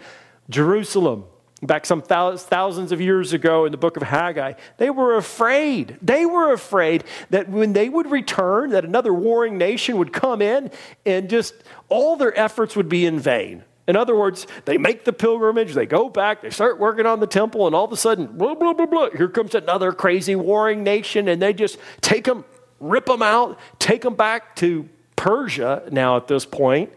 Jerusalem? 0.50 1.24
Back 1.60 1.86
some 1.86 2.02
thousands 2.02 2.92
of 2.92 3.00
years 3.00 3.32
ago 3.32 3.64
in 3.64 3.72
the 3.72 3.78
book 3.78 3.96
of 3.96 4.04
Haggai, 4.04 4.52
they 4.76 4.90
were 4.90 5.16
afraid. 5.16 5.98
They 6.00 6.24
were 6.24 6.52
afraid 6.52 7.02
that 7.30 7.48
when 7.48 7.72
they 7.72 7.88
would 7.88 8.08
return, 8.08 8.70
that 8.70 8.84
another 8.84 9.12
warring 9.12 9.58
nation 9.58 9.98
would 9.98 10.12
come 10.12 10.40
in 10.40 10.70
and 11.04 11.28
just 11.28 11.54
all 11.88 12.16
their 12.16 12.36
efforts 12.38 12.76
would 12.76 12.88
be 12.88 13.06
in 13.06 13.18
vain. 13.18 13.64
In 13.88 13.96
other 13.96 14.14
words, 14.14 14.46
they 14.66 14.76
make 14.76 15.06
the 15.06 15.14
pilgrimage, 15.14 15.72
they 15.72 15.86
go 15.86 16.10
back, 16.10 16.42
they 16.42 16.50
start 16.50 16.78
working 16.78 17.06
on 17.06 17.20
the 17.20 17.26
temple, 17.26 17.66
and 17.66 17.74
all 17.74 17.86
of 17.86 17.92
a 17.92 17.96
sudden, 17.96 18.26
blah, 18.26 18.54
blah, 18.54 18.74
blah, 18.74 18.84
blah, 18.84 19.08
here 19.16 19.28
comes 19.28 19.54
another 19.54 19.92
crazy 19.92 20.36
warring 20.36 20.84
nation, 20.84 21.26
and 21.26 21.40
they 21.40 21.54
just 21.54 21.78
take 22.02 22.24
them, 22.24 22.44
rip 22.80 23.06
them 23.06 23.22
out, 23.22 23.58
take 23.78 24.02
them 24.02 24.14
back 24.14 24.54
to 24.56 24.86
Persia 25.16 25.84
now 25.90 26.18
at 26.18 26.28
this 26.28 26.44
point, 26.44 26.92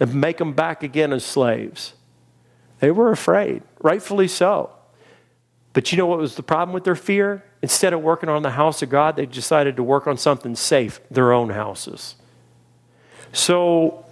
and 0.00 0.14
make 0.14 0.38
them 0.38 0.54
back 0.54 0.82
again 0.82 1.12
as 1.12 1.26
slaves. 1.26 1.92
They 2.80 2.90
were 2.90 3.12
afraid, 3.12 3.62
rightfully 3.80 4.28
so. 4.28 4.70
But 5.74 5.92
you 5.92 5.98
know 5.98 6.06
what 6.06 6.20
was 6.20 6.36
the 6.36 6.42
problem 6.42 6.72
with 6.72 6.84
their 6.84 6.96
fear? 6.96 7.44
Instead 7.60 7.92
of 7.92 8.00
working 8.00 8.30
on 8.30 8.42
the 8.42 8.52
house 8.52 8.80
of 8.80 8.88
God, 8.88 9.16
they 9.16 9.26
decided 9.26 9.76
to 9.76 9.82
work 9.82 10.06
on 10.06 10.16
something 10.16 10.56
safe, 10.56 11.00
their 11.10 11.34
own 11.34 11.50
houses. 11.50 12.14
So 13.32 14.06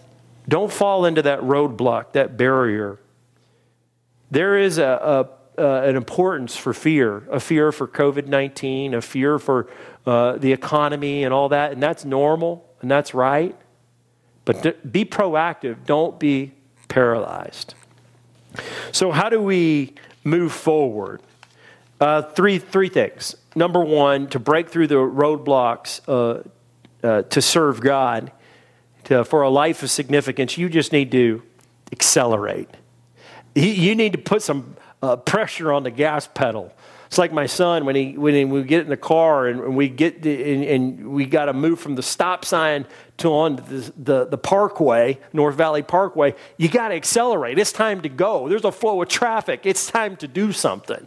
don't 0.49 0.73
fall 0.73 1.05
into 1.05 1.23
that 1.23 1.41
roadblock, 1.41 2.13
that 2.13 2.37
barrier. 2.37 2.99
There 4.31 4.59
is 4.59 4.79
a, 4.79 5.29
a, 5.57 5.63
an 5.89 5.97
importance 5.97 6.57
for 6.57 6.73
fear 6.73 7.23
a 7.31 7.41
fear 7.41 7.73
for 7.73 7.87
COVID 7.87 8.27
19, 8.27 8.95
a 8.95 9.01
fear 9.01 9.39
for 9.39 9.69
uh, 10.07 10.33
the 10.37 10.53
economy 10.53 11.25
and 11.25 11.33
all 11.33 11.49
that, 11.49 11.73
and 11.73 11.83
that's 11.83 12.05
normal 12.05 12.67
and 12.81 12.91
that's 12.91 13.15
right. 13.15 13.57
But 14.45 14.93
be 14.93 15.05
proactive, 15.05 15.85
don't 15.87 16.21
be 16.21 16.53
paralyzed. 16.89 17.75
So, 18.93 19.11
how 19.11 19.29
do 19.29 19.43
we 19.43 19.95
move 20.25 20.53
forward? 20.53 21.21
Uh, 22.01 22.23
three, 22.23 22.59
three 22.59 22.89
things. 22.89 23.37
Number 23.55 23.83
one, 23.85 24.29
to 24.29 24.39
break 24.39 24.69
through 24.69 24.87
the 24.87 24.97
roadblocks 24.97 26.01
uh, 26.07 26.43
uh, 27.07 27.23
to 27.23 27.43
serve 27.43 27.81
God, 27.81 28.31
to, 29.07 29.25
for 29.25 29.43
a 29.43 29.51
life 29.51 29.83
of 29.83 29.91
significance, 29.91 30.59
you 30.59 30.69
just 30.69 30.93
need 30.93 31.11
to 31.13 31.43
accelerate. 31.93 32.69
You 33.55 33.95
need 33.95 34.13
to 34.13 34.19
put 34.19 34.43
some 34.43 34.77
uh, 35.03 35.17
pressure 35.17 35.73
on 35.73 35.83
the 35.83 35.91
gas 35.91 36.29
pedal. 36.33 36.73
It's 37.07 37.19
like 37.19 37.33
my 37.33 37.47
son 37.47 37.85
when 37.85 37.95
he 37.95 38.19
when 38.19 38.51
we 38.51 38.65
get 38.65 38.83
in 38.83 38.89
the 38.89 38.97
car 38.97 39.47
and 39.47 39.77
we 39.77 39.89
get 39.89 40.23
the, 40.23 40.53
and, 40.53 40.65
and, 40.65 41.13
we 41.13 41.25
got 41.25 41.45
to 41.45 41.53
move 41.53 41.79
from 41.79 41.95
the 41.95 42.03
stop 42.03 42.45
sign 42.45 42.85
to 43.19 43.29
on 43.29 43.57
the, 43.57 43.93
the, 43.97 44.25
the 44.27 44.39
Parkway, 44.39 45.21
North 45.33 45.55
Valley 45.55 45.85
Parkway. 45.85 46.35
You 46.57 46.69
got 46.69 46.89
to 46.89 46.95
accelerate. 46.97 47.61
It's 47.61 47.71
time 47.71 48.03
to 48.03 48.09
go. 48.09 48.49
There's 48.49 48.65
a 48.65 48.73
flow 48.73 49.01
of 49.01 49.09
traffic. 49.09 49.61
It's 49.65 49.87
time 49.87 50.17
to 50.17 50.27
do 50.27 50.53
something. 50.53 51.07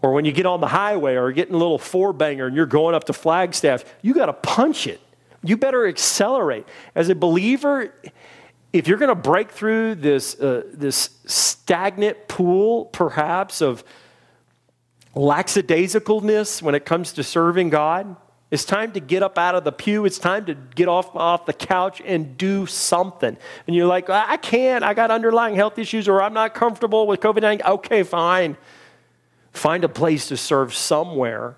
Or 0.00 0.12
when 0.12 0.24
you 0.24 0.32
get 0.32 0.46
on 0.46 0.60
the 0.60 0.68
highway 0.68 1.16
or 1.16 1.32
getting 1.32 1.54
a 1.54 1.58
little 1.58 1.78
four 1.78 2.12
banger 2.12 2.46
and 2.46 2.54
you're 2.54 2.66
going 2.66 2.94
up 2.94 3.04
to 3.04 3.12
Flagstaff, 3.12 3.84
you 4.00 4.14
got 4.14 4.26
to 4.26 4.32
punch 4.32 4.86
it. 4.86 5.00
You 5.42 5.56
better 5.56 5.86
accelerate. 5.86 6.66
As 6.94 7.08
a 7.08 7.14
believer, 7.14 7.94
if 8.72 8.86
you're 8.86 8.98
going 8.98 9.08
to 9.08 9.14
break 9.14 9.50
through 9.50 9.96
this, 9.96 10.38
uh, 10.40 10.62
this 10.72 11.10
stagnant 11.26 12.28
pool, 12.28 12.86
perhaps, 12.86 13.60
of 13.60 13.84
lackadaisicalness 15.14 16.62
when 16.62 16.74
it 16.74 16.84
comes 16.84 17.12
to 17.14 17.24
serving 17.24 17.70
God, 17.70 18.16
it's 18.50 18.64
time 18.66 18.92
to 18.92 19.00
get 19.00 19.22
up 19.22 19.38
out 19.38 19.54
of 19.54 19.64
the 19.64 19.72
pew. 19.72 20.04
It's 20.04 20.18
time 20.18 20.44
to 20.44 20.54
get 20.54 20.86
off, 20.86 21.16
off 21.16 21.46
the 21.46 21.54
couch 21.54 22.02
and 22.04 22.36
do 22.36 22.66
something. 22.66 23.36
And 23.66 23.76
you're 23.76 23.86
like, 23.86 24.10
I 24.10 24.36
can't. 24.36 24.84
I 24.84 24.92
got 24.92 25.10
underlying 25.10 25.54
health 25.54 25.78
issues 25.78 26.06
or 26.06 26.20
I'm 26.22 26.34
not 26.34 26.54
comfortable 26.54 27.06
with 27.06 27.20
COVID 27.20 27.40
19. 27.40 27.66
Okay, 27.66 28.02
fine. 28.02 28.58
Find 29.52 29.84
a 29.84 29.88
place 29.88 30.28
to 30.28 30.36
serve 30.36 30.74
somewhere 30.74 31.56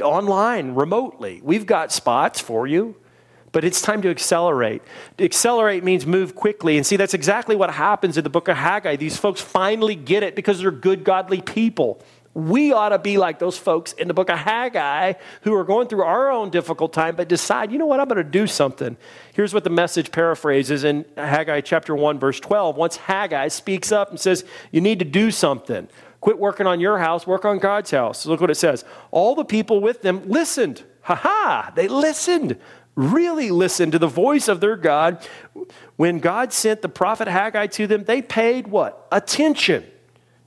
online, 0.00 0.74
remotely. 0.74 1.40
We've 1.42 1.66
got 1.66 1.92
spots 1.92 2.40
for 2.40 2.66
you. 2.66 2.96
But 3.52 3.64
it's 3.64 3.82
time 3.82 4.00
to 4.02 4.10
accelerate. 4.10 4.82
Accelerate 5.18 5.82
means 5.82 6.06
move 6.06 6.34
quickly. 6.34 6.76
And 6.76 6.86
see, 6.86 6.96
that's 6.96 7.14
exactly 7.14 7.56
what 7.56 7.70
happens 7.70 8.16
in 8.16 8.24
the 8.24 8.30
book 8.30 8.48
of 8.48 8.56
Haggai. 8.56 8.96
These 8.96 9.16
folks 9.16 9.40
finally 9.40 9.96
get 9.96 10.22
it 10.22 10.36
because 10.36 10.60
they're 10.60 10.70
good, 10.70 11.02
godly 11.02 11.40
people. 11.40 12.00
We 12.32 12.72
ought 12.72 12.90
to 12.90 12.98
be 12.98 13.18
like 13.18 13.40
those 13.40 13.58
folks 13.58 13.92
in 13.94 14.06
the 14.06 14.14
book 14.14 14.30
of 14.30 14.38
Haggai 14.38 15.14
who 15.42 15.52
are 15.54 15.64
going 15.64 15.88
through 15.88 16.04
our 16.04 16.30
own 16.30 16.50
difficult 16.50 16.92
time, 16.92 17.16
but 17.16 17.28
decide, 17.28 17.72
you 17.72 17.78
know 17.78 17.86
what, 17.86 17.98
I'm 17.98 18.06
going 18.06 18.18
to 18.18 18.24
do 18.24 18.46
something. 18.46 18.96
Here's 19.34 19.52
what 19.52 19.64
the 19.64 19.70
message 19.70 20.12
paraphrases 20.12 20.84
in 20.84 21.04
Haggai 21.16 21.62
chapter 21.62 21.96
1, 21.96 22.20
verse 22.20 22.38
12. 22.38 22.76
Once 22.76 22.96
Haggai 22.96 23.48
speaks 23.48 23.90
up 23.90 24.10
and 24.10 24.20
says, 24.20 24.44
You 24.70 24.80
need 24.80 25.00
to 25.00 25.04
do 25.04 25.32
something. 25.32 25.88
Quit 26.20 26.38
working 26.38 26.68
on 26.68 26.78
your 26.78 26.98
house, 26.98 27.26
work 27.26 27.44
on 27.44 27.58
God's 27.58 27.90
house. 27.90 28.24
Look 28.26 28.40
what 28.40 28.50
it 28.50 28.56
says. 28.56 28.84
All 29.10 29.34
the 29.34 29.44
people 29.44 29.80
with 29.80 30.02
them 30.02 30.28
listened 30.28 30.84
Ha 31.02 31.14
ha! 31.14 31.72
They 31.74 31.88
listened, 31.88 32.56
really 32.94 33.50
listened 33.50 33.92
to 33.92 33.98
the 33.98 34.06
voice 34.06 34.48
of 34.48 34.60
their 34.60 34.76
God. 34.76 35.26
When 35.96 36.18
God 36.18 36.52
sent 36.52 36.82
the 36.82 36.88
prophet 36.88 37.28
Haggai 37.28 37.68
to 37.68 37.86
them, 37.86 38.04
they 38.04 38.22
paid 38.22 38.68
what? 38.68 39.06
Attention 39.10 39.84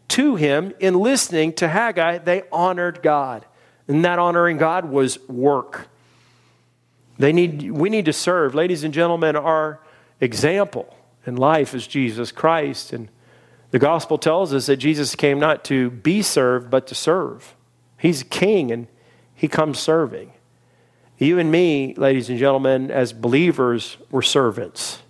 to 0.10 0.36
him 0.36 0.74
in 0.80 1.00
listening 1.00 1.54
to 1.54 1.68
Haggai. 1.68 2.20
They 2.20 2.44
honored 2.52 3.02
God. 3.02 3.46
And 3.88 4.06
that 4.06 4.20
honoring 4.20 4.58
God 4.58 4.86
was 4.86 5.20
work. 5.28 5.88
They 7.18 7.34
need, 7.34 7.72
we 7.72 7.90
need 7.90 8.06
to 8.06 8.14
serve. 8.14 8.56
Ladies 8.56 8.84
and 8.84 8.94
gentlemen, 8.94 9.36
our 9.36 9.80
example 10.20 10.96
in 11.26 11.36
life 11.36 11.74
is 11.74 11.88
Jesus 11.88 12.32
Christ. 12.32 12.94
And 12.94 13.10
the 13.72 13.80
gospel 13.80 14.18
tells 14.18 14.54
us 14.54 14.68
that 14.68 14.78
Jesus 14.78 15.16
came 15.16 15.40
not 15.40 15.64
to 15.66 15.90
be 15.90 16.22
served, 16.22 16.70
but 16.70 16.88
to 16.88 16.96
serve. 16.96 17.56
He's 17.98 18.24
king 18.24 18.72
and 18.72 18.88
he 19.34 19.48
comes 19.48 19.80
serving. 19.80 20.34
You 21.18 21.40
and 21.40 21.52
me, 21.52 21.94
ladies 21.96 22.30
and 22.30 22.40
gentlemen, 22.40 22.90
as 22.92 23.14
believers, 23.14 23.98
we're 24.10 24.22
servants. 24.22 25.02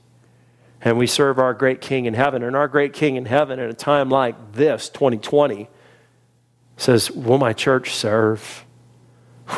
And 0.81 0.97
we 0.97 1.07
serve 1.07 1.39
our 1.39 1.53
great 1.53 1.79
king 1.79 2.05
in 2.05 2.13
heaven. 2.13 2.43
And 2.43 2.55
our 2.55 2.67
great 2.67 2.93
king 2.93 3.15
in 3.15 3.25
heaven, 3.25 3.59
at 3.59 3.69
a 3.69 3.73
time 3.73 4.09
like 4.09 4.53
this, 4.53 4.89
2020, 4.89 5.69
says, 6.75 7.09
Will 7.09 7.37
my 7.37 7.53
church 7.53 7.93
serve? 7.93 8.65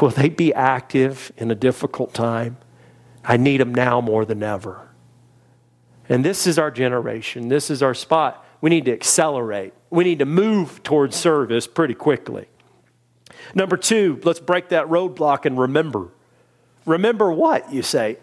Will 0.01 0.09
they 0.09 0.29
be 0.29 0.53
active 0.53 1.31
in 1.37 1.49
a 1.49 1.55
difficult 1.55 2.13
time? 2.13 2.57
I 3.23 3.37
need 3.37 3.59
them 3.59 3.73
now 3.73 4.01
more 4.01 4.23
than 4.23 4.43
ever. 4.43 4.89
And 6.07 6.23
this 6.23 6.45
is 6.45 6.59
our 6.59 6.69
generation. 6.69 7.47
This 7.47 7.71
is 7.71 7.81
our 7.81 7.95
spot. 7.95 8.45
We 8.61 8.69
need 8.69 8.85
to 8.85 8.93
accelerate. 8.93 9.73
We 9.89 10.03
need 10.03 10.19
to 10.19 10.25
move 10.25 10.83
towards 10.83 11.15
service 11.15 11.65
pretty 11.65 11.95
quickly. 11.95 12.47
Number 13.55 13.77
two, 13.77 14.19
let's 14.23 14.39
break 14.39 14.69
that 14.69 14.87
roadblock 14.87 15.45
and 15.45 15.57
remember. 15.57 16.09
Remember 16.85 17.31
what, 17.31 17.73
you 17.73 17.81
say? 17.81 18.17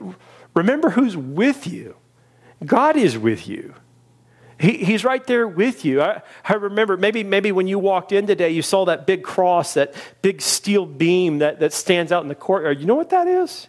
Remember 0.55 0.91
who's 0.91 1.17
with 1.17 1.67
you. 1.67 1.97
God 2.65 2.97
is 2.97 3.19
with 3.19 3.49
you. 3.49 3.75
He, 4.61 4.79
he's 4.79 5.05
right 5.05 5.27
there 5.27 5.49
with 5.49 5.85
you. 5.85 6.01
I, 6.01 6.23
I 6.45 6.55
remember 6.55 6.97
maybe, 6.97 7.25
maybe 7.25 7.51
when 7.51 7.67
you 7.67 7.81
walked 7.81 8.13
in 8.13 8.29
today, 8.29 8.51
you 8.51 8.63
saw 8.63 8.85
that 8.85 9.07
big 9.07 9.25
cross, 9.25 9.75
that 9.75 9.95
big 10.23 10.41
steel 10.41 10.87
beam 10.87 11.39
that, 11.39 11.59
that 11.59 11.73
stands 11.73 12.13
out 12.13 12.23
in 12.23 12.29
the 12.29 12.37
courtyard. 12.37 12.79
You 12.79 12.87
know 12.87 12.95
what 12.95 13.11
that 13.11 13.27
is? 13.27 13.67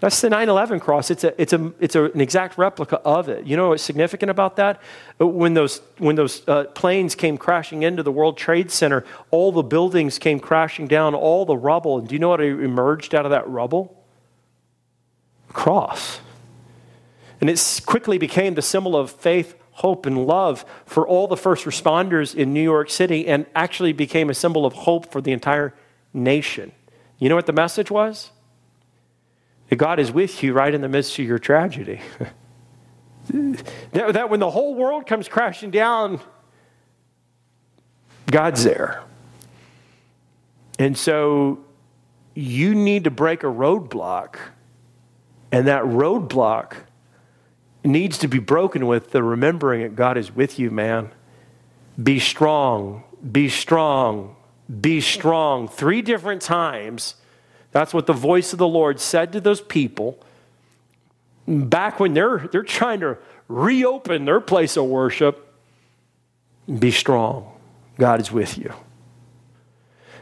That's 0.00 0.18
the 0.22 0.30
9 0.30 0.48
11 0.48 0.80
cross. 0.80 1.10
It's, 1.10 1.24
a, 1.24 1.40
it's, 1.40 1.52
a, 1.52 1.72
it's 1.78 1.94
a, 1.94 2.04
an 2.04 2.20
exact 2.22 2.56
replica 2.56 2.96
of 3.00 3.28
it. 3.28 3.46
You 3.46 3.56
know 3.56 3.68
what's 3.68 3.82
significant 3.82 4.30
about 4.30 4.56
that? 4.56 4.80
When 5.18 5.52
those, 5.52 5.82
when 5.98 6.16
those 6.16 6.42
uh, 6.48 6.64
planes 6.74 7.14
came 7.14 7.36
crashing 7.36 7.82
into 7.82 8.02
the 8.02 8.10
World 8.10 8.38
Trade 8.38 8.70
Center, 8.70 9.04
all 9.30 9.52
the 9.52 9.62
buildings 9.62 10.18
came 10.18 10.40
crashing 10.40 10.88
down, 10.88 11.14
all 11.14 11.44
the 11.44 11.56
rubble. 11.56 11.98
And 11.98 12.08
do 12.08 12.14
you 12.14 12.18
know 12.18 12.30
what 12.30 12.40
emerged 12.40 13.14
out 13.14 13.26
of 13.26 13.30
that 13.30 13.46
rubble? 13.46 14.02
Cross. 15.52 16.20
And 17.42 17.50
it 17.50 17.82
quickly 17.84 18.16
became 18.16 18.54
the 18.54 18.62
symbol 18.62 18.96
of 18.96 19.10
faith, 19.10 19.54
hope 19.72 20.06
and 20.06 20.26
love 20.26 20.64
for 20.86 21.06
all 21.06 21.26
the 21.28 21.36
first 21.36 21.66
responders 21.66 22.34
in 22.34 22.54
New 22.54 22.62
York 22.62 22.88
City 22.88 23.26
and 23.26 23.44
actually 23.54 23.92
became 23.92 24.30
a 24.30 24.34
symbol 24.34 24.64
of 24.64 24.72
hope 24.72 25.12
for 25.12 25.20
the 25.20 25.32
entire 25.32 25.74
nation. 26.14 26.72
You 27.18 27.28
know 27.28 27.36
what 27.36 27.46
the 27.46 27.52
message 27.52 27.90
was? 27.90 28.30
That 29.70 29.76
God 29.76 29.98
is 29.98 30.12
with 30.12 30.42
you 30.42 30.52
right 30.52 30.74
in 30.74 30.80
the 30.80 30.88
midst 30.88 31.18
of 31.18 31.24
your 31.24 31.38
tragedy. 31.38 32.00
that, 33.30 34.12
that 34.12 34.28
when 34.28 34.40
the 34.40 34.50
whole 34.50 34.74
world 34.74 35.06
comes 35.06 35.28
crashing 35.28 35.70
down, 35.70 36.20
God's 38.30 38.64
there. 38.64 39.02
And 40.78 40.96
so 40.96 41.60
you 42.34 42.74
need 42.74 43.04
to 43.04 43.10
break 43.10 43.42
a 43.42 43.46
roadblock, 43.46 44.36
and 45.52 45.66
that 45.66 45.84
roadblock 45.84 46.74
needs 47.84 48.18
to 48.18 48.28
be 48.28 48.38
broken 48.38 48.86
with 48.86 49.10
the 49.10 49.22
remembering 49.22 49.82
that 49.82 49.96
God 49.96 50.16
is 50.16 50.34
with 50.34 50.58
you, 50.58 50.70
man. 50.70 51.10
Be 52.00 52.18
strong, 52.18 53.04
be 53.30 53.48
strong, 53.48 54.36
be 54.80 55.00
strong. 55.00 55.68
Three 55.68 56.02
different 56.02 56.42
times. 56.42 57.14
That's 57.72 57.94
what 57.94 58.06
the 58.06 58.12
voice 58.12 58.52
of 58.52 58.58
the 58.58 58.68
Lord 58.68 59.00
said 59.00 59.32
to 59.32 59.40
those 59.40 59.60
people 59.60 60.18
back 61.46 62.00
when 62.00 62.14
they're, 62.14 62.48
they're 62.50 62.62
trying 62.62 63.00
to 63.00 63.18
reopen 63.48 64.24
their 64.24 64.40
place 64.40 64.76
of 64.76 64.86
worship. 64.86 65.46
Be 66.78 66.90
strong. 66.90 67.52
God 67.98 68.20
is 68.20 68.32
with 68.32 68.58
you. 68.58 68.72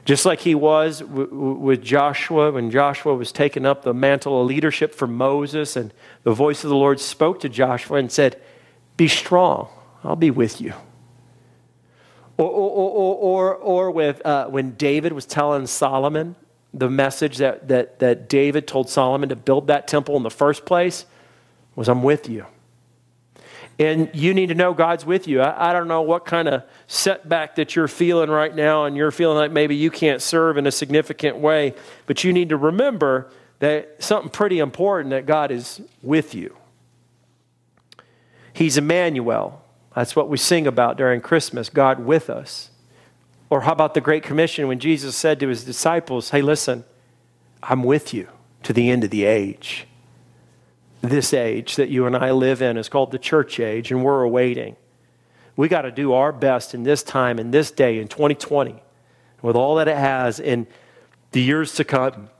Just 0.04 0.24
like 0.24 0.40
he 0.40 0.54
was 0.54 1.02
with 1.04 1.82
Joshua 1.82 2.50
when 2.50 2.70
Joshua 2.70 3.14
was 3.14 3.30
taking 3.30 3.66
up 3.66 3.82
the 3.82 3.92
mantle 3.92 4.40
of 4.40 4.46
leadership 4.46 4.94
for 4.94 5.06
Moses, 5.06 5.76
and 5.76 5.92
the 6.22 6.32
voice 6.32 6.64
of 6.64 6.70
the 6.70 6.76
Lord 6.76 6.98
spoke 6.98 7.40
to 7.40 7.48
Joshua 7.50 7.98
and 7.98 8.10
said, 8.10 8.40
Be 8.96 9.06
strong, 9.06 9.68
I'll 10.02 10.16
be 10.16 10.30
with 10.30 10.62
you. 10.62 10.72
Or, 12.38 12.46
or, 12.46 12.70
or, 12.70 13.14
or, 13.14 13.54
or 13.56 13.90
with, 13.90 14.24
uh, 14.24 14.46
when 14.46 14.70
David 14.76 15.12
was 15.12 15.26
telling 15.26 15.66
Solomon 15.66 16.36
the 16.78 16.90
message 16.90 17.38
that, 17.38 17.68
that, 17.68 17.98
that 17.98 18.28
David 18.28 18.66
told 18.66 18.88
Solomon 18.88 19.28
to 19.30 19.36
build 19.36 19.66
that 19.66 19.88
temple 19.88 20.16
in 20.16 20.22
the 20.22 20.30
first 20.30 20.64
place 20.64 21.06
was, 21.74 21.88
I'm 21.88 22.02
with 22.02 22.28
you. 22.28 22.46
And 23.78 24.10
you 24.12 24.34
need 24.34 24.48
to 24.48 24.54
know 24.54 24.74
God's 24.74 25.06
with 25.06 25.28
you. 25.28 25.40
I, 25.40 25.70
I, 25.70 25.72
don't 25.72 25.86
know 25.86 26.02
what 26.02 26.24
kind 26.24 26.48
of 26.48 26.64
setback 26.88 27.54
that 27.56 27.76
you're 27.76 27.86
feeling 27.86 28.28
right 28.28 28.54
now, 28.54 28.86
and 28.86 28.96
you're 28.96 29.12
feeling 29.12 29.38
like 29.38 29.52
maybe 29.52 29.76
you 29.76 29.90
can't 29.90 30.20
serve 30.20 30.56
in 30.56 30.66
a 30.66 30.72
significant 30.72 31.36
way, 31.36 31.74
but 32.06 32.24
you 32.24 32.32
need 32.32 32.48
to 32.48 32.56
remember 32.56 33.30
that 33.60 34.02
something 34.02 34.30
pretty 34.30 34.58
important 34.58 35.10
that 35.10 35.26
God 35.26 35.52
is 35.52 35.80
with 36.02 36.34
you. 36.34 36.56
He's 38.52 38.76
Emmanuel. 38.76 39.62
That's 39.94 40.16
what 40.16 40.28
we 40.28 40.36
sing 40.36 40.66
about 40.66 40.96
during 40.96 41.20
Christmas 41.20 41.68
God 41.68 42.00
with 42.00 42.28
us. 42.28 42.70
Or 43.50 43.62
how 43.62 43.72
about 43.72 43.94
the 43.94 44.00
Great 44.00 44.22
Commission 44.22 44.68
when 44.68 44.78
Jesus 44.78 45.16
said 45.16 45.40
to 45.40 45.48
his 45.48 45.64
disciples, 45.64 46.30
Hey, 46.30 46.42
listen, 46.42 46.84
I'm 47.62 47.82
with 47.82 48.12
you 48.12 48.28
to 48.62 48.72
the 48.72 48.90
end 48.90 49.04
of 49.04 49.10
the 49.10 49.24
age 49.24 49.88
this 51.02 51.32
age 51.32 51.76
that 51.76 51.88
you 51.88 52.06
and 52.06 52.16
I 52.16 52.32
live 52.32 52.62
in 52.62 52.76
is 52.76 52.88
called 52.88 53.10
the 53.10 53.18
church 53.18 53.60
age, 53.60 53.90
and 53.90 54.02
we're 54.02 54.22
awaiting. 54.22 54.76
We 55.56 55.68
got 55.68 55.82
to 55.82 55.90
do 55.90 56.12
our 56.12 56.32
best 56.32 56.74
in 56.74 56.82
this 56.82 57.02
time, 57.02 57.38
in 57.38 57.50
this 57.50 57.70
day, 57.70 57.98
in 57.98 58.08
2020, 58.08 58.82
with 59.42 59.56
all 59.56 59.76
that 59.76 59.88
it 59.88 59.96
has 59.96 60.40
in 60.40 60.66
the 61.32 61.40
years 61.40 61.74
to 61.74 61.84
come, 61.84 62.30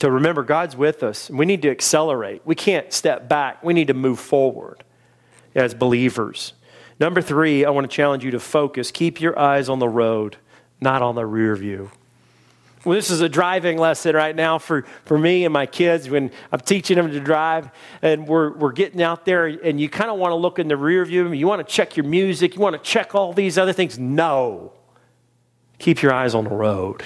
to 0.00 0.10
remember 0.10 0.42
God's 0.42 0.76
with 0.76 1.02
us. 1.02 1.30
We 1.30 1.46
need 1.46 1.62
to 1.62 1.70
accelerate. 1.70 2.42
We 2.44 2.54
can't 2.54 2.92
step 2.92 3.28
back. 3.28 3.62
We 3.62 3.74
need 3.74 3.88
to 3.88 3.94
move 3.94 4.18
forward 4.18 4.84
as 5.54 5.74
believers. 5.74 6.52
Number 6.98 7.20
three, 7.20 7.64
I 7.64 7.70
want 7.70 7.88
to 7.90 7.94
challenge 7.94 8.24
you 8.24 8.30
to 8.32 8.40
focus. 8.40 8.90
Keep 8.90 9.20
your 9.20 9.38
eyes 9.38 9.68
on 9.68 9.78
the 9.78 9.88
road, 9.88 10.36
not 10.80 11.02
on 11.02 11.14
the 11.14 11.26
rear 11.26 11.54
view. 11.54 11.90
Well, 12.84 12.94
this 12.94 13.10
is 13.10 13.20
a 13.20 13.28
driving 13.28 13.78
lesson 13.78 14.14
right 14.14 14.34
now 14.34 14.58
for, 14.58 14.84
for 15.04 15.18
me 15.18 15.44
and 15.44 15.52
my 15.52 15.66
kids 15.66 16.08
when 16.08 16.30
I'm 16.52 16.60
teaching 16.60 16.96
them 16.96 17.10
to 17.10 17.18
drive 17.18 17.68
and 18.00 18.28
we're, 18.28 18.52
we're 18.52 18.72
getting 18.72 19.02
out 19.02 19.24
there 19.24 19.46
and 19.46 19.80
you 19.80 19.88
kind 19.88 20.08
of 20.08 20.18
want 20.18 20.30
to 20.30 20.36
look 20.36 20.60
in 20.60 20.68
the 20.68 20.76
rear 20.76 21.04
view. 21.04 21.32
You 21.32 21.48
want 21.48 21.66
to 21.66 21.72
check 21.72 21.96
your 21.96 22.04
music. 22.04 22.54
You 22.54 22.60
want 22.60 22.80
to 22.80 22.88
check 22.88 23.14
all 23.14 23.32
these 23.32 23.58
other 23.58 23.72
things. 23.72 23.98
No. 23.98 24.72
Keep 25.80 26.00
your 26.00 26.14
eyes 26.14 26.32
on 26.32 26.44
the 26.44 26.50
road. 26.50 27.02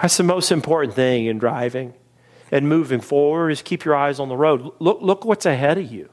That's 0.00 0.18
the 0.18 0.24
most 0.24 0.52
important 0.52 0.94
thing 0.94 1.24
in 1.24 1.38
driving 1.38 1.94
and 2.50 2.68
moving 2.68 3.00
forward 3.00 3.50
is 3.50 3.62
keep 3.62 3.84
your 3.84 3.94
eyes 3.94 4.20
on 4.20 4.28
the 4.28 4.36
road. 4.36 4.72
Look, 4.78 4.98
look 5.00 5.24
what's 5.24 5.46
ahead 5.46 5.78
of 5.78 5.90
you. 5.90 6.10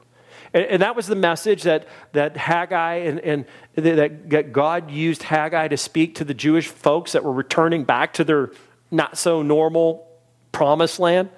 And, 0.52 0.64
and 0.64 0.82
that 0.82 0.96
was 0.96 1.06
the 1.06 1.16
message 1.16 1.62
that, 1.62 1.86
that 2.12 2.36
Haggai 2.36 2.94
and, 2.94 3.20
and 3.20 3.44
that, 3.74 4.52
God 4.52 4.90
used 4.90 5.22
Haggai 5.22 5.68
to 5.68 5.76
speak 5.76 6.16
to 6.16 6.24
the 6.24 6.34
Jewish 6.34 6.68
folks 6.68 7.12
that 7.12 7.24
were 7.24 7.32
returning 7.32 7.84
back 7.84 8.14
to 8.14 8.24
their 8.24 8.50
not 8.90 9.18
so 9.18 9.42
normal 9.42 10.06
promised 10.52 10.98
land 10.98 11.30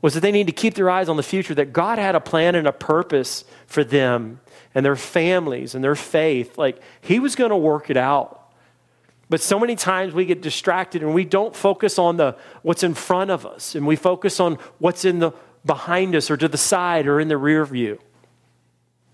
was 0.00 0.14
that 0.14 0.20
they 0.20 0.32
need 0.32 0.46
to 0.46 0.52
keep 0.52 0.74
their 0.74 0.88
eyes 0.88 1.08
on 1.08 1.16
the 1.16 1.22
future, 1.22 1.54
that 1.54 1.72
God 1.72 1.98
had 1.98 2.14
a 2.14 2.20
plan 2.20 2.54
and 2.54 2.66
a 2.66 2.72
purpose 2.72 3.44
for 3.66 3.82
them 3.82 4.40
and 4.74 4.86
their 4.86 4.96
families 4.96 5.74
and 5.74 5.82
their 5.82 5.96
faith. 5.96 6.56
Like 6.56 6.80
He 7.00 7.18
was 7.18 7.34
going 7.34 7.50
to 7.50 7.56
work 7.56 7.90
it 7.90 7.96
out. 7.96 8.38
But 9.30 9.40
so 9.40 9.58
many 9.58 9.76
times 9.76 10.14
we 10.14 10.24
get 10.24 10.40
distracted 10.40 11.02
and 11.02 11.12
we 11.14 11.24
don't 11.24 11.54
focus 11.54 11.98
on 11.98 12.16
the 12.16 12.36
what's 12.62 12.82
in 12.82 12.94
front 12.94 13.30
of 13.30 13.44
us 13.44 13.74
and 13.74 13.86
we 13.86 13.96
focus 13.96 14.40
on 14.40 14.54
what's 14.78 15.04
in 15.04 15.18
the 15.18 15.32
behind 15.64 16.14
us 16.14 16.30
or 16.30 16.36
to 16.36 16.48
the 16.48 16.58
side 16.58 17.06
or 17.06 17.20
in 17.20 17.28
the 17.28 17.36
rear 17.36 17.64
view. 17.64 17.98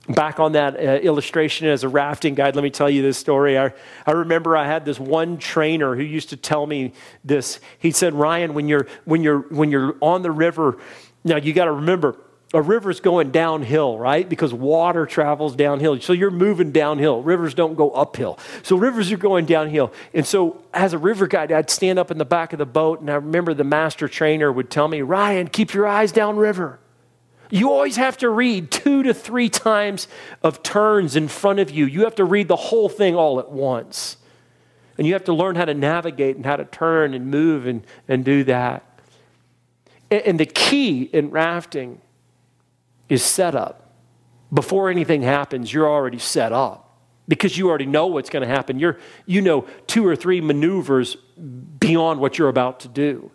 Back 0.06 0.38
on 0.38 0.52
that 0.52 0.76
uh, 0.76 1.00
illustration 1.00 1.66
as 1.66 1.82
a 1.82 1.88
rafting 1.88 2.34
guide, 2.34 2.54
let 2.56 2.62
me 2.62 2.70
tell 2.70 2.90
you 2.90 3.00
this 3.00 3.16
story. 3.16 3.58
I, 3.58 3.72
I 4.06 4.10
remember 4.10 4.54
I 4.54 4.66
had 4.66 4.84
this 4.84 5.00
one 5.00 5.38
trainer 5.38 5.96
who 5.96 6.02
used 6.02 6.28
to 6.28 6.36
tell 6.36 6.66
me 6.66 6.92
this. 7.24 7.58
He 7.78 7.90
said, 7.90 8.12
Ryan, 8.12 8.52
when 8.52 8.68
you're, 8.68 8.86
when 9.06 9.22
you're, 9.22 9.40
when 9.40 9.70
you're 9.70 9.96
on 10.00 10.20
the 10.20 10.30
river, 10.30 10.78
now 11.24 11.36
you 11.36 11.54
got 11.54 11.64
to 11.64 11.72
remember, 11.72 12.18
a 12.54 12.62
river's 12.62 13.00
going 13.00 13.32
downhill, 13.32 13.98
right? 13.98 14.28
Because 14.28 14.54
water 14.54 15.06
travels 15.06 15.56
downhill. 15.56 16.00
So 16.00 16.12
you're 16.12 16.30
moving 16.30 16.70
downhill. 16.70 17.20
Rivers 17.20 17.52
don't 17.52 17.74
go 17.74 17.90
uphill. 17.90 18.38
So 18.62 18.76
rivers 18.76 19.10
are 19.10 19.16
going 19.16 19.44
downhill. 19.44 19.92
And 20.14 20.24
so 20.24 20.62
as 20.72 20.92
a 20.92 20.98
river 20.98 21.26
guide, 21.26 21.50
I'd 21.50 21.68
stand 21.68 21.98
up 21.98 22.12
in 22.12 22.18
the 22.18 22.24
back 22.24 22.52
of 22.52 22.60
the 22.60 22.66
boat, 22.66 23.00
and 23.00 23.10
I 23.10 23.16
remember 23.16 23.54
the 23.54 23.64
master 23.64 24.08
trainer 24.08 24.52
would 24.52 24.70
tell 24.70 24.86
me, 24.86 25.02
Ryan, 25.02 25.48
keep 25.48 25.74
your 25.74 25.86
eyes 25.86 26.12
downriver. 26.12 26.78
You 27.50 27.72
always 27.72 27.96
have 27.96 28.16
to 28.18 28.30
read 28.30 28.70
two 28.70 29.02
to 29.02 29.12
three 29.12 29.48
times 29.48 30.06
of 30.42 30.62
turns 30.62 31.16
in 31.16 31.26
front 31.26 31.58
of 31.58 31.72
you. 31.72 31.86
You 31.86 32.04
have 32.04 32.14
to 32.16 32.24
read 32.24 32.46
the 32.46 32.56
whole 32.56 32.88
thing 32.88 33.16
all 33.16 33.40
at 33.40 33.50
once. 33.50 34.16
And 34.96 35.08
you 35.08 35.12
have 35.14 35.24
to 35.24 35.34
learn 35.34 35.56
how 35.56 35.64
to 35.64 35.74
navigate 35.74 36.36
and 36.36 36.46
how 36.46 36.54
to 36.54 36.64
turn 36.64 37.14
and 37.14 37.32
move 37.32 37.66
and, 37.66 37.84
and 38.06 38.24
do 38.24 38.44
that. 38.44 39.00
And, 40.08 40.22
and 40.22 40.40
the 40.40 40.46
key 40.46 41.02
in 41.02 41.30
rafting 41.30 42.00
is 43.08 43.22
set 43.22 43.54
up. 43.54 43.92
Before 44.52 44.90
anything 44.90 45.22
happens, 45.22 45.72
you're 45.72 45.88
already 45.88 46.18
set 46.18 46.52
up 46.52 46.84
because 47.26 47.56
you 47.56 47.68
already 47.68 47.86
know 47.86 48.06
what's 48.06 48.30
going 48.30 48.46
to 48.46 48.48
happen. 48.48 48.78
You're, 48.78 48.98
you 49.26 49.40
know 49.40 49.66
two 49.86 50.06
or 50.06 50.14
three 50.14 50.40
maneuvers 50.40 51.16
beyond 51.78 52.20
what 52.20 52.38
you're 52.38 52.48
about 52.48 52.80
to 52.80 52.88
do. 52.88 53.30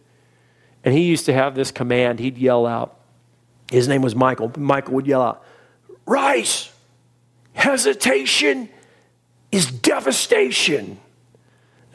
And 0.84 0.94
he 0.94 1.02
used 1.02 1.26
to 1.26 1.34
have 1.34 1.56
this 1.56 1.72
command. 1.72 2.20
He'd 2.20 2.38
yell 2.38 2.66
out, 2.66 3.00
his 3.72 3.88
name 3.88 4.02
was 4.02 4.16
Michael. 4.16 4.52
Michael 4.58 4.96
would 4.96 5.08
yell 5.08 5.22
out, 5.22 5.44
Rice, 6.06 6.72
hesitation 7.54 8.70
is 9.52 9.70
devastation. 9.70 11.00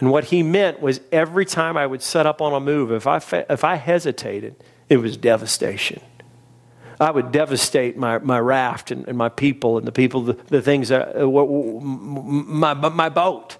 And 0.01 0.11
what 0.11 0.25
he 0.25 0.43
meant 0.43 0.81
was 0.81 1.01
every 1.11 1.45
time 1.47 1.77
I 1.77 1.87
would 1.87 2.03
set 2.03 2.27
up 2.27 2.43
on 2.43 2.53
a 2.53 2.61
move, 2.61 2.93
if 2.93 3.07
I, 3.07 3.17
if 3.49 3.65
I 3.65 3.77
hesitated, 3.77 4.57
it 4.89 4.99
was 4.99 5.17
devastation. 5.17 6.01
I 7.01 7.11
would 7.11 7.33
devastate 7.33 7.97
my, 7.97 8.19
my 8.19 8.39
raft 8.39 8.91
and, 8.91 9.07
and 9.09 9.19
my 9.19 9.29
people 9.29 9.79
and 9.79 9.87
the 9.87 9.93
people, 9.93 10.23
the, 10.23 10.33
the 10.33 10.63
things, 10.63 10.89
that, 10.89 11.17
uh, 11.17 11.27
my, 11.27 12.75
my 12.75 13.09
boat. 13.09 13.57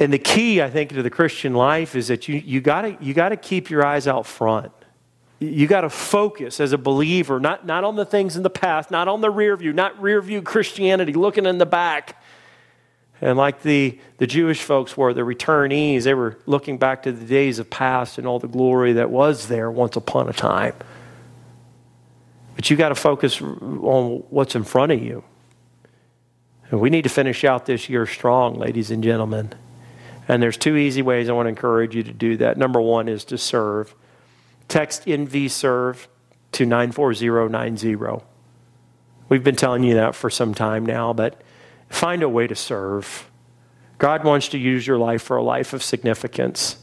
And 0.00 0.12
the 0.12 0.18
key, 0.18 0.62
I 0.62 0.70
think, 0.70 0.90
to 0.90 1.02
the 1.02 1.10
Christian 1.10 1.54
life 1.54 1.96
is 1.96 2.08
that 2.08 2.28
you, 2.28 2.36
you 2.36 2.60
got 2.60 3.02
you 3.02 3.14
to 3.14 3.36
keep 3.36 3.70
your 3.70 3.84
eyes 3.84 4.06
out 4.06 4.26
front. 4.26 4.72
You 5.40 5.66
got 5.66 5.82
to 5.82 5.90
focus 5.90 6.60
as 6.60 6.72
a 6.72 6.78
believer, 6.78 7.38
not, 7.38 7.64
not 7.64 7.84
on 7.84 7.96
the 7.96 8.04
things 8.04 8.36
in 8.36 8.42
the 8.42 8.50
past, 8.50 8.90
not 8.90 9.06
on 9.08 9.20
the 9.20 9.30
rear 9.30 9.56
view, 9.56 9.72
not 9.72 10.00
rear 10.00 10.20
view 10.20 10.42
Christianity, 10.42 11.12
looking 11.12 11.46
in 11.46 11.58
the 11.58 11.66
back. 11.66 12.20
And 13.20 13.36
like 13.36 13.62
the, 13.62 13.98
the 14.18 14.26
Jewish 14.26 14.62
folks 14.62 14.96
were, 14.96 15.12
the 15.12 15.22
returnees, 15.22 16.04
they 16.04 16.14
were 16.14 16.38
looking 16.46 16.78
back 16.78 17.04
to 17.04 17.12
the 17.12 17.24
days 17.24 17.58
of 17.58 17.70
past 17.70 18.18
and 18.18 18.26
all 18.26 18.38
the 18.38 18.48
glory 18.48 18.94
that 18.94 19.10
was 19.10 19.48
there 19.48 19.70
once 19.70 19.96
upon 19.96 20.28
a 20.28 20.32
time. 20.32 20.74
But 22.58 22.68
you 22.68 22.76
got 22.76 22.88
to 22.88 22.96
focus 22.96 23.40
on 23.40 24.24
what's 24.30 24.56
in 24.56 24.64
front 24.64 24.90
of 24.90 25.00
you. 25.00 25.22
And 26.72 26.80
we 26.80 26.90
need 26.90 27.02
to 27.02 27.08
finish 27.08 27.44
out 27.44 27.66
this 27.66 27.88
year 27.88 28.04
strong, 28.04 28.58
ladies 28.58 28.90
and 28.90 29.00
gentlemen. 29.00 29.52
And 30.26 30.42
there's 30.42 30.56
two 30.56 30.76
easy 30.76 31.00
ways 31.00 31.28
I 31.28 31.34
want 31.34 31.46
to 31.46 31.50
encourage 31.50 31.94
you 31.94 32.02
to 32.02 32.12
do 32.12 32.36
that. 32.38 32.58
Number 32.58 32.80
one 32.80 33.06
is 33.08 33.24
to 33.26 33.38
serve. 33.38 33.94
Text 34.66 35.04
NV 35.04 35.52
serve 35.52 36.08
to 36.50 36.66
94090. 36.66 38.24
We've 39.28 39.44
been 39.44 39.54
telling 39.54 39.84
you 39.84 39.94
that 39.94 40.16
for 40.16 40.28
some 40.28 40.52
time 40.52 40.84
now, 40.84 41.12
but 41.12 41.40
find 41.88 42.24
a 42.24 42.28
way 42.28 42.48
to 42.48 42.56
serve. 42.56 43.30
God 43.98 44.24
wants 44.24 44.48
to 44.48 44.58
use 44.58 44.84
your 44.84 44.98
life 44.98 45.22
for 45.22 45.36
a 45.36 45.44
life 45.44 45.72
of 45.74 45.84
significance 45.84 46.78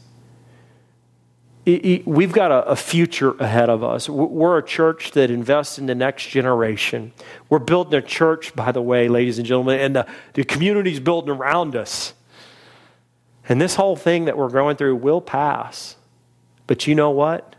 we've 1.66 2.32
got 2.32 2.52
a, 2.52 2.76
future 2.76 3.32
ahead 3.40 3.68
of 3.68 3.82
us. 3.82 4.08
We're 4.08 4.58
a 4.58 4.64
church 4.64 5.10
that 5.12 5.32
invests 5.32 5.78
in 5.78 5.86
the 5.86 5.96
next 5.96 6.28
generation. 6.28 7.12
We're 7.50 7.58
building 7.58 7.98
a 7.98 8.02
church, 8.02 8.54
by 8.54 8.70
the 8.70 8.80
way, 8.80 9.08
ladies 9.08 9.38
and 9.38 9.46
gentlemen, 9.46 9.80
and 9.80 10.06
the 10.34 10.44
community's 10.44 11.00
building 11.00 11.30
around 11.30 11.74
us. 11.74 12.14
And 13.48 13.60
this 13.60 13.74
whole 13.74 13.96
thing 13.96 14.26
that 14.26 14.38
we're 14.38 14.48
going 14.48 14.76
through 14.76 14.96
will 14.96 15.20
pass. 15.20 15.96
But 16.68 16.86
you 16.86 16.94
know 16.94 17.10
what? 17.10 17.56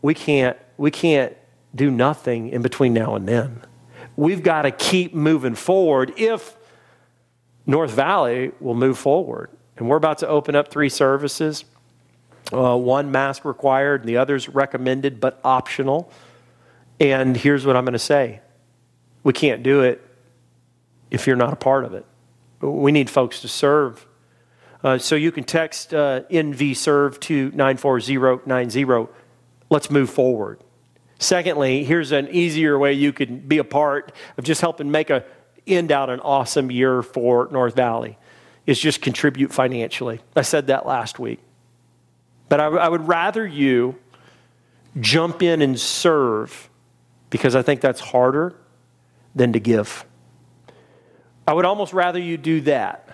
We 0.00 0.14
can't, 0.14 0.56
we 0.76 0.92
can't 0.92 1.36
do 1.74 1.90
nothing 1.90 2.50
in 2.50 2.62
between 2.62 2.94
now 2.94 3.16
and 3.16 3.26
then. 3.26 3.62
We've 4.16 4.44
got 4.44 4.62
to 4.62 4.70
keep 4.70 5.12
moving 5.12 5.56
forward 5.56 6.12
if 6.16 6.56
North 7.66 7.90
Valley 7.90 8.52
will 8.60 8.74
move 8.74 8.96
forward. 8.96 9.50
And 9.76 9.88
we're 9.88 9.96
about 9.96 10.18
to 10.18 10.28
open 10.28 10.54
up 10.54 10.68
three 10.68 10.88
services 10.88 11.64
uh, 12.52 12.76
one 12.76 13.10
mask 13.10 13.44
required, 13.44 14.02
and 14.02 14.08
the 14.08 14.16
others 14.16 14.48
recommended 14.48 15.20
but 15.20 15.40
optional. 15.44 16.10
And 17.00 17.36
here's 17.36 17.66
what 17.66 17.76
I'm 17.76 17.84
going 17.84 17.94
to 17.94 17.98
say 17.98 18.40
we 19.22 19.32
can't 19.32 19.62
do 19.62 19.82
it 19.82 20.02
if 21.10 21.26
you're 21.26 21.36
not 21.36 21.52
a 21.52 21.56
part 21.56 21.84
of 21.84 21.94
it. 21.94 22.04
We 22.60 22.92
need 22.92 23.10
folks 23.10 23.40
to 23.40 23.48
serve. 23.48 24.06
Uh, 24.82 24.98
so 24.98 25.14
you 25.16 25.32
can 25.32 25.44
text 25.44 25.94
uh, 25.94 26.22
NV 26.30 26.76
serve 26.76 27.18
to 27.20 27.50
94090. 27.52 29.08
Let's 29.70 29.90
move 29.90 30.10
forward. 30.10 30.60
Secondly, 31.18 31.84
here's 31.84 32.12
an 32.12 32.28
easier 32.28 32.78
way 32.78 32.92
you 32.92 33.12
can 33.12 33.38
be 33.38 33.58
a 33.58 33.64
part 33.64 34.12
of 34.36 34.44
just 34.44 34.60
helping 34.60 34.90
make 34.90 35.08
a 35.08 35.24
end 35.66 35.90
out 35.90 36.10
an 36.10 36.20
awesome 36.20 36.70
year 36.70 37.02
for 37.02 37.48
North 37.50 37.74
Valley 37.74 38.18
is 38.66 38.78
just 38.78 39.00
contribute 39.00 39.52
financially. 39.52 40.20
I 40.36 40.42
said 40.42 40.66
that 40.66 40.86
last 40.86 41.18
week. 41.18 41.40
But 42.54 42.60
I, 42.60 42.66
I 42.66 42.88
would 42.88 43.08
rather 43.08 43.44
you 43.44 43.96
jump 45.00 45.42
in 45.42 45.60
and 45.60 45.76
serve 45.76 46.70
because 47.28 47.56
I 47.56 47.62
think 47.62 47.80
that's 47.80 47.98
harder 47.98 48.54
than 49.34 49.54
to 49.54 49.58
give. 49.58 50.04
I 51.48 51.52
would 51.52 51.64
almost 51.64 51.92
rather 51.92 52.20
you 52.20 52.36
do 52.36 52.60
that. 52.60 53.08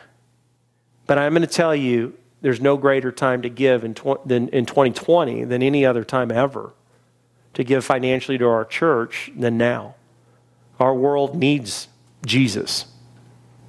But 1.06 1.16
I'm 1.16 1.32
going 1.32 1.40
to 1.40 1.48
tell 1.48 1.74
you 1.74 2.18
there's 2.42 2.60
no 2.60 2.76
greater 2.76 3.10
time 3.10 3.40
to 3.40 3.48
give 3.48 3.82
in, 3.82 3.94
tw- 3.94 4.22
than, 4.26 4.48
in 4.48 4.66
2020 4.66 5.44
than 5.44 5.62
any 5.62 5.86
other 5.86 6.04
time 6.04 6.30
ever 6.30 6.74
to 7.54 7.64
give 7.64 7.82
financially 7.82 8.36
to 8.36 8.46
our 8.46 8.66
church 8.66 9.32
than 9.34 9.56
now. 9.56 9.94
Our 10.78 10.94
world 10.94 11.34
needs 11.34 11.88
Jesus, 12.26 12.84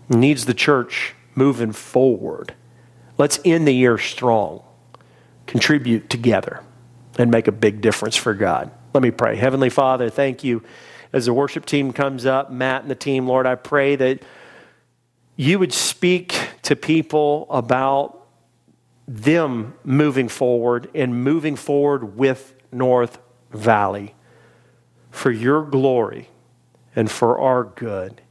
needs 0.09 0.43
the 0.43 0.53
church 0.53 1.15
moving 1.33 1.71
forward. 1.71 2.55
Let's 3.17 3.39
end 3.45 3.65
the 3.65 3.73
year 3.73 3.97
strong 3.97 4.63
contribute 5.47 6.09
together 6.09 6.61
and 7.17 7.31
make 7.31 7.47
a 7.47 7.51
big 7.51 7.81
difference 7.81 8.15
for 8.15 8.33
God. 8.33 8.71
Let 8.93 9.03
me 9.03 9.11
pray. 9.11 9.35
Heavenly 9.35 9.69
Father, 9.69 10.09
thank 10.09 10.43
you. 10.43 10.63
As 11.13 11.25
the 11.25 11.33
worship 11.33 11.65
team 11.65 11.91
comes 11.91 12.25
up, 12.25 12.51
Matt 12.51 12.83
and 12.83 12.91
the 12.91 12.95
team, 12.95 13.27
Lord, 13.27 13.45
I 13.45 13.55
pray 13.55 13.95
that 13.97 14.23
you 15.35 15.59
would 15.59 15.73
speak 15.73 16.35
to 16.63 16.75
people 16.75 17.47
about 17.49 18.25
them 19.07 19.73
moving 19.83 20.29
forward 20.29 20.89
and 20.93 21.23
moving 21.23 21.55
forward 21.55 22.15
with 22.15 22.53
North 22.71 23.19
Valley 23.51 24.15
for 25.09 25.31
your 25.31 25.63
glory 25.63 26.29
and 26.95 27.11
for 27.11 27.39
our 27.39 27.63
good. 27.63 28.21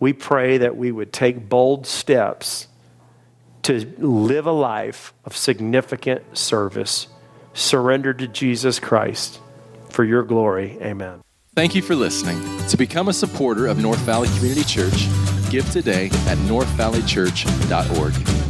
We 0.00 0.12
pray 0.12 0.58
that 0.58 0.76
we 0.76 0.90
would 0.90 1.12
take 1.12 1.48
bold 1.48 1.86
steps 1.86 2.68
to 3.66 3.84
live 3.98 4.46
a 4.46 4.52
life 4.52 5.12
of 5.24 5.36
significant 5.36 6.38
service, 6.38 7.08
surrendered 7.52 8.20
to 8.20 8.28
Jesus 8.28 8.78
Christ 8.78 9.40
for 9.90 10.04
your 10.04 10.22
glory. 10.22 10.78
Amen. 10.80 11.20
Thank 11.56 11.74
you 11.74 11.82
for 11.82 11.96
listening. 11.96 12.40
To 12.68 12.76
become 12.76 13.08
a 13.08 13.12
supporter 13.12 13.66
of 13.66 13.82
North 13.82 13.98
Valley 14.00 14.28
Community 14.36 14.62
Church, 14.62 15.08
give 15.50 15.68
today 15.72 16.06
at 16.06 16.38
northvalleychurch.org. 16.46 18.45